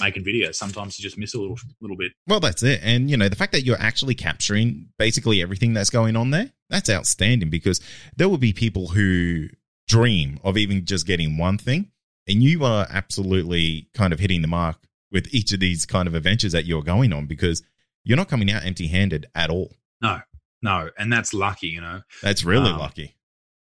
making 0.00 0.24
videos. 0.24 0.54
Sometimes 0.56 0.98
you 0.98 1.02
just 1.02 1.18
miss 1.18 1.34
a 1.34 1.38
little 1.40 1.56
little 1.80 1.96
bit. 1.96 2.12
Well, 2.26 2.40
that's 2.40 2.62
it. 2.62 2.80
And, 2.82 3.10
you 3.10 3.16
know, 3.16 3.28
the 3.28 3.36
fact 3.36 3.52
that 3.52 3.62
you're 3.64 3.80
actually 3.80 4.14
capturing 4.14 4.88
basically 4.98 5.42
everything 5.42 5.72
that's 5.74 5.90
going 5.90 6.16
on 6.16 6.30
there, 6.30 6.50
that's 6.70 6.90
outstanding 6.90 7.50
because 7.50 7.80
there 8.16 8.28
will 8.28 8.38
be 8.38 8.52
people 8.52 8.88
who 8.88 9.48
dream 9.88 10.40
of 10.42 10.56
even 10.56 10.84
just 10.84 11.06
getting 11.06 11.38
one 11.38 11.58
thing. 11.58 11.90
And 12.26 12.42
you 12.42 12.64
are 12.64 12.86
absolutely 12.90 13.88
kind 13.94 14.12
of 14.12 14.18
hitting 14.18 14.40
the 14.42 14.48
mark 14.48 14.78
with 15.12 15.32
each 15.32 15.52
of 15.52 15.60
these 15.60 15.84
kind 15.86 16.08
of 16.08 16.14
adventures 16.14 16.52
that 16.52 16.64
you're 16.64 16.82
going 16.82 17.12
on 17.12 17.26
because 17.26 17.62
you're 18.02 18.16
not 18.16 18.28
coming 18.28 18.50
out 18.50 18.64
empty 18.64 18.86
handed 18.88 19.26
at 19.34 19.50
all. 19.50 19.72
No, 20.00 20.20
no, 20.62 20.90
and 20.98 21.12
that's 21.12 21.32
lucky, 21.34 21.68
you 21.68 21.80
know. 21.80 22.00
That's 22.22 22.42
really 22.44 22.70
Um, 22.70 22.78
lucky. 22.78 23.14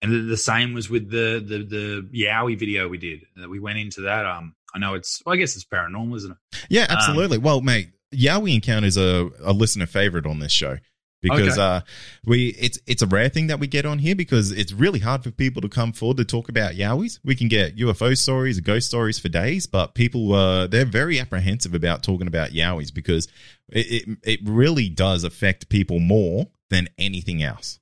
And 0.02 0.12
the, 0.12 0.18
the 0.20 0.38
same 0.38 0.74
was 0.74 0.90
with 0.90 1.10
the 1.10 1.44
the 1.46 1.64
the 1.64 2.10
Yowie 2.14 2.58
video 2.58 2.88
we 2.90 2.98
did. 2.98 3.22
We 3.50 3.60
went 3.60 3.80
into 3.80 4.02
that. 4.02 4.26
Um, 4.26 4.56
I 4.74 4.80
know 4.80 4.94
it's. 4.94 5.22
Well, 5.26 5.34
I 5.34 5.38
guess 5.38 5.56
it's 5.56 5.66
paranormal, 5.66 6.16
isn't 6.18 6.32
it? 6.32 6.38
Yeah, 6.70 6.84
Um, 6.84 6.98
absolutely. 6.98 7.38
well, 7.38 7.62
mate, 7.62 7.92
Yowie 8.14 8.56
Encounters 8.56 8.98
a, 8.98 9.30
a 9.44 9.54
listener 9.54 9.86
favorite 9.86 10.26
on 10.26 10.40
this 10.40 10.52
show 10.52 10.78
because 11.22 11.54
Okay. 11.58 11.62
uh, 11.62 11.82
we 12.26 12.48
it's 12.50 12.80
it's 12.88 13.02
a 13.04 13.06
rare 13.08 13.30
thing 13.30 13.48
that 13.48 13.60
we 13.60 13.68
get 13.68 13.86
on 13.86 14.00
here 14.00 14.16
because 14.16 14.52
it's 14.52 14.74
really 14.74 15.00
hard 15.00 15.24
for 15.24 15.30
people 15.32 15.62
to 15.62 15.70
come 15.70 15.94
forward 15.94 16.18
to 16.18 16.26
talk 16.26 16.50
about 16.50 16.74
Yowies. 16.74 17.20
We 17.24 17.36
can 17.36 17.48
get 17.48 17.76
UFO 17.78 18.18
stories, 18.18 18.60
ghost 18.60 18.88
stories 18.88 19.20
for 19.20 19.30
days, 19.30 19.68
but 19.68 19.94
people 19.94 20.34
uh, 20.34 20.68
they're 20.68 20.84
very 20.86 21.20
apprehensive 21.20 21.74
about 21.76 22.02
talking 22.02 22.28
about 22.28 22.50
Yowies 22.52 22.94
because 22.94 23.28
it, 23.70 24.08
it 24.10 24.18
it 24.24 24.40
really 24.44 24.90
does 24.90 25.24
affect 25.24 25.70
people 25.70 26.00
more 26.00 26.48
than 26.70 26.88
anything 26.98 27.44
else. 27.44 27.80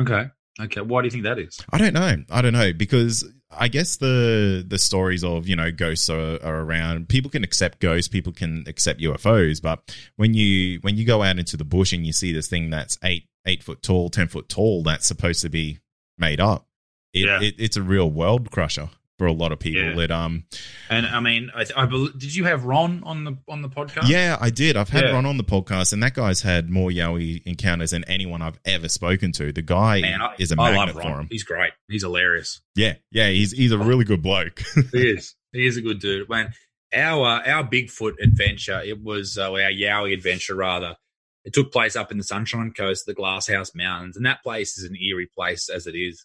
Okay. 0.00 0.30
Okay. 0.60 0.80
Why 0.80 1.00
do 1.00 1.06
you 1.06 1.10
think 1.10 1.24
that 1.24 1.38
is? 1.38 1.58
I 1.72 1.78
don't 1.78 1.94
know. 1.94 2.16
I 2.30 2.42
don't 2.42 2.52
know 2.52 2.72
because 2.72 3.24
I 3.50 3.68
guess 3.68 3.96
the 3.96 4.64
the 4.66 4.78
stories 4.78 5.24
of 5.24 5.48
you 5.48 5.56
know 5.56 5.70
ghosts 5.72 6.10
are, 6.10 6.38
are 6.42 6.60
around. 6.60 7.08
People 7.08 7.30
can 7.30 7.42
accept 7.44 7.80
ghosts. 7.80 8.08
People 8.08 8.32
can 8.32 8.64
accept 8.66 9.00
UFOs. 9.00 9.62
But 9.62 9.96
when 10.16 10.34
you 10.34 10.78
when 10.82 10.96
you 10.96 11.04
go 11.06 11.22
out 11.22 11.38
into 11.38 11.56
the 11.56 11.64
bush 11.64 11.92
and 11.92 12.06
you 12.06 12.12
see 12.12 12.32
this 12.32 12.48
thing 12.48 12.70
that's 12.70 12.98
eight 13.02 13.28
eight 13.46 13.62
foot 13.62 13.82
tall, 13.82 14.10
ten 14.10 14.28
foot 14.28 14.48
tall, 14.48 14.82
that's 14.82 15.06
supposed 15.06 15.40
to 15.42 15.48
be 15.48 15.78
made 16.18 16.40
up. 16.40 16.66
It, 17.14 17.26
Yeah. 17.26 17.40
it, 17.40 17.54
it's 17.58 17.76
a 17.76 17.82
real 17.82 18.10
world 18.10 18.50
crusher 18.50 18.88
for 19.18 19.26
a 19.26 19.32
lot 19.32 19.52
of 19.52 19.58
people. 19.58 19.82
Yeah. 19.82 20.00
It 20.04 20.10
um 20.10 20.44
And 20.90 21.06
I 21.06 21.20
mean, 21.20 21.50
I, 21.54 21.64
I 21.76 21.86
did 21.86 22.34
you 22.34 22.44
have 22.44 22.64
Ron 22.64 23.02
on 23.04 23.24
the 23.24 23.36
on 23.48 23.62
the 23.62 23.68
podcast? 23.68 24.08
yeah, 24.08 24.36
I 24.40 24.50
did. 24.50 24.76
I've 24.76 24.88
had 24.88 25.04
Yeah. 25.04 25.12
Ron 25.12 25.26
on 25.26 25.36
the 25.36 25.44
podcast, 25.44 25.92
and 25.92 26.02
that 26.02 26.14
guy's 26.14 26.42
had 26.42 26.70
more 26.70 26.90
Yowie 26.90 27.42
encounters 27.44 27.90
than 27.92 28.04
anyone 28.04 28.42
I've 28.42 28.58
ever 28.64 28.88
spoken 28.88 29.32
to. 29.32 29.52
The 29.52 29.62
guy 29.62 30.00
Man, 30.00 30.20
I, 30.22 30.34
is 30.38 30.50
a 30.52 30.60
I 30.60 30.72
magnet 30.72 30.96
for 31.02 31.20
him. 31.20 31.28
He's 31.30 31.44
great. 31.44 31.72
He's 31.88 32.02
hilarious. 32.02 32.60
Yeah, 32.74 32.94
yeah, 33.10 33.28
he's 33.28 33.52
he's 33.52 33.72
a 33.72 33.78
really 33.78 34.04
good 34.04 34.22
bloke. 34.22 34.62
he 34.92 35.10
is. 35.10 35.34
He 35.52 35.66
is 35.66 35.76
a 35.76 35.82
good 35.82 36.00
dude. 36.00 36.28
When 36.28 36.52
our 36.94 37.24
uh, 37.26 37.48
our 37.50 37.64
Bigfoot 37.68 38.14
adventure, 38.22 38.80
it 38.84 39.02
was 39.02 39.38
uh, 39.38 39.50
our 39.52 39.58
Yowie 39.70 40.14
adventure 40.14 40.54
rather. 40.54 40.96
It 41.44 41.52
took 41.52 41.72
place 41.72 41.96
up 41.96 42.12
in 42.12 42.18
the 42.18 42.24
Sunshine 42.24 42.72
Coast, 42.72 43.04
the 43.04 43.14
Glass 43.14 43.48
House 43.48 43.74
Mountains, 43.74 44.16
and 44.16 44.24
that 44.26 44.42
place 44.44 44.78
is 44.78 44.84
an 44.84 44.94
eerie 44.96 45.28
place 45.34 45.68
as 45.68 45.86
it 45.86 45.96
is. 45.96 46.24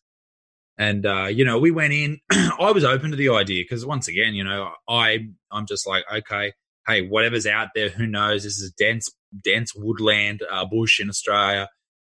And 0.78 1.06
uh, 1.06 1.26
you 1.26 1.44
know, 1.44 1.58
we 1.58 1.72
went 1.72 1.94
in. 1.94 2.20
I 2.32 2.72
was 2.72 2.84
open 2.84 3.12
to 3.12 3.18
the 3.18 3.30
idea 3.30 3.63
because 3.63 3.86
once 3.86 4.08
again, 4.08 4.36
you 4.36 4.44
know, 4.44 4.72
I 4.88 5.28
I'm 5.52 5.66
just 5.68 5.88
like, 5.88 6.04
okay, 6.13 6.54
hey, 6.88 7.08
whatever's 7.08 7.48
out 7.48 7.70
there, 7.76 7.90
who 7.90 8.06
knows? 8.06 8.44
This 8.44 8.58
is 8.60 8.72
dense 8.78 9.10
dense 9.44 9.74
woodland 9.76 10.42
uh, 10.50 10.66
bush 10.66 11.00
in 11.00 11.10
Australia. 11.10 11.70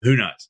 Who 0.02 0.16
knows? 0.16 0.48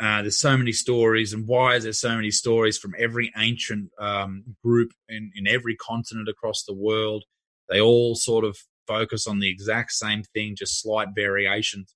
Uh, 0.00 0.22
there's 0.22 0.38
so 0.40 0.56
many 0.56 0.72
stories, 0.72 1.32
and 1.32 1.46
why 1.46 1.76
is 1.76 1.84
there 1.84 1.92
so 1.92 2.14
many 2.16 2.30
stories 2.30 2.76
from 2.78 2.92
every 2.98 3.32
ancient 3.36 3.90
um, 4.00 4.42
group 4.64 4.90
in, 5.08 5.30
in 5.36 5.46
every 5.46 5.76
continent 5.76 6.28
across 6.28 6.64
the 6.64 6.74
world? 6.74 7.24
They 7.68 7.80
all 7.80 8.16
sort 8.16 8.44
of 8.44 8.56
focus 8.88 9.28
on 9.28 9.38
the 9.38 9.48
exact 9.48 9.92
same 9.92 10.24
thing, 10.34 10.56
just 10.56 10.80
slight 10.82 11.08
variations. 11.14 11.94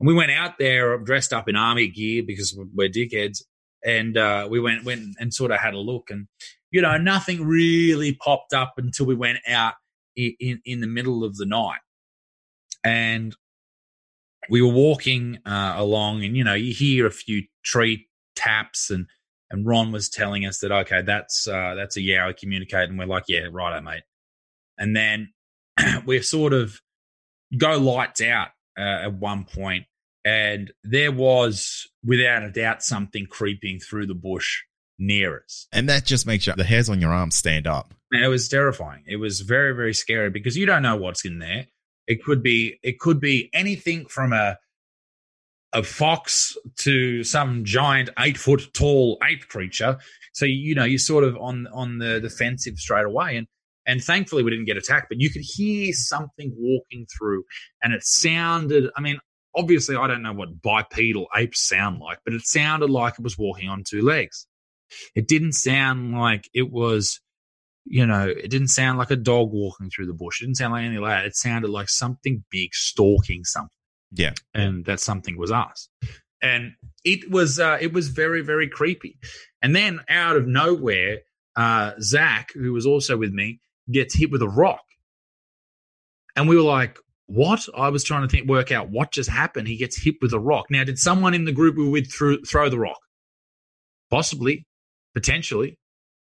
And 0.00 0.08
we 0.08 0.14
went 0.14 0.32
out 0.32 0.58
there 0.58 0.98
dressed 0.98 1.32
up 1.32 1.48
in 1.48 1.54
army 1.54 1.86
gear 1.88 2.24
because 2.26 2.54
we're- 2.56 2.70
we're 2.74 2.88
dickheads, 2.88 3.42
and 3.84 4.16
uh, 4.16 4.48
we 4.50 4.60
went 4.60 4.84
went 4.84 5.16
and 5.18 5.32
sort 5.32 5.50
of 5.50 5.58
had 5.58 5.74
a 5.74 5.78
look, 5.78 6.10
and 6.10 6.26
you 6.70 6.82
know, 6.82 6.96
nothing 6.96 7.44
really 7.44 8.14
popped 8.14 8.52
up 8.52 8.74
until 8.76 9.06
we 9.06 9.14
went 9.14 9.38
out 9.48 9.74
in, 10.16 10.60
in, 10.64 10.80
the 10.80 10.86
middle 10.86 11.24
of 11.24 11.36
the 11.36 11.46
night, 11.46 11.80
and 12.84 13.34
we 14.50 14.60
were 14.60 14.72
walking 14.72 15.38
uh, 15.46 15.74
along, 15.76 16.24
and 16.24 16.36
you 16.36 16.44
know, 16.44 16.54
you 16.54 16.72
hear 16.72 17.06
a 17.06 17.10
few 17.10 17.44
tree 17.64 18.08
taps, 18.36 18.90
and 18.90 19.06
and 19.50 19.66
Ron 19.66 19.92
was 19.92 20.08
telling 20.08 20.44
us 20.44 20.58
that 20.58 20.72
okay, 20.72 21.02
that's 21.02 21.46
uh, 21.46 21.74
that's 21.74 21.96
a 21.96 22.00
Yowie 22.00 22.36
communicator, 22.36 22.84
and 22.84 22.98
we're 22.98 23.06
like, 23.06 23.24
yeah, 23.28 23.46
righto, 23.50 23.80
mate. 23.80 24.02
And 24.78 24.94
then 24.94 25.32
we're 26.06 26.22
sort 26.22 26.52
of 26.52 26.80
go 27.56 27.78
lights 27.78 28.20
out 28.20 28.48
uh, 28.78 29.04
at 29.04 29.14
one 29.14 29.44
point, 29.44 29.84
and 30.24 30.72
there 30.84 31.12
was 31.12 31.88
without 32.04 32.42
a 32.42 32.50
doubt 32.50 32.82
something 32.82 33.26
creeping 33.26 33.78
through 33.78 34.06
the 34.06 34.14
bush 34.14 34.62
near 34.98 35.42
us. 35.44 35.68
and 35.72 35.88
that 35.88 36.04
just 36.04 36.26
makes 36.26 36.46
you, 36.46 36.52
the 36.54 36.64
hairs 36.64 36.88
on 36.88 37.00
your 37.00 37.12
arms 37.12 37.36
stand 37.36 37.66
up. 37.66 37.94
And 38.10 38.24
it 38.24 38.28
was 38.28 38.48
terrifying. 38.48 39.04
It 39.06 39.16
was 39.16 39.40
very, 39.40 39.74
very 39.74 39.94
scary 39.94 40.30
because 40.30 40.56
you 40.56 40.66
don't 40.66 40.82
know 40.82 40.96
what's 40.96 41.24
in 41.24 41.38
there. 41.38 41.66
It 42.06 42.24
could 42.24 42.42
be 42.42 42.78
it 42.82 42.98
could 42.98 43.20
be 43.20 43.50
anything 43.52 44.06
from 44.06 44.32
a 44.32 44.56
a 45.74 45.82
fox 45.82 46.56
to 46.78 47.22
some 47.22 47.64
giant 47.64 48.08
eight 48.18 48.38
foot 48.38 48.72
tall 48.72 49.18
ape 49.22 49.46
creature. 49.48 49.98
So 50.32 50.46
you 50.46 50.74
know 50.74 50.84
you're 50.84 50.98
sort 50.98 51.24
of 51.24 51.36
on 51.36 51.66
on 51.72 51.98
the 51.98 52.20
defensive 52.20 52.78
straight 52.78 53.04
away. 53.04 53.36
And 53.36 53.46
and 53.86 54.02
thankfully 54.02 54.42
we 54.42 54.50
didn't 54.50 54.66
get 54.66 54.78
attacked, 54.78 55.08
but 55.10 55.20
you 55.20 55.30
could 55.30 55.42
hear 55.42 55.92
something 55.92 56.52
walking 56.56 57.06
through, 57.18 57.44
and 57.82 57.92
it 57.92 58.02
sounded. 58.04 58.90
I 58.96 59.00
mean, 59.00 59.18
obviously 59.58 59.96
I 59.96 60.06
don't 60.06 60.22
know 60.22 60.32
what 60.32 60.62
bipedal 60.62 61.26
apes 61.36 61.66
sound 61.68 62.00
like, 62.00 62.18
but 62.24 62.32
it 62.32 62.46
sounded 62.46 62.88
like 62.88 63.14
it 63.18 63.22
was 63.22 63.36
walking 63.36 63.68
on 63.68 63.82
two 63.84 64.02
legs. 64.02 64.46
It 65.14 65.26
didn't 65.28 65.52
sound 65.52 66.16
like 66.16 66.48
it 66.54 66.70
was, 66.70 67.20
you 67.84 68.06
know, 68.06 68.28
it 68.28 68.50
didn't 68.50 68.68
sound 68.68 68.98
like 68.98 69.10
a 69.10 69.16
dog 69.16 69.50
walking 69.52 69.90
through 69.90 70.06
the 70.06 70.14
bush. 70.14 70.40
It 70.40 70.46
didn't 70.46 70.56
sound 70.56 70.72
like 70.72 70.84
anything 70.84 71.02
like 71.02 71.18
that. 71.18 71.26
It 71.26 71.36
sounded 71.36 71.70
like 71.70 71.88
something 71.88 72.44
big 72.50 72.72
stalking 72.72 73.44
something. 73.44 73.70
Yeah. 74.12 74.32
And 74.54 74.84
that 74.86 75.00
something 75.00 75.36
was 75.36 75.50
us. 75.50 75.88
And 76.40 76.72
it 77.04 77.30
was, 77.30 77.58
uh, 77.58 77.78
it 77.80 77.92
was 77.92 78.08
very, 78.08 78.42
very 78.42 78.68
creepy. 78.68 79.18
And 79.60 79.74
then 79.74 80.00
out 80.08 80.36
of 80.36 80.46
nowhere, 80.46 81.18
uh, 81.56 81.92
Zach, 82.00 82.52
who 82.54 82.72
was 82.72 82.86
also 82.86 83.16
with 83.16 83.32
me, 83.32 83.60
gets 83.90 84.16
hit 84.16 84.30
with 84.30 84.42
a 84.42 84.48
rock. 84.48 84.84
And 86.36 86.48
we 86.48 86.56
were 86.56 86.62
like, 86.62 86.98
what? 87.28 87.66
I 87.76 87.90
was 87.90 88.02
trying 88.04 88.22
to 88.22 88.28
think, 88.28 88.48
work 88.48 88.72
out 88.72 88.88
what 88.88 89.12
just 89.12 89.28
happened. 89.28 89.68
He 89.68 89.76
gets 89.76 90.02
hit 90.02 90.16
with 90.20 90.32
a 90.32 90.40
rock. 90.40 90.66
Now, 90.70 90.82
did 90.82 90.98
someone 90.98 91.34
in 91.34 91.44
the 91.44 91.52
group 91.52 91.76
we 91.76 91.84
were 91.84 91.90
with 91.90 92.10
throw, 92.10 92.38
throw 92.46 92.68
the 92.68 92.78
rock? 92.78 92.98
Possibly, 94.10 94.66
potentially. 95.14 95.78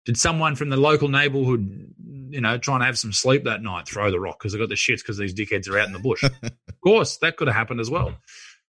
Did 0.07 0.17
someone 0.17 0.57
from 0.57 0.71
the 0.71 0.79
local 0.79 1.09
neighborhood, 1.09 1.95
you 2.31 2.41
know, 2.41 2.57
trying 2.57 2.81
to 2.81 2.87
have 2.87 2.99
some 2.99 3.13
sleep 3.13 3.45
that 3.45 3.63
night 3.63 3.87
throw 3.87 4.11
the 4.11 4.19
rock 4.19 4.39
because 4.39 4.55
they 4.55 4.59
got 4.59 4.71
the 4.71 4.75
shits 4.75 4.99
because 4.99 5.19
these 5.19 5.35
dickheads 5.35 5.69
are 5.69 5.79
out 5.79 5.87
in 5.87 5.93
the 5.93 5.99
bush? 5.99 6.23
of 6.43 6.81
course, 6.83 7.19
that 7.19 7.37
could 7.37 7.49
have 7.49 7.57
happened 7.57 7.81
as 7.81 7.91
well. 7.91 8.15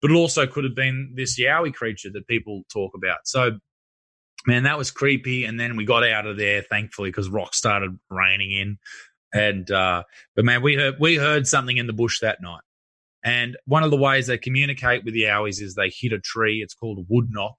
But 0.03 0.11
it 0.11 0.15
also 0.15 0.47
could 0.47 0.65
have 0.65 0.75
been 0.75 1.15
this 1.15 1.41
Yowie 1.41 1.73
creature 1.73 2.11
that 2.11 2.27
people 2.27 2.65
talk 2.71 2.93
about. 2.95 3.21
So, 3.25 3.59
man, 4.47 4.65
that 4.65 4.77
was 4.77 4.91
creepy. 4.91 5.45
And 5.47 5.59
then 5.59 5.77
we 5.77 5.87
got 5.87 6.07
out 6.07 6.27
of 6.27 6.37
there, 6.37 6.61
thankfully, 6.61 7.09
because 7.09 7.31
rocks 7.31 7.57
started 7.57 7.99
raining 8.11 8.51
in. 8.51 8.79
And 9.33 9.71
uh, 9.71 10.03
but 10.37 10.45
man, 10.45 10.63
we 10.63 10.75
heard 10.77 10.97
we 11.01 11.17
heard 11.17 11.47
something 11.47 11.77
in 11.77 11.87
the 11.87 11.93
bush 11.93 12.21
that 12.21 12.43
night. 12.43 12.61
And 13.25 13.57
one 13.67 13.83
of 13.85 13.91
the 13.91 13.97
ways 13.97 14.27
they 14.27 14.37
communicate 14.37 15.05
with 15.05 15.15
the 15.15 15.23
Yowies 15.23 15.63
is 15.63 15.75
they 15.75 15.91
hit 15.95 16.13
a 16.13 16.19
tree. 16.19 16.59
It's 16.63 16.75
called 16.75 16.99
a 16.99 17.05
wood 17.09 17.29
knock. 17.31 17.55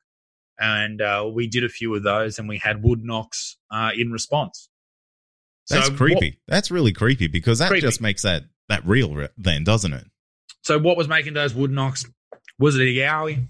And 0.59 1.01
uh, 1.01 1.29
we 1.33 1.47
did 1.47 1.63
a 1.63 1.69
few 1.69 1.95
of 1.95 2.03
those 2.03 2.37
and 2.37 2.47
we 2.47 2.57
had 2.57 2.83
wood 2.83 2.99
knocks 3.03 3.57
uh, 3.71 3.91
in 3.97 4.11
response. 4.11 4.69
That's 5.69 5.87
So 5.87 5.95
creepy. 5.95 6.31
what- 6.31 6.53
That's 6.53 6.69
really 6.69 6.91
creepy 6.93 7.27
because 7.27 7.59
that 7.59 7.69
Creepy. 7.69 7.81
just 7.87 8.01
makes 8.01 8.21
that 8.23 8.43
that 8.69 8.85
real 8.85 9.27
then, 9.37 9.63
doesn't 9.63 9.93
it? 9.93 10.05
So 10.61 10.77
what 10.77 10.95
was 10.97 11.07
making 11.07 11.33
those 11.33 11.53
wood 11.55 11.71
knocks? 11.71 12.05
Was 12.59 12.75
it 12.75 12.81
a 12.81 12.85
Yowie? 12.85 13.47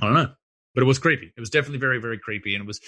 I 0.00 0.04
don't 0.04 0.14
know, 0.14 0.32
but 0.74 0.82
it 0.82 0.86
was 0.86 0.98
creepy. 0.98 1.32
It 1.36 1.40
was 1.40 1.50
definitely 1.50 1.78
very, 1.78 1.98
very 2.00 2.18
creepy, 2.18 2.54
and 2.54 2.62
it 2.62 2.66
was 2.66 2.80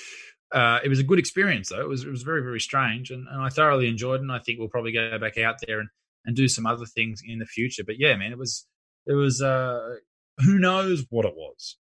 uh, 0.52 0.78
it 0.82 0.88
was 0.88 0.98
a 0.98 1.04
good 1.04 1.18
experience 1.18 1.68
though. 1.68 1.80
It 1.80 1.88
was 1.88 2.04
it 2.04 2.10
was 2.10 2.22
very, 2.22 2.42
very 2.42 2.60
strange, 2.60 3.10
and, 3.10 3.26
and 3.28 3.42
I 3.42 3.48
thoroughly 3.48 3.88
enjoyed 3.88 4.20
it. 4.20 4.22
And 4.22 4.32
I 4.32 4.38
think 4.38 4.58
we'll 4.58 4.68
probably 4.68 4.92
go 4.92 5.18
back 5.18 5.38
out 5.38 5.56
there 5.66 5.80
and, 5.80 5.88
and 6.24 6.36
do 6.36 6.48
some 6.48 6.66
other 6.66 6.86
things 6.86 7.22
in 7.26 7.38
the 7.38 7.46
future. 7.46 7.84
But 7.84 7.98
yeah, 7.98 8.16
man, 8.16 8.32
it 8.32 8.38
was 8.38 8.66
it 9.06 9.14
was 9.14 9.42
uh, 9.42 9.96
who 10.38 10.58
knows 10.58 11.04
what 11.10 11.26
it 11.26 11.34
was. 11.34 11.76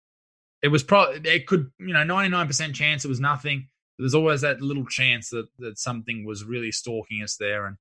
It 0.62 0.68
was 0.68 0.82
probably 0.82 1.28
it 1.30 1.46
could 1.46 1.70
you 1.78 1.92
know 1.92 2.04
ninety 2.04 2.30
nine 2.30 2.46
percent 2.46 2.74
chance 2.74 3.04
it 3.04 3.08
was 3.08 3.20
nothing. 3.20 3.68
There's 3.98 4.14
always 4.14 4.40
that 4.40 4.60
little 4.60 4.86
chance 4.86 5.30
that 5.30 5.46
that 5.58 5.78
something 5.78 6.24
was 6.24 6.44
really 6.44 6.72
stalking 6.72 7.22
us 7.22 7.36
there, 7.36 7.66
and 7.66 7.76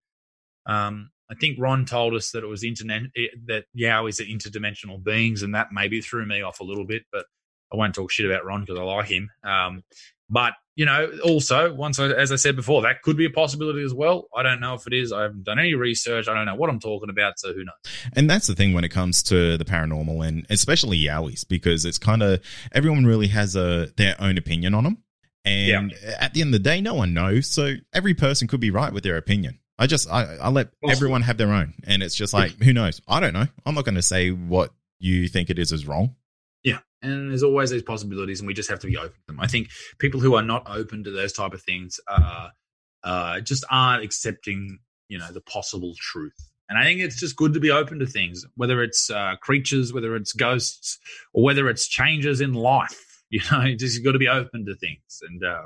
um, 0.65 1.11
I 1.31 1.35
think 1.35 1.57
Ron 1.59 1.85
told 1.85 2.13
us 2.13 2.31
that 2.31 2.43
it 2.43 2.47
was 2.47 2.63
internet 2.63 3.03
that 3.47 3.65
Yowies 3.77 4.19
are 4.19 4.25
interdimensional 4.25 5.01
beings, 5.01 5.43
and 5.43 5.55
that 5.55 5.67
maybe 5.71 6.01
threw 6.01 6.25
me 6.25 6.41
off 6.41 6.59
a 6.59 6.65
little 6.65 6.85
bit. 6.85 7.03
But 7.11 7.25
I 7.73 7.77
won't 7.77 7.95
talk 7.95 8.11
shit 8.11 8.29
about 8.29 8.45
Ron 8.45 8.61
because 8.61 8.79
I 8.79 8.83
like 8.83 9.07
him. 9.07 9.29
Um, 9.43 9.83
but 10.29 10.53
you 10.75 10.85
know, 10.85 11.11
also 11.23 11.73
once 11.73 11.99
I, 11.99 12.07
as 12.07 12.31
I 12.31 12.35
said 12.35 12.55
before, 12.55 12.81
that 12.83 13.03
could 13.03 13.15
be 13.15 13.25
a 13.25 13.29
possibility 13.29 13.83
as 13.83 13.93
well. 13.93 14.27
I 14.35 14.41
don't 14.41 14.59
know 14.59 14.73
if 14.73 14.87
it 14.87 14.93
is. 14.93 15.11
I 15.11 15.23
haven't 15.23 15.43
done 15.43 15.59
any 15.59 15.75
research. 15.75 16.27
I 16.27 16.33
don't 16.33 16.45
know 16.45 16.55
what 16.55 16.69
I'm 16.69 16.79
talking 16.79 17.09
about, 17.09 17.37
so 17.37 17.53
who 17.53 17.63
knows? 17.63 17.75
And 18.15 18.29
that's 18.29 18.47
the 18.47 18.55
thing 18.55 18.73
when 18.73 18.83
it 18.83 18.89
comes 18.89 19.21
to 19.23 19.57
the 19.57 19.65
paranormal 19.65 20.27
and 20.27 20.45
especially 20.49 20.97
Yowies, 20.99 21.47
because 21.47 21.85
it's 21.85 21.99
kind 21.99 22.23
of 22.23 22.41
everyone 22.71 23.05
really 23.05 23.27
has 23.27 23.55
a 23.55 23.91
their 23.97 24.15
own 24.19 24.37
opinion 24.37 24.73
on 24.73 24.83
them. 24.83 24.97
And 25.45 25.93
at 26.19 26.33
the 26.33 26.41
end 26.41 26.55
of 26.55 26.63
the 26.63 26.69
day, 26.69 26.79
no 26.79 26.93
one 26.93 27.13
knows. 27.13 27.47
So 27.47 27.73
every 27.93 28.13
person 28.13 28.47
could 28.47 28.61
be 28.61 28.71
right 28.71 28.93
with 28.93 29.03
their 29.03 29.17
opinion. 29.17 29.59
I 29.77 29.87
just 29.87 30.09
I, 30.09 30.37
I 30.37 30.49
let 30.49 30.69
everyone 30.87 31.23
have 31.23 31.37
their 31.37 31.51
own, 31.51 31.73
and 31.85 32.01
it's 32.01 32.15
just 32.15 32.33
like 32.33 32.51
who 32.63 32.73
knows? 32.73 33.01
I 33.07 33.19
don't 33.19 33.33
know. 33.33 33.47
I'm 33.65 33.75
not 33.75 33.85
going 33.85 33.95
to 33.95 34.01
say 34.01 34.29
what 34.29 34.71
you 34.99 35.27
think 35.27 35.49
it 35.49 35.59
is 35.59 35.71
is 35.71 35.85
wrong. 35.85 36.15
And 37.03 37.29
there's 37.29 37.43
always 37.43 37.69
these 37.69 37.83
possibilities, 37.83 38.39
and 38.39 38.47
we 38.47 38.53
just 38.53 38.69
have 38.69 38.79
to 38.79 38.87
be 38.87 38.97
open 38.97 39.11
to 39.11 39.27
them. 39.27 39.39
I 39.39 39.47
think 39.47 39.69
people 39.99 40.19
who 40.19 40.35
are 40.35 40.41
not 40.41 40.63
open 40.67 41.03
to 41.03 41.11
those 41.11 41.33
type 41.33 41.53
of 41.53 41.61
things 41.61 41.99
uh, 42.07 42.49
uh, 43.03 43.41
just 43.41 43.65
aren't 43.69 44.03
accepting, 44.03 44.79
you 45.09 45.19
know, 45.19 45.31
the 45.31 45.41
possible 45.41 45.93
truth. 45.99 46.49
And 46.69 46.79
I 46.79 46.85
think 46.85 47.01
it's 47.01 47.19
just 47.19 47.35
good 47.35 47.53
to 47.53 47.59
be 47.59 47.71
open 47.71 47.99
to 47.99 48.05
things, 48.07 48.45
whether 48.55 48.81
it's 48.81 49.09
uh, 49.09 49.35
creatures, 49.41 49.93
whether 49.93 50.15
it's 50.15 50.33
ghosts, 50.33 50.97
or 51.33 51.43
whether 51.43 51.69
it's 51.69 51.87
changes 51.87 52.41
in 52.41 52.53
life. 52.53 52.99
You 53.29 53.39
know, 53.51 53.61
just 53.61 53.67
you 53.67 53.77
just 53.77 54.03
got 54.03 54.11
to 54.11 54.19
be 54.19 54.27
open 54.27 54.63
to 54.67 54.75
things 54.75 55.21
and 55.23 55.43
uh, 55.43 55.63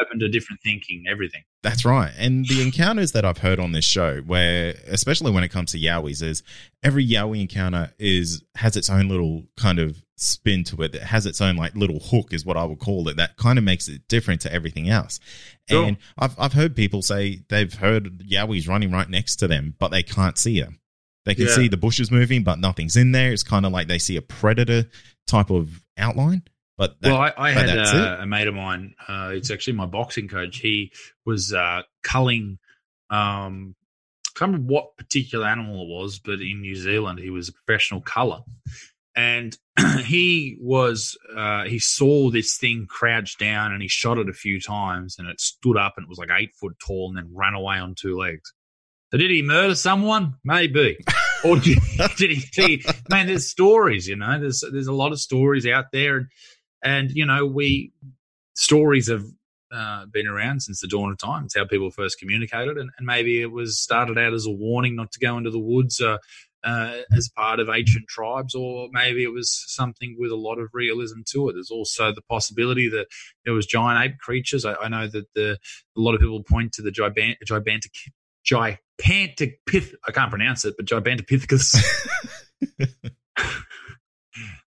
open 0.00 0.18
to 0.20 0.28
different 0.28 0.60
thinking, 0.62 1.04
everything. 1.10 1.42
That's 1.62 1.84
right. 1.84 2.12
And 2.18 2.46
the 2.46 2.62
encounters 2.66 3.12
that 3.12 3.24
I've 3.24 3.38
heard 3.38 3.58
on 3.58 3.72
this 3.72 3.84
show, 3.84 4.18
where 4.20 4.74
especially 4.86 5.30
when 5.30 5.44
it 5.44 5.48
comes 5.48 5.72
to 5.72 5.78
Yowies, 5.78 6.22
is 6.22 6.42
every 6.82 7.06
Yowie 7.06 7.40
encounter 7.40 7.92
is 7.98 8.42
has 8.56 8.76
its 8.76 8.88
own 8.90 9.08
little 9.08 9.44
kind 9.56 9.78
of 9.78 10.00
spin 10.16 10.64
to 10.64 10.82
it. 10.82 10.92
That 10.92 11.02
has 11.02 11.26
its 11.26 11.40
own 11.40 11.56
like 11.56 11.74
little 11.74 11.98
hook, 12.00 12.32
is 12.32 12.44
what 12.44 12.56
I 12.56 12.64
would 12.64 12.78
call 12.78 13.08
it. 13.08 13.16
That 13.16 13.36
kind 13.36 13.58
of 13.58 13.64
makes 13.64 13.88
it 13.88 14.02
different 14.08 14.40
to 14.42 14.52
everything 14.52 14.88
else. 14.88 15.18
Sure. 15.68 15.84
And 15.86 15.96
I've 16.18 16.38
I've 16.38 16.52
heard 16.52 16.76
people 16.76 17.02
say 17.02 17.40
they've 17.48 17.72
heard 17.72 18.20
Yowies 18.20 18.68
running 18.68 18.90
right 18.90 19.08
next 19.08 19.36
to 19.36 19.48
them, 19.48 19.74
but 19.78 19.88
they 19.88 20.02
can't 20.02 20.38
see 20.38 20.60
them. 20.60 20.78
They 21.26 21.34
can 21.34 21.46
Yeah. 21.46 21.54
see 21.54 21.68
the 21.68 21.76
bushes 21.76 22.10
moving, 22.10 22.44
but 22.44 22.58
nothing's 22.58 22.96
in 22.96 23.12
there. 23.12 23.32
It's 23.32 23.42
kind 23.42 23.66
of 23.66 23.72
like 23.72 23.88
they 23.88 23.98
see 23.98 24.16
a 24.16 24.22
predator 24.22 24.88
type 25.26 25.50
of 25.50 25.82
outline. 25.98 26.42
But 26.80 26.98
that, 27.02 27.12
well, 27.12 27.20
I, 27.20 27.32
I 27.36 27.50
had 27.50 27.68
uh, 27.68 28.16
a 28.20 28.26
mate 28.26 28.48
of 28.48 28.54
mine. 28.54 28.94
Uh, 29.06 29.32
it's 29.34 29.50
actually 29.50 29.74
my 29.74 29.84
boxing 29.84 30.28
coach. 30.28 30.56
He 30.56 30.92
was 31.26 31.52
uh, 31.52 31.82
culling. 32.02 32.58
Um, 33.10 33.74
I 34.26 34.30
can't 34.34 34.52
remember 34.52 34.72
what 34.72 34.96
particular 34.96 35.46
animal 35.46 35.82
it 35.82 35.88
was, 35.88 36.20
but 36.20 36.40
in 36.40 36.62
New 36.62 36.74
Zealand, 36.74 37.18
he 37.18 37.28
was 37.28 37.50
a 37.50 37.52
professional 37.52 38.00
culler, 38.00 38.40
and 39.14 39.58
he 40.06 40.56
was 40.58 41.18
uh, 41.36 41.64
he 41.64 41.78
saw 41.78 42.30
this 42.30 42.56
thing 42.56 42.86
crouch 42.88 43.36
down, 43.36 43.74
and 43.74 43.82
he 43.82 43.88
shot 43.88 44.16
it 44.16 44.30
a 44.30 44.32
few 44.32 44.58
times, 44.58 45.16
and 45.18 45.28
it 45.28 45.38
stood 45.38 45.76
up, 45.76 45.98
and 45.98 46.04
it 46.04 46.08
was 46.08 46.18
like 46.18 46.30
eight 46.34 46.54
foot 46.58 46.78
tall, 46.78 47.08
and 47.10 47.18
then 47.18 47.34
ran 47.34 47.52
away 47.52 47.76
on 47.76 47.94
two 47.94 48.16
legs. 48.16 48.54
So 49.10 49.18
did 49.18 49.30
he 49.30 49.42
murder 49.42 49.74
someone? 49.74 50.36
Maybe. 50.44 50.96
or 51.44 51.58
did, 51.58 51.78
did 52.16 52.30
he 52.30 52.40
see? 52.40 52.82
Man, 53.10 53.26
there's 53.26 53.48
stories. 53.48 54.08
You 54.08 54.16
know, 54.16 54.40
there's 54.40 54.64
there's 54.72 54.86
a 54.86 54.94
lot 54.94 55.12
of 55.12 55.20
stories 55.20 55.66
out 55.66 55.92
there, 55.92 56.16
and 56.16 56.28
and 56.82 57.10
you 57.10 57.26
know 57.26 57.46
we 57.46 57.92
stories 58.54 59.08
have 59.08 59.24
uh, 59.72 60.06
been 60.06 60.26
around 60.26 60.60
since 60.60 60.80
the 60.80 60.88
dawn 60.88 61.12
of 61.12 61.18
time. 61.18 61.44
It's 61.44 61.56
how 61.56 61.64
people 61.64 61.90
first 61.90 62.18
communicated, 62.18 62.76
and, 62.76 62.90
and 62.98 63.06
maybe 63.06 63.40
it 63.40 63.52
was 63.52 63.78
started 63.78 64.18
out 64.18 64.34
as 64.34 64.46
a 64.46 64.50
warning 64.50 64.96
not 64.96 65.12
to 65.12 65.20
go 65.20 65.36
into 65.38 65.50
the 65.50 65.58
woods 65.58 66.00
uh, 66.00 66.18
uh, 66.64 66.98
as 67.12 67.28
part 67.28 67.60
of 67.60 67.68
ancient 67.68 68.08
tribes, 68.08 68.54
or 68.54 68.88
maybe 68.92 69.22
it 69.22 69.32
was 69.32 69.50
something 69.66 70.16
with 70.18 70.30
a 70.30 70.36
lot 70.36 70.58
of 70.58 70.68
realism 70.72 71.20
to 71.26 71.48
it. 71.48 71.54
There's 71.54 71.70
also 71.70 72.12
the 72.12 72.22
possibility 72.22 72.88
that 72.88 73.06
there 73.44 73.54
was 73.54 73.66
giant 73.66 74.04
ape 74.04 74.18
creatures. 74.18 74.64
I, 74.64 74.74
I 74.74 74.88
know 74.88 75.06
that 75.06 75.26
the 75.34 75.52
a 75.96 76.00
lot 76.00 76.14
of 76.14 76.20
people 76.20 76.42
point 76.42 76.72
to 76.74 76.82
the 76.82 76.90
gigant, 76.90 77.36
gigantic, 77.46 77.92
gigantopith. 78.44 79.94
I 80.06 80.12
can't 80.12 80.30
pronounce 80.30 80.64
it, 80.64 80.74
but 80.76 80.86
gigantopithecus. 80.86 81.76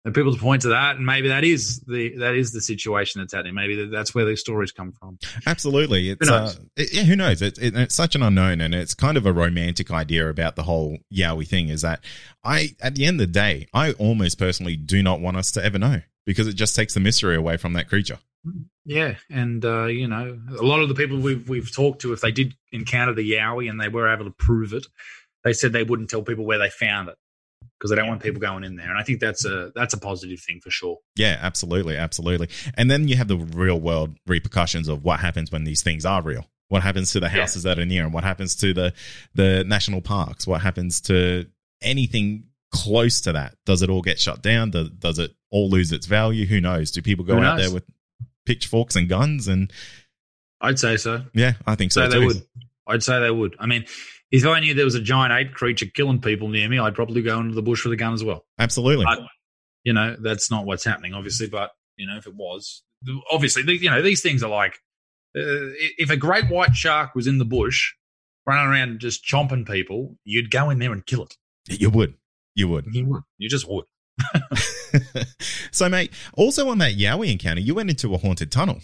and 0.04 0.14
people 0.14 0.36
point 0.36 0.62
to 0.62 0.68
that, 0.68 0.96
and 0.96 1.06
maybe 1.06 1.28
that 1.28 1.44
is 1.44 1.80
the 1.80 2.16
that 2.18 2.34
is 2.34 2.52
the 2.52 2.60
situation 2.60 3.20
that's 3.20 3.32
happening. 3.32 3.54
Maybe 3.54 3.86
that's 3.86 4.14
where 4.14 4.24
these 4.24 4.40
stories 4.40 4.72
come 4.72 4.92
from. 4.92 5.18
Absolutely. 5.46 6.10
It's, 6.10 6.28
Who 6.28 6.34
uh, 6.34 6.52
it- 6.76 6.92
yeah, 6.92 7.02
who 7.02 7.16
knows? 7.16 7.42
It, 7.42 7.58
it, 7.58 7.76
it's 7.76 7.94
such 7.94 8.14
an 8.14 8.22
unknown, 8.22 8.60
and 8.60 8.74
it's 8.74 8.94
kind 8.94 9.16
of 9.16 9.26
a 9.26 9.32
romantic 9.32 9.90
idea 9.90 10.28
about 10.28 10.56
the 10.56 10.64
whole 10.64 10.98
Yowie 11.12 11.46
thing. 11.46 11.68
Is 11.68 11.82
that 11.82 12.04
I, 12.44 12.70
at 12.80 12.94
the 12.94 13.04
end 13.04 13.20
of 13.20 13.28
the 13.28 13.32
day, 13.32 13.68
I 13.72 13.92
almost 13.92 14.38
personally 14.38 14.76
do 14.76 15.02
not 15.02 15.20
want 15.20 15.36
us 15.36 15.52
to 15.52 15.64
ever 15.64 15.78
know 15.78 16.02
because 16.26 16.48
it 16.48 16.54
just 16.54 16.74
takes 16.76 16.94
the 16.94 17.00
mystery 17.00 17.36
away 17.36 17.56
from 17.56 17.72
that 17.74 17.88
creature. 17.88 18.18
Yeah, 18.84 19.14
and 19.30 19.64
uh, 19.64 19.84
you 19.86 20.08
know, 20.08 20.40
a 20.58 20.62
lot 20.62 20.80
of 20.80 20.88
the 20.88 20.94
people 20.96 21.18
we've 21.18 21.48
we've 21.48 21.72
talked 21.72 22.00
to, 22.02 22.12
if 22.12 22.20
they 22.20 22.32
did 22.32 22.54
encounter 22.72 23.14
the 23.14 23.32
Yowie 23.32 23.70
and 23.70 23.80
they 23.80 23.88
were 23.88 24.12
able 24.12 24.24
to 24.24 24.32
prove 24.32 24.72
it, 24.72 24.86
they 25.44 25.52
said 25.52 25.72
they 25.72 25.84
wouldn't 25.84 26.10
tell 26.10 26.22
people 26.22 26.44
where 26.44 26.58
they 26.58 26.70
found 26.70 27.08
it 27.08 27.16
because 27.78 27.90
they 27.90 27.96
don't 27.96 28.08
want 28.08 28.22
people 28.22 28.40
going 28.40 28.64
in 28.64 28.76
there. 28.76 28.88
And 28.88 28.98
I 28.98 29.02
think 29.02 29.20
that's 29.20 29.44
a 29.44 29.72
that's 29.74 29.94
a 29.94 29.98
positive 29.98 30.40
thing 30.40 30.60
for 30.62 30.70
sure. 30.70 30.98
Yeah, 31.16 31.38
absolutely, 31.40 31.96
absolutely. 31.96 32.48
And 32.74 32.90
then 32.90 33.08
you 33.08 33.16
have 33.16 33.28
the 33.28 33.36
real 33.38 33.80
world 33.80 34.16
repercussions 34.26 34.88
of 34.88 35.04
what 35.04 35.20
happens 35.20 35.50
when 35.52 35.64
these 35.64 35.82
things 35.82 36.04
are 36.04 36.22
real. 36.22 36.46
What 36.68 36.82
happens 36.82 37.12
to 37.12 37.20
the 37.20 37.26
Yeah. 37.26 37.40
houses 37.40 37.64
that 37.64 37.78
are 37.78 37.84
near 37.84 38.02
them? 38.04 38.12
What 38.12 38.24
happens 38.24 38.54
to 38.56 38.72
the 38.72 38.92
the 39.34 39.64
national 39.64 40.00
parks? 40.00 40.46
What 40.46 40.62
happens 40.62 41.00
to 41.02 41.46
anything 41.82 42.44
close 42.70 43.20
to 43.22 43.32
that? 43.32 43.56
Does 43.66 43.82
it 43.82 43.90
all 43.90 44.02
get 44.02 44.18
shut 44.18 44.42
down? 44.42 44.70
Does, 44.70 44.88
does 44.90 45.18
it 45.18 45.32
all 45.50 45.68
lose 45.68 45.92
its 45.92 46.06
value? 46.06 46.46
Who 46.46 46.60
knows? 46.60 46.90
Do 46.90 47.02
people 47.02 47.24
go 47.24 47.40
out 47.42 47.58
there 47.58 47.70
with 47.72 47.84
pitchforks 48.46 48.96
and 48.96 49.08
guns? 49.08 49.48
And 49.48 49.70
I'd 50.60 50.78
say 50.78 50.96
so. 50.96 51.24
yeah, 51.34 51.54
I 51.66 51.74
think 51.74 51.92
so 51.92 52.04
So 52.04 52.08
they 52.08 52.20
too. 52.20 52.26
would. 52.28 52.46
I'd 52.86 53.02
say 53.02 53.20
they 53.20 53.30
would. 53.30 53.54
I 53.58 53.66
mean, 53.66 53.84
if 54.32 54.46
I 54.46 54.60
knew 54.60 54.74
there 54.74 54.86
was 54.86 54.94
a 54.94 55.00
giant 55.00 55.32
ape 55.32 55.54
creature 55.54 55.86
killing 55.86 56.20
people 56.20 56.48
near 56.48 56.68
me, 56.68 56.78
I'd 56.78 56.94
probably 56.94 57.22
go 57.22 57.38
into 57.38 57.54
the 57.54 57.62
bush 57.62 57.84
with 57.84 57.92
a 57.92 57.96
gun 57.96 58.14
as 58.14 58.24
well. 58.24 58.44
Absolutely. 58.58 59.04
But, 59.04 59.20
you 59.84 59.92
know, 59.92 60.16
that's 60.18 60.50
not 60.50 60.64
what's 60.64 60.84
happening, 60.84 61.12
obviously. 61.12 61.48
But 61.48 61.70
you 61.96 62.06
know, 62.06 62.16
if 62.16 62.26
it 62.26 62.34
was, 62.34 62.82
obviously, 63.30 63.62
you 63.76 63.90
know, 63.90 64.02
these 64.02 64.22
things 64.22 64.42
are 64.42 64.50
like 64.50 64.74
uh, 65.36 65.76
if 65.98 66.10
a 66.10 66.16
great 66.16 66.48
white 66.48 66.74
shark 66.74 67.14
was 67.14 67.26
in 67.26 67.38
the 67.38 67.44
bush 67.44 67.92
running 68.46 68.66
around 68.66 69.00
just 69.00 69.24
chomping 69.24 69.66
people, 69.66 70.16
you'd 70.24 70.50
go 70.50 70.70
in 70.70 70.78
there 70.78 70.92
and 70.92 71.06
kill 71.06 71.22
it. 71.22 71.36
You 71.68 71.90
would. 71.90 72.14
You 72.54 72.68
would. 72.68 72.86
You 72.90 73.06
would. 73.06 73.22
You 73.38 73.48
just 73.48 73.68
would. 73.68 73.84
so, 75.70 75.88
mate, 75.88 76.12
also 76.34 76.68
on 76.68 76.78
that 76.78 76.94
Yowie 76.94 77.32
encounter, 77.32 77.60
you 77.60 77.74
went 77.74 77.90
into 77.90 78.14
a 78.14 78.18
haunted 78.18 78.50
tunnel. 78.50 78.80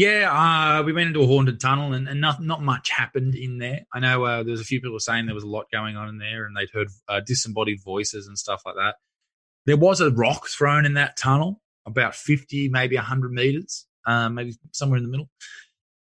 Yeah, 0.00 0.30
uh, 0.32 0.82
we 0.82 0.94
went 0.94 1.08
into 1.08 1.20
a 1.20 1.26
haunted 1.26 1.60
tunnel 1.60 1.92
and, 1.92 2.08
and 2.08 2.22
not 2.22 2.42
not 2.42 2.62
much 2.62 2.88
happened 2.88 3.34
in 3.34 3.58
there. 3.58 3.80
I 3.92 4.00
know 4.00 4.24
uh, 4.24 4.42
there 4.42 4.52
was 4.52 4.62
a 4.62 4.64
few 4.64 4.80
people 4.80 4.98
saying 4.98 5.26
there 5.26 5.34
was 5.34 5.44
a 5.44 5.46
lot 5.46 5.66
going 5.70 5.98
on 5.98 6.08
in 6.08 6.16
there 6.16 6.46
and 6.46 6.56
they'd 6.56 6.70
heard 6.72 6.88
uh, 7.06 7.20
disembodied 7.20 7.82
voices 7.84 8.26
and 8.26 8.38
stuff 8.38 8.62
like 8.64 8.76
that. 8.76 8.94
There 9.66 9.76
was 9.76 10.00
a 10.00 10.10
rock 10.10 10.48
thrown 10.48 10.86
in 10.86 10.94
that 10.94 11.18
tunnel, 11.18 11.60
about 11.84 12.14
50, 12.14 12.70
maybe 12.70 12.96
100 12.96 13.30
meters, 13.30 13.84
uh, 14.06 14.30
maybe 14.30 14.54
somewhere 14.72 14.96
in 14.96 15.02
the 15.02 15.10
middle. 15.10 15.28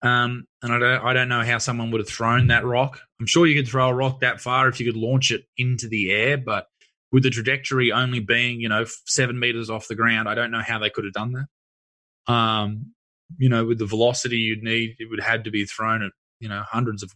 Um, 0.02 0.46
and 0.62 0.72
I 0.72 0.80
don't, 0.80 1.06
I 1.06 1.12
don't 1.12 1.28
know 1.28 1.44
how 1.44 1.58
someone 1.58 1.92
would 1.92 2.00
have 2.00 2.08
thrown 2.08 2.48
that 2.48 2.64
rock. 2.64 3.02
I'm 3.20 3.28
sure 3.28 3.46
you 3.46 3.62
could 3.62 3.70
throw 3.70 3.90
a 3.90 3.94
rock 3.94 4.22
that 4.22 4.40
far 4.40 4.70
if 4.70 4.80
you 4.80 4.86
could 4.86 5.02
launch 5.02 5.30
it 5.30 5.44
into 5.58 5.90
the 5.90 6.10
air, 6.10 6.38
but 6.38 6.68
with 7.12 7.24
the 7.24 7.30
trajectory 7.30 7.92
only 7.92 8.22
being, 8.22 8.62
you 8.62 8.70
know, 8.70 8.86
seven 9.08 9.38
meters 9.38 9.70
off 9.70 9.90
the 9.90 9.96
ground, 9.96 10.30
I 10.30 10.36
don't 10.36 10.52
know 10.52 10.64
how 10.66 10.80
they 10.80 10.90
could 10.90 11.04
have 11.04 11.12
done 11.12 11.34
that. 11.34 12.34
Um, 12.34 12.94
you 13.38 13.50
know, 13.50 13.66
with 13.66 13.80
the 13.80 13.86
velocity 13.86 14.38
you'd 14.38 14.64
need, 14.64 14.96
it 15.00 15.10
would 15.10 15.22
have 15.22 15.44
to 15.44 15.52
be 15.52 15.66
thrown 15.66 16.04
at, 16.04 16.12
you 16.40 16.50
know, 16.50 16.64
hundreds 16.66 17.04
of 17.04 17.12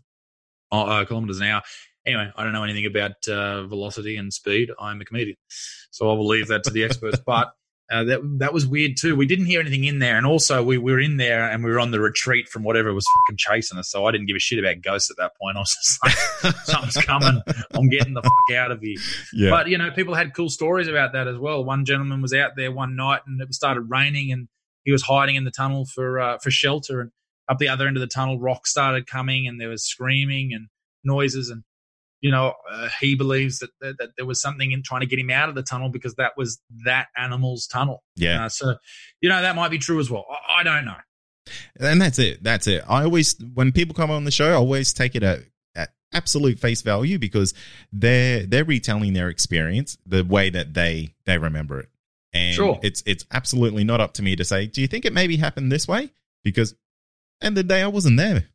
uh, 0.71 1.05
kilometers 1.05 1.39
an 1.39 1.47
hour. 1.47 1.61
Anyway, 2.05 2.31
I 2.35 2.43
don't 2.43 2.53
know 2.53 2.63
anything 2.63 2.85
about 2.85 3.27
uh, 3.27 3.67
velocity 3.67 4.15
and 4.17 4.33
speed. 4.33 4.71
I'm 4.79 5.01
a 5.01 5.05
comedian, 5.05 5.37
so 5.91 6.09
I 6.09 6.13
will 6.13 6.27
leave 6.27 6.47
that 6.47 6.63
to 6.63 6.69
the 6.69 6.83
experts. 6.83 7.19
But 7.25 7.51
uh, 7.89 8.03
that 8.03 8.19
that 8.39 8.53
was 8.53 8.67
weird 8.67 8.97
too. 8.97 9.15
We 9.15 9.25
didn't 9.25 9.45
hear 9.45 9.61
anything 9.61 9.85
in 9.85 9.99
there, 9.99 10.17
and 10.17 10.25
also 10.25 10.61
we, 10.61 10.77
we 10.77 10.91
were 10.91 10.99
in 10.99 11.17
there 11.17 11.49
and 11.49 11.63
we 11.63 11.71
were 11.71 11.79
on 11.79 11.91
the 11.91 12.01
retreat 12.01 12.49
from 12.49 12.63
whatever 12.63 12.93
was 12.93 13.05
fucking 13.25 13.37
chasing 13.37 13.77
us. 13.77 13.89
So 13.89 14.05
I 14.05 14.11
didn't 14.11 14.27
give 14.27 14.35
a 14.35 14.39
shit 14.39 14.59
about 14.59 14.81
ghosts 14.81 15.09
at 15.09 15.15
that 15.17 15.37
point. 15.39 15.55
I 15.55 15.61
was 15.61 15.73
just 15.73 16.43
like, 16.43 16.55
something's 16.65 17.05
coming. 17.05 17.41
I'm 17.73 17.89
getting 17.89 18.13
the 18.13 18.21
fuck 18.21 18.57
out 18.57 18.71
of 18.71 18.81
here. 18.81 18.97
Yeah. 19.33 19.49
But 19.51 19.69
you 19.69 19.77
know, 19.77 19.89
people 19.91 20.15
had 20.15 20.33
cool 20.33 20.49
stories 20.49 20.89
about 20.89 21.13
that 21.13 21.27
as 21.27 21.37
well. 21.37 21.63
One 21.63 21.85
gentleman 21.85 22.21
was 22.21 22.33
out 22.33 22.51
there 22.57 22.73
one 22.73 22.97
night 22.97 23.21
and 23.25 23.41
it 23.41 23.53
started 23.53 23.81
raining, 23.89 24.33
and 24.33 24.49
he 24.87 24.93
was 24.93 25.03
hiding 25.03 25.35
in 25.35 25.43
the 25.43 25.51
tunnel 25.51 25.85
for 25.85 26.17
uh, 26.17 26.37
for 26.37 26.49
shelter. 26.49 27.01
And 27.01 27.11
up 27.49 27.57
the 27.57 27.67
other 27.67 27.87
end 27.87 27.97
of 27.97 28.01
the 28.01 28.07
tunnel, 28.07 28.39
rocks 28.39 28.71
started 28.71 29.05
coming, 29.05 29.45
and 29.45 29.59
there 29.59 29.67
was 29.67 29.83
screaming 29.83 30.53
and 30.53 30.67
noises 31.03 31.49
and 31.49 31.63
you 32.21 32.31
know, 32.31 32.53
uh, 32.71 32.89
he 32.99 33.15
believes 33.15 33.59
that, 33.59 33.69
that, 33.79 33.97
that 33.99 34.09
there 34.17 34.25
was 34.25 34.41
something 34.41 34.71
in 34.71 34.81
trying 34.81 35.01
to 35.01 35.05
get 35.05 35.19
him 35.19 35.29
out 35.29 35.49
of 35.49 35.55
the 35.55 35.61
tunnel 35.61 35.89
because 35.89 36.15
that 36.15 36.31
was 36.35 36.59
that 36.83 37.07
animal's 37.15 37.67
tunnel. 37.67 38.03
Yeah. 38.15 38.45
Uh, 38.45 38.49
so, 38.49 38.75
you 39.21 39.29
know, 39.29 39.39
that 39.39 39.55
might 39.55 39.69
be 39.69 39.77
true 39.77 39.99
as 39.99 40.09
well. 40.09 40.25
I, 40.49 40.61
I, 40.61 40.63
don't 40.63 40.85
know. 40.85 40.95
And 41.79 42.01
that's 42.01 42.17
it. 42.17 42.41
That's 42.41 42.65
it. 42.65 42.83
I 42.87 43.03
always, 43.03 43.35
when 43.53 43.71
people 43.71 43.93
come 43.93 44.09
on 44.09 44.23
the 44.23 44.31
show, 44.31 44.49
I 44.49 44.53
always 44.53 44.93
take 44.93 45.15
it 45.15 45.21
at, 45.21 45.41
at 45.75 45.89
absolute 46.11 46.57
face 46.57 46.81
value 46.81 47.19
because 47.19 47.53
they're 47.93 48.47
they're 48.47 48.65
retelling 48.65 49.13
their 49.13 49.29
experience 49.29 49.99
the 50.03 50.23
way 50.23 50.49
that 50.49 50.73
they 50.73 51.13
they 51.25 51.37
remember 51.37 51.79
it. 51.81 51.89
And 52.37 52.55
sure. 52.55 52.79
it's 52.83 53.03
it's 53.05 53.25
absolutely 53.31 53.83
not 53.83 53.99
up 53.99 54.13
to 54.13 54.23
me 54.23 54.35
to 54.35 54.45
say, 54.45 54.67
do 54.67 54.81
you 54.81 54.87
think 54.87 55.05
it 55.05 55.13
maybe 55.13 55.37
happened 55.37 55.71
this 55.71 55.87
way? 55.87 56.11
Because 56.43 56.75
and 57.41 57.55
the 57.55 57.63
day, 57.63 57.81
I 57.81 57.87
wasn't 57.87 58.17
there. 58.17 58.45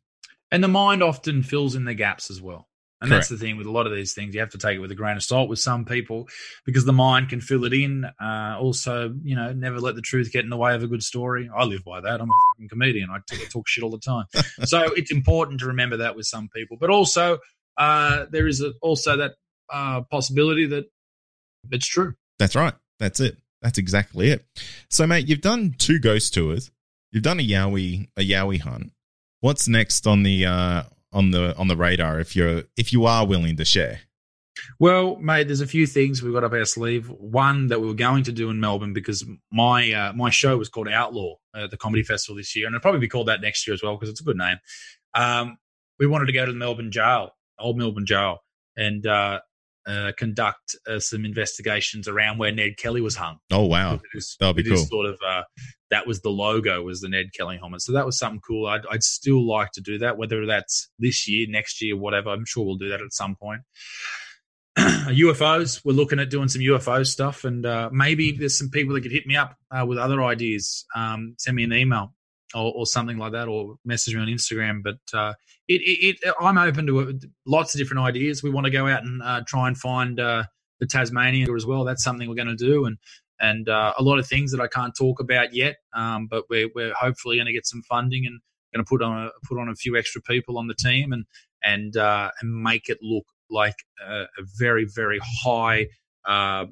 And 0.51 0.63
the 0.63 0.67
mind 0.67 1.01
often 1.01 1.43
fills 1.43 1.75
in 1.75 1.85
the 1.85 1.93
gaps 1.93 2.29
as 2.29 2.41
well. 2.41 2.67
And 3.01 3.09
Correct. 3.09 3.23
that's 3.23 3.29
the 3.29 3.45
thing 3.45 3.57
with 3.57 3.67
a 3.67 3.71
lot 3.71 3.85
of 3.85 3.93
these 3.93 4.13
things. 4.13 4.33
You 4.33 4.39
have 4.39 4.51
to 4.51 4.57
take 4.57 4.77
it 4.77 4.79
with 4.79 4.91
a 4.91 4.95
grain 4.95 5.17
of 5.17 5.23
salt 5.23 5.49
with 5.49 5.59
some 5.59 5.83
people 5.83 6.29
because 6.65 6.85
the 6.85 6.93
mind 6.93 7.27
can 7.27 7.41
fill 7.41 7.65
it 7.65 7.73
in. 7.73 8.05
Uh, 8.05 8.55
also, 8.57 9.13
you 9.23 9.35
know, 9.35 9.51
never 9.51 9.81
let 9.81 9.95
the 9.95 10.01
truth 10.01 10.31
get 10.31 10.45
in 10.45 10.49
the 10.49 10.55
way 10.55 10.73
of 10.73 10.83
a 10.83 10.87
good 10.87 11.03
story. 11.03 11.49
I 11.53 11.65
live 11.65 11.83
by 11.83 11.99
that. 11.99 12.21
I'm 12.21 12.29
a 12.29 12.33
fucking 12.55 12.69
comedian. 12.69 13.09
I 13.09 13.17
talk, 13.27 13.41
I 13.41 13.49
talk 13.51 13.67
shit 13.67 13.83
all 13.83 13.89
the 13.89 13.97
time. 13.97 14.25
so 14.63 14.83
it's 14.95 15.11
important 15.11 15.59
to 15.61 15.67
remember 15.67 15.97
that 15.97 16.15
with 16.15 16.27
some 16.27 16.47
people. 16.55 16.77
But 16.79 16.91
also, 16.91 17.39
uh, 17.77 18.27
there 18.31 18.47
is 18.47 18.61
a, 18.61 18.71
also 18.81 19.17
that 19.17 19.33
uh, 19.69 20.03
possibility 20.03 20.67
that 20.67 20.85
it's 21.71 21.87
true. 21.87 22.13
That's 22.39 22.55
right. 22.55 22.73
That's 22.99 23.19
it. 23.19 23.37
That's 23.63 23.77
exactly 23.77 24.29
it. 24.29 24.45
So, 24.89 25.07
mate, 25.07 25.27
you've 25.27 25.41
done 25.41 25.73
two 25.77 25.97
ghost 25.97 26.33
tours. 26.33 26.69
You've 27.11 27.23
done 27.23 27.39
a 27.39 27.43
Yowie 27.47 28.09
a 28.17 28.21
Yowie 28.21 28.59
hunt. 28.59 28.91
What's 29.39 29.67
next 29.67 30.05
on 30.05 30.23
the 30.23 30.45
uh, 30.45 30.83
on 31.11 31.31
the 31.31 31.55
on 31.57 31.69
the 31.69 31.77
radar 31.77 32.19
if 32.19 32.35
you're 32.35 32.63
if 32.75 32.91
you 32.91 33.05
are 33.05 33.25
willing 33.25 33.55
to 33.57 33.65
share? 33.65 34.01
Well, 34.79 35.15
mate, 35.15 35.47
there's 35.47 35.61
a 35.61 35.67
few 35.67 35.87
things 35.87 36.21
we've 36.21 36.33
got 36.33 36.43
up 36.43 36.53
our 36.53 36.65
sleeve. 36.65 37.09
One 37.09 37.67
that 37.67 37.81
we 37.81 37.87
were 37.87 37.93
going 37.93 38.23
to 38.25 38.31
do 38.31 38.49
in 38.49 38.59
Melbourne 38.59 38.93
because 38.93 39.25
my 39.51 39.91
uh, 39.91 40.13
my 40.13 40.29
show 40.29 40.57
was 40.57 40.69
called 40.69 40.89
Outlaw 40.89 41.35
at 41.55 41.71
the 41.71 41.77
Comedy 41.77 42.03
Festival 42.03 42.35
this 42.35 42.55
year, 42.55 42.67
and 42.67 42.75
it'll 42.75 42.81
probably 42.81 42.99
be 42.99 43.07
called 43.07 43.29
that 43.29 43.41
next 43.41 43.65
year 43.65 43.73
as 43.73 43.81
well 43.81 43.95
because 43.95 44.09
it's 44.09 44.21
a 44.21 44.25
good 44.25 44.37
name. 44.37 44.57
Um, 45.15 45.57
we 45.99 46.07
wanted 46.07 46.25
to 46.25 46.33
go 46.33 46.45
to 46.45 46.51
the 46.51 46.57
Melbourne 46.57 46.91
jail, 46.91 47.31
old 47.57 47.77
Melbourne 47.77 48.05
jail, 48.05 48.39
and 48.75 49.05
uh, 49.07 49.39
uh, 49.85 50.11
conduct 50.17 50.75
uh, 50.87 50.99
some 50.99 51.25
investigations 51.25 52.07
around 52.07 52.37
where 52.37 52.51
Ned 52.51 52.77
Kelly 52.77 53.01
was 53.01 53.15
hung. 53.15 53.37
Oh 53.51 53.65
wow, 53.65 53.99
is, 54.13 54.35
that'll 54.39 54.53
be 54.53 54.63
cool. 54.63 54.77
Sort 54.77 55.05
of 55.05 55.19
uh, 55.25 55.43
that 55.89 56.07
was 56.07 56.21
the 56.21 56.29
logo 56.29 56.81
was 56.81 57.01
the 57.01 57.09
Ned 57.09 57.27
Kelly 57.37 57.57
helmet, 57.57 57.81
so 57.81 57.93
that 57.93 58.05
was 58.05 58.17
something 58.17 58.41
cool. 58.45 58.67
I'd, 58.67 58.85
I'd 58.89 59.03
still 59.03 59.45
like 59.47 59.71
to 59.73 59.81
do 59.81 59.97
that, 59.99 60.17
whether 60.17 60.45
that's 60.45 60.89
this 60.99 61.27
year, 61.27 61.47
next 61.49 61.81
year, 61.81 61.97
whatever. 61.97 62.29
I'm 62.29 62.45
sure 62.45 62.65
we'll 62.65 62.75
do 62.75 62.89
that 62.89 63.01
at 63.01 63.13
some 63.13 63.35
point. 63.35 63.61
UFOs, 64.77 65.81
we're 65.85 65.93
looking 65.93 66.19
at 66.19 66.29
doing 66.29 66.47
some 66.47 66.61
UFO 66.61 67.05
stuff, 67.05 67.43
and 67.43 67.65
uh, 67.65 67.89
maybe 67.91 68.31
there's 68.31 68.57
some 68.57 68.69
people 68.69 68.95
that 68.95 69.01
could 69.01 69.11
hit 69.11 69.27
me 69.27 69.35
up 69.35 69.55
uh, 69.71 69.85
with 69.85 69.97
other 69.97 70.23
ideas. 70.23 70.85
Um, 70.95 71.35
send 71.37 71.55
me 71.55 71.63
an 71.63 71.73
email 71.73 72.13
or, 72.53 72.73
or, 72.75 72.85
something 72.85 73.17
like 73.17 73.31
that, 73.31 73.47
or 73.47 73.75
message 73.85 74.15
me 74.15 74.21
on 74.21 74.27
Instagram. 74.27 74.81
But 74.83 75.17
uh, 75.17 75.33
it, 75.67 75.81
it, 75.81 76.17
it, 76.21 76.33
I'm 76.39 76.57
open 76.57 76.87
to 76.87 76.99
it. 76.99 77.25
lots 77.45 77.73
of 77.73 77.79
different 77.79 78.03
ideas. 78.03 78.43
We 78.43 78.49
want 78.49 78.65
to 78.65 78.71
go 78.71 78.87
out 78.87 79.03
and 79.03 79.21
uh, 79.21 79.41
try 79.47 79.67
and 79.67 79.77
find 79.77 80.19
uh, 80.19 80.43
the 80.79 80.85
Tasmania 80.85 81.53
as 81.53 81.65
well. 81.65 81.83
That's 81.83 82.03
something 82.03 82.27
we're 82.27 82.35
going 82.35 82.47
to 82.47 82.55
do, 82.55 82.85
and 82.85 82.97
and 83.39 83.67
uh, 83.69 83.93
a 83.97 84.03
lot 84.03 84.19
of 84.19 84.27
things 84.27 84.51
that 84.51 84.61
I 84.61 84.67
can't 84.67 84.95
talk 84.97 85.19
about 85.19 85.53
yet. 85.53 85.77
Um, 85.95 86.27
but 86.27 86.45
we're 86.49 86.69
we're 86.73 86.93
hopefully 86.93 87.37
going 87.37 87.47
to 87.47 87.53
get 87.53 87.65
some 87.65 87.81
funding 87.83 88.25
and 88.25 88.39
going 88.73 88.83
to 88.83 88.89
put 88.89 89.01
on 89.01 89.27
a, 89.27 89.29
put 89.47 89.59
on 89.59 89.69
a 89.69 89.75
few 89.75 89.97
extra 89.97 90.21
people 90.21 90.57
on 90.57 90.67
the 90.67 90.75
team 90.75 91.13
and 91.13 91.25
and 91.63 91.97
uh, 91.97 92.31
and 92.41 92.63
make 92.63 92.89
it 92.89 92.99
look 93.01 93.25
like 93.49 93.75
a, 94.05 94.23
a 94.23 94.43
very 94.57 94.85
very 94.85 95.19
high 95.43 95.87
uh, 96.25 96.65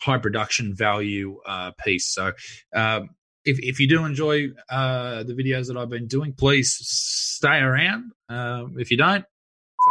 high 0.00 0.18
production 0.18 0.74
value 0.74 1.38
uh, 1.46 1.72
piece. 1.84 2.06
So. 2.06 2.32
Um, 2.74 3.10
if, 3.46 3.58
if 3.60 3.80
you 3.80 3.88
do 3.88 4.04
enjoy 4.04 4.48
uh, 4.68 5.22
the 5.22 5.32
videos 5.34 5.68
that 5.68 5.76
I've 5.76 5.88
been 5.90 6.06
doing, 6.06 6.32
please 6.32 6.76
stay 6.80 7.58
around. 7.58 8.12
Um, 8.28 8.76
if 8.78 8.90
you 8.90 8.96
don't, 8.96 9.24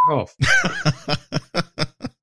fuck 0.07 0.09
off. 0.17 0.35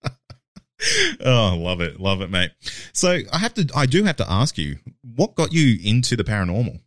oh, 1.24 1.56
love 1.58 1.80
it, 1.80 2.00
love 2.00 2.20
it, 2.20 2.30
mate. 2.30 2.50
So 2.92 3.18
I 3.32 3.38
have 3.38 3.54
to, 3.54 3.68
I 3.74 3.86
do 3.86 4.04
have 4.04 4.16
to 4.16 4.30
ask 4.30 4.58
you, 4.58 4.76
what 5.02 5.34
got 5.34 5.52
you 5.52 5.78
into 5.82 6.16
the 6.16 6.24
paranormal? 6.24 6.80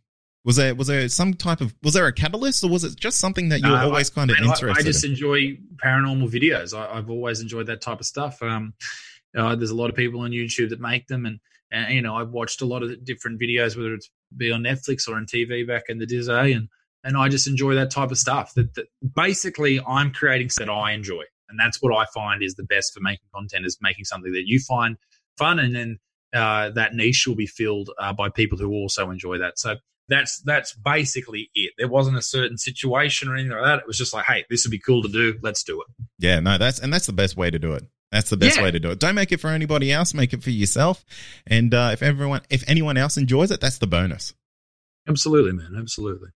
Was 0.44 0.56
there 0.56 0.76
was 0.76 0.86
there 0.86 1.08
some 1.08 1.34
type 1.34 1.60
of 1.60 1.74
was 1.82 1.94
there 1.94 2.06
a 2.06 2.12
catalyst 2.12 2.62
or 2.62 2.70
was 2.70 2.84
it 2.84 2.94
just 2.94 3.18
something 3.18 3.48
that 3.48 3.62
you 3.62 3.68
were 3.68 3.78
No, 3.78 3.86
always 3.86 4.10
I- 4.12 4.14
kind 4.14 4.30
of 4.30 4.36
man, 4.38 4.46
I- 4.48 4.52
interested 4.52 4.80
I, 4.80 4.84
just 4.84 5.04
in? 5.04 5.10
enjoy 5.10 5.58
paranormal 5.84 6.30
videos. 6.30 6.72
I, 6.72 6.98
I've 6.98 7.10
always 7.10 7.40
enjoyed 7.40 7.66
that 7.66 7.80
type 7.80 7.98
of 7.98 8.06
stuff. 8.06 8.40
Um, 8.42 8.74
uh, 9.36 9.56
there's 9.56 9.70
a 9.70 9.74
lot 9.74 9.90
of 9.90 9.96
people 9.96 10.20
on 10.20 10.30
YouTube 10.30 10.68
that 10.70 10.80
make 10.80 11.08
them, 11.08 11.26
and, 11.26 11.40
and 11.72 11.92
you 11.92 12.00
know 12.00 12.14
I've 12.14 12.30
watched 12.30 12.60
a 12.62 12.64
lot 12.64 12.84
of 12.84 13.04
different 13.04 13.40
videos, 13.40 13.76
whether 13.76 13.92
it's 13.92 14.08
be 14.34 14.50
on 14.50 14.62
Netflix 14.62 15.08
or 15.08 15.16
on 15.16 15.26
TV 15.26 15.66
back 15.66 15.84
in 15.88 15.98
the 15.98 16.06
day, 16.06 16.52
and 16.52 16.68
and 17.04 17.16
I 17.16 17.28
just 17.28 17.46
enjoy 17.46 17.74
that 17.74 17.90
type 17.90 18.10
of 18.10 18.18
stuff. 18.18 18.54
That, 18.54 18.74
that 18.74 18.86
basically 19.14 19.80
I'm 19.80 20.12
creating 20.12 20.50
that 20.58 20.68
I 20.68 20.92
enjoy, 20.92 21.22
and 21.48 21.58
that's 21.58 21.82
what 21.82 21.94
I 21.96 22.06
find 22.14 22.42
is 22.42 22.54
the 22.54 22.64
best 22.64 22.92
for 22.94 23.00
making 23.00 23.26
content 23.34 23.66
is 23.66 23.78
making 23.80 24.04
something 24.04 24.32
that 24.32 24.44
you 24.46 24.60
find 24.60 24.96
fun, 25.38 25.58
and 25.58 25.74
then 25.74 25.98
uh, 26.34 26.70
that 26.70 26.94
niche 26.94 27.26
will 27.26 27.36
be 27.36 27.46
filled 27.46 27.90
uh, 27.98 28.12
by 28.12 28.28
people 28.28 28.58
who 28.58 28.70
also 28.72 29.10
enjoy 29.10 29.38
that. 29.38 29.58
So 29.58 29.76
that's 30.08 30.40
that's 30.42 30.74
basically 30.74 31.50
it. 31.54 31.72
There 31.78 31.88
wasn't 31.88 32.16
a 32.16 32.22
certain 32.22 32.58
situation 32.58 33.28
or 33.28 33.34
anything 33.34 33.52
like 33.52 33.64
that. 33.64 33.78
It 33.80 33.86
was 33.86 33.98
just 33.98 34.14
like, 34.14 34.24
hey, 34.26 34.44
this 34.50 34.64
would 34.64 34.70
be 34.70 34.78
cool 34.78 35.02
to 35.02 35.08
do. 35.08 35.38
Let's 35.42 35.62
do 35.62 35.80
it. 35.80 35.86
Yeah, 36.18 36.40
no, 36.40 36.58
that's 36.58 36.78
and 36.78 36.92
that's 36.92 37.06
the 37.06 37.12
best 37.12 37.36
way 37.36 37.50
to 37.50 37.58
do 37.58 37.72
it. 37.72 37.84
That's 38.12 38.30
the 38.30 38.36
best 38.36 38.56
Yeah. 38.56 38.62
way 38.64 38.70
to 38.70 38.78
do 38.78 38.90
it. 38.90 38.98
Don't 38.98 39.14
make 39.14 39.32
it 39.32 39.40
for 39.40 39.50
anybody 39.50 39.92
else. 39.92 40.14
Make 40.14 40.32
it 40.32 40.42
for 40.42 40.50
yourself. 40.50 41.04
And 41.46 41.74
uh, 41.74 41.90
if 41.92 42.02
everyone, 42.02 42.42
if 42.50 42.62
anyone 42.68 42.96
else 42.96 43.16
enjoys 43.16 43.50
it, 43.50 43.60
that's 43.60 43.78
the 43.78 43.86
bonus. 43.86 44.32
Absolutely, 45.08 45.52
man. 45.52 45.74
Absolutely. 45.78 46.28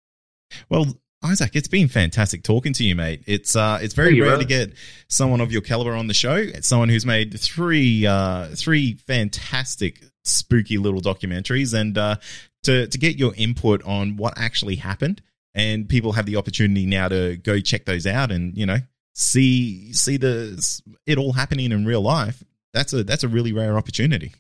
Well, 0.69 0.87
Isaac, 1.23 1.51
it's 1.55 1.69
been 1.69 1.89
fantastic 1.89 2.43
talking 2.43 2.73
to 2.73 2.85
you, 2.85 2.95
mate. 2.97 3.23
It's 3.27 3.55
uh, 3.55 3.79
it's 3.83 3.95
very 3.95 4.19
rare 4.21 4.31
brother. 4.31 4.43
to 4.43 4.49
get 4.49 4.73
someone 5.09 5.41
of 5.41 5.53
your 5.53 5.61
caliber 5.61 5.93
on 5.95 6.07
the 6.07 6.15
show. 6.15 6.35
It's 6.37 6.67
someone 6.67 6.89
who's 6.89 7.05
made 7.05 7.39
three 7.39 8.07
uh, 8.07 8.47
three 8.55 8.95
fantastic, 8.95 10.03
spooky 10.25 10.79
little 10.79 11.01
documentaries, 11.01 11.75
and 11.79 11.97
uh, 11.99 12.17
to 12.63 12.87
to 12.87 12.99
get 12.99 13.17
your 13.17 13.35
input 13.37 13.83
on 13.85 14.17
what 14.17 14.35
actually 14.39 14.77
happened, 14.77 15.21
and 15.55 15.89
people 15.89 16.13
have 16.13 16.25
the 16.27 16.37
opportunity 16.37 16.87
now 16.87 17.09
to 17.09 17.37
go 17.37 17.61
check 17.61 17.85
those 17.85 18.07
out, 18.07 18.33
and 18.33 18.57
you 18.57 18.65
know 18.65 18.79
see 19.21 19.93
see 19.93 20.17
the 20.17 20.83
it 21.07 21.19
all 21.19 21.33
happening 21.33 21.73
in 21.73 21.85
real 21.85 22.01
life. 22.01 22.43
That's 22.73 22.93
a 22.93 23.05
that's 23.05 23.23
a 23.23 23.29
really 23.29 23.53
rare 23.53 23.77
opportunity. 23.77 24.33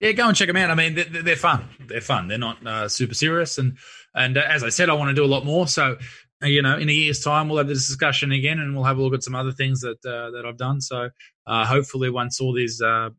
Yeah, 0.00 0.12
go 0.12 0.28
and 0.28 0.36
check 0.36 0.48
them 0.48 0.56
out. 0.56 0.70
I 0.70 0.74
mean, 0.74 0.94
they're, 0.94 1.22
they're 1.22 1.36
fun. 1.36 1.68
They're 1.80 2.02
fun. 2.02 2.28
They're 2.28 2.36
not 2.36 2.64
uh, 2.66 2.88
super 2.88 3.14
serious, 3.14 3.56
and 3.56 3.78
and 4.14 4.36
uh, 4.36 4.42
as 4.46 4.62
I 4.62 4.68
said, 4.68 4.90
I 4.90 4.94
want 4.94 5.08
to 5.08 5.14
do 5.14 5.24
a 5.24 5.26
lot 5.26 5.46
more. 5.46 5.66
So, 5.66 5.96
uh, 6.42 6.46
you 6.46 6.60
know, 6.60 6.76
in 6.76 6.88
a 6.90 6.92
year's 6.92 7.20
time, 7.20 7.48
we'll 7.48 7.58
have 7.58 7.68
this 7.68 7.86
discussion 7.86 8.30
again, 8.30 8.58
and 8.58 8.74
we'll 8.74 8.84
have 8.84 8.98
a 8.98 9.02
look 9.02 9.14
at 9.14 9.22
some 9.22 9.34
other 9.34 9.52
things 9.52 9.80
that 9.80 10.04
uh, 10.04 10.30
that 10.32 10.44
I've 10.46 10.58
done. 10.58 10.82
So, 10.82 11.08
uh, 11.46 11.64
hopefully, 11.64 12.10
once 12.10 12.40
all 12.40 12.52
these 12.52 12.82
uh, 12.82 13.10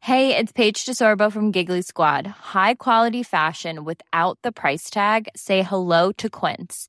Hey, 0.00 0.36
it's 0.36 0.52
Paige 0.52 0.86
DeSorbo 0.86 1.32
from 1.32 1.50
Giggly 1.50 1.82
Squad. 1.82 2.26
High 2.28 2.74
quality 2.74 3.24
fashion 3.24 3.84
without 3.84 4.38
the 4.42 4.52
price 4.52 4.90
tag? 4.90 5.28
Say 5.34 5.62
hello 5.62 6.12
to 6.12 6.30
Quince. 6.30 6.88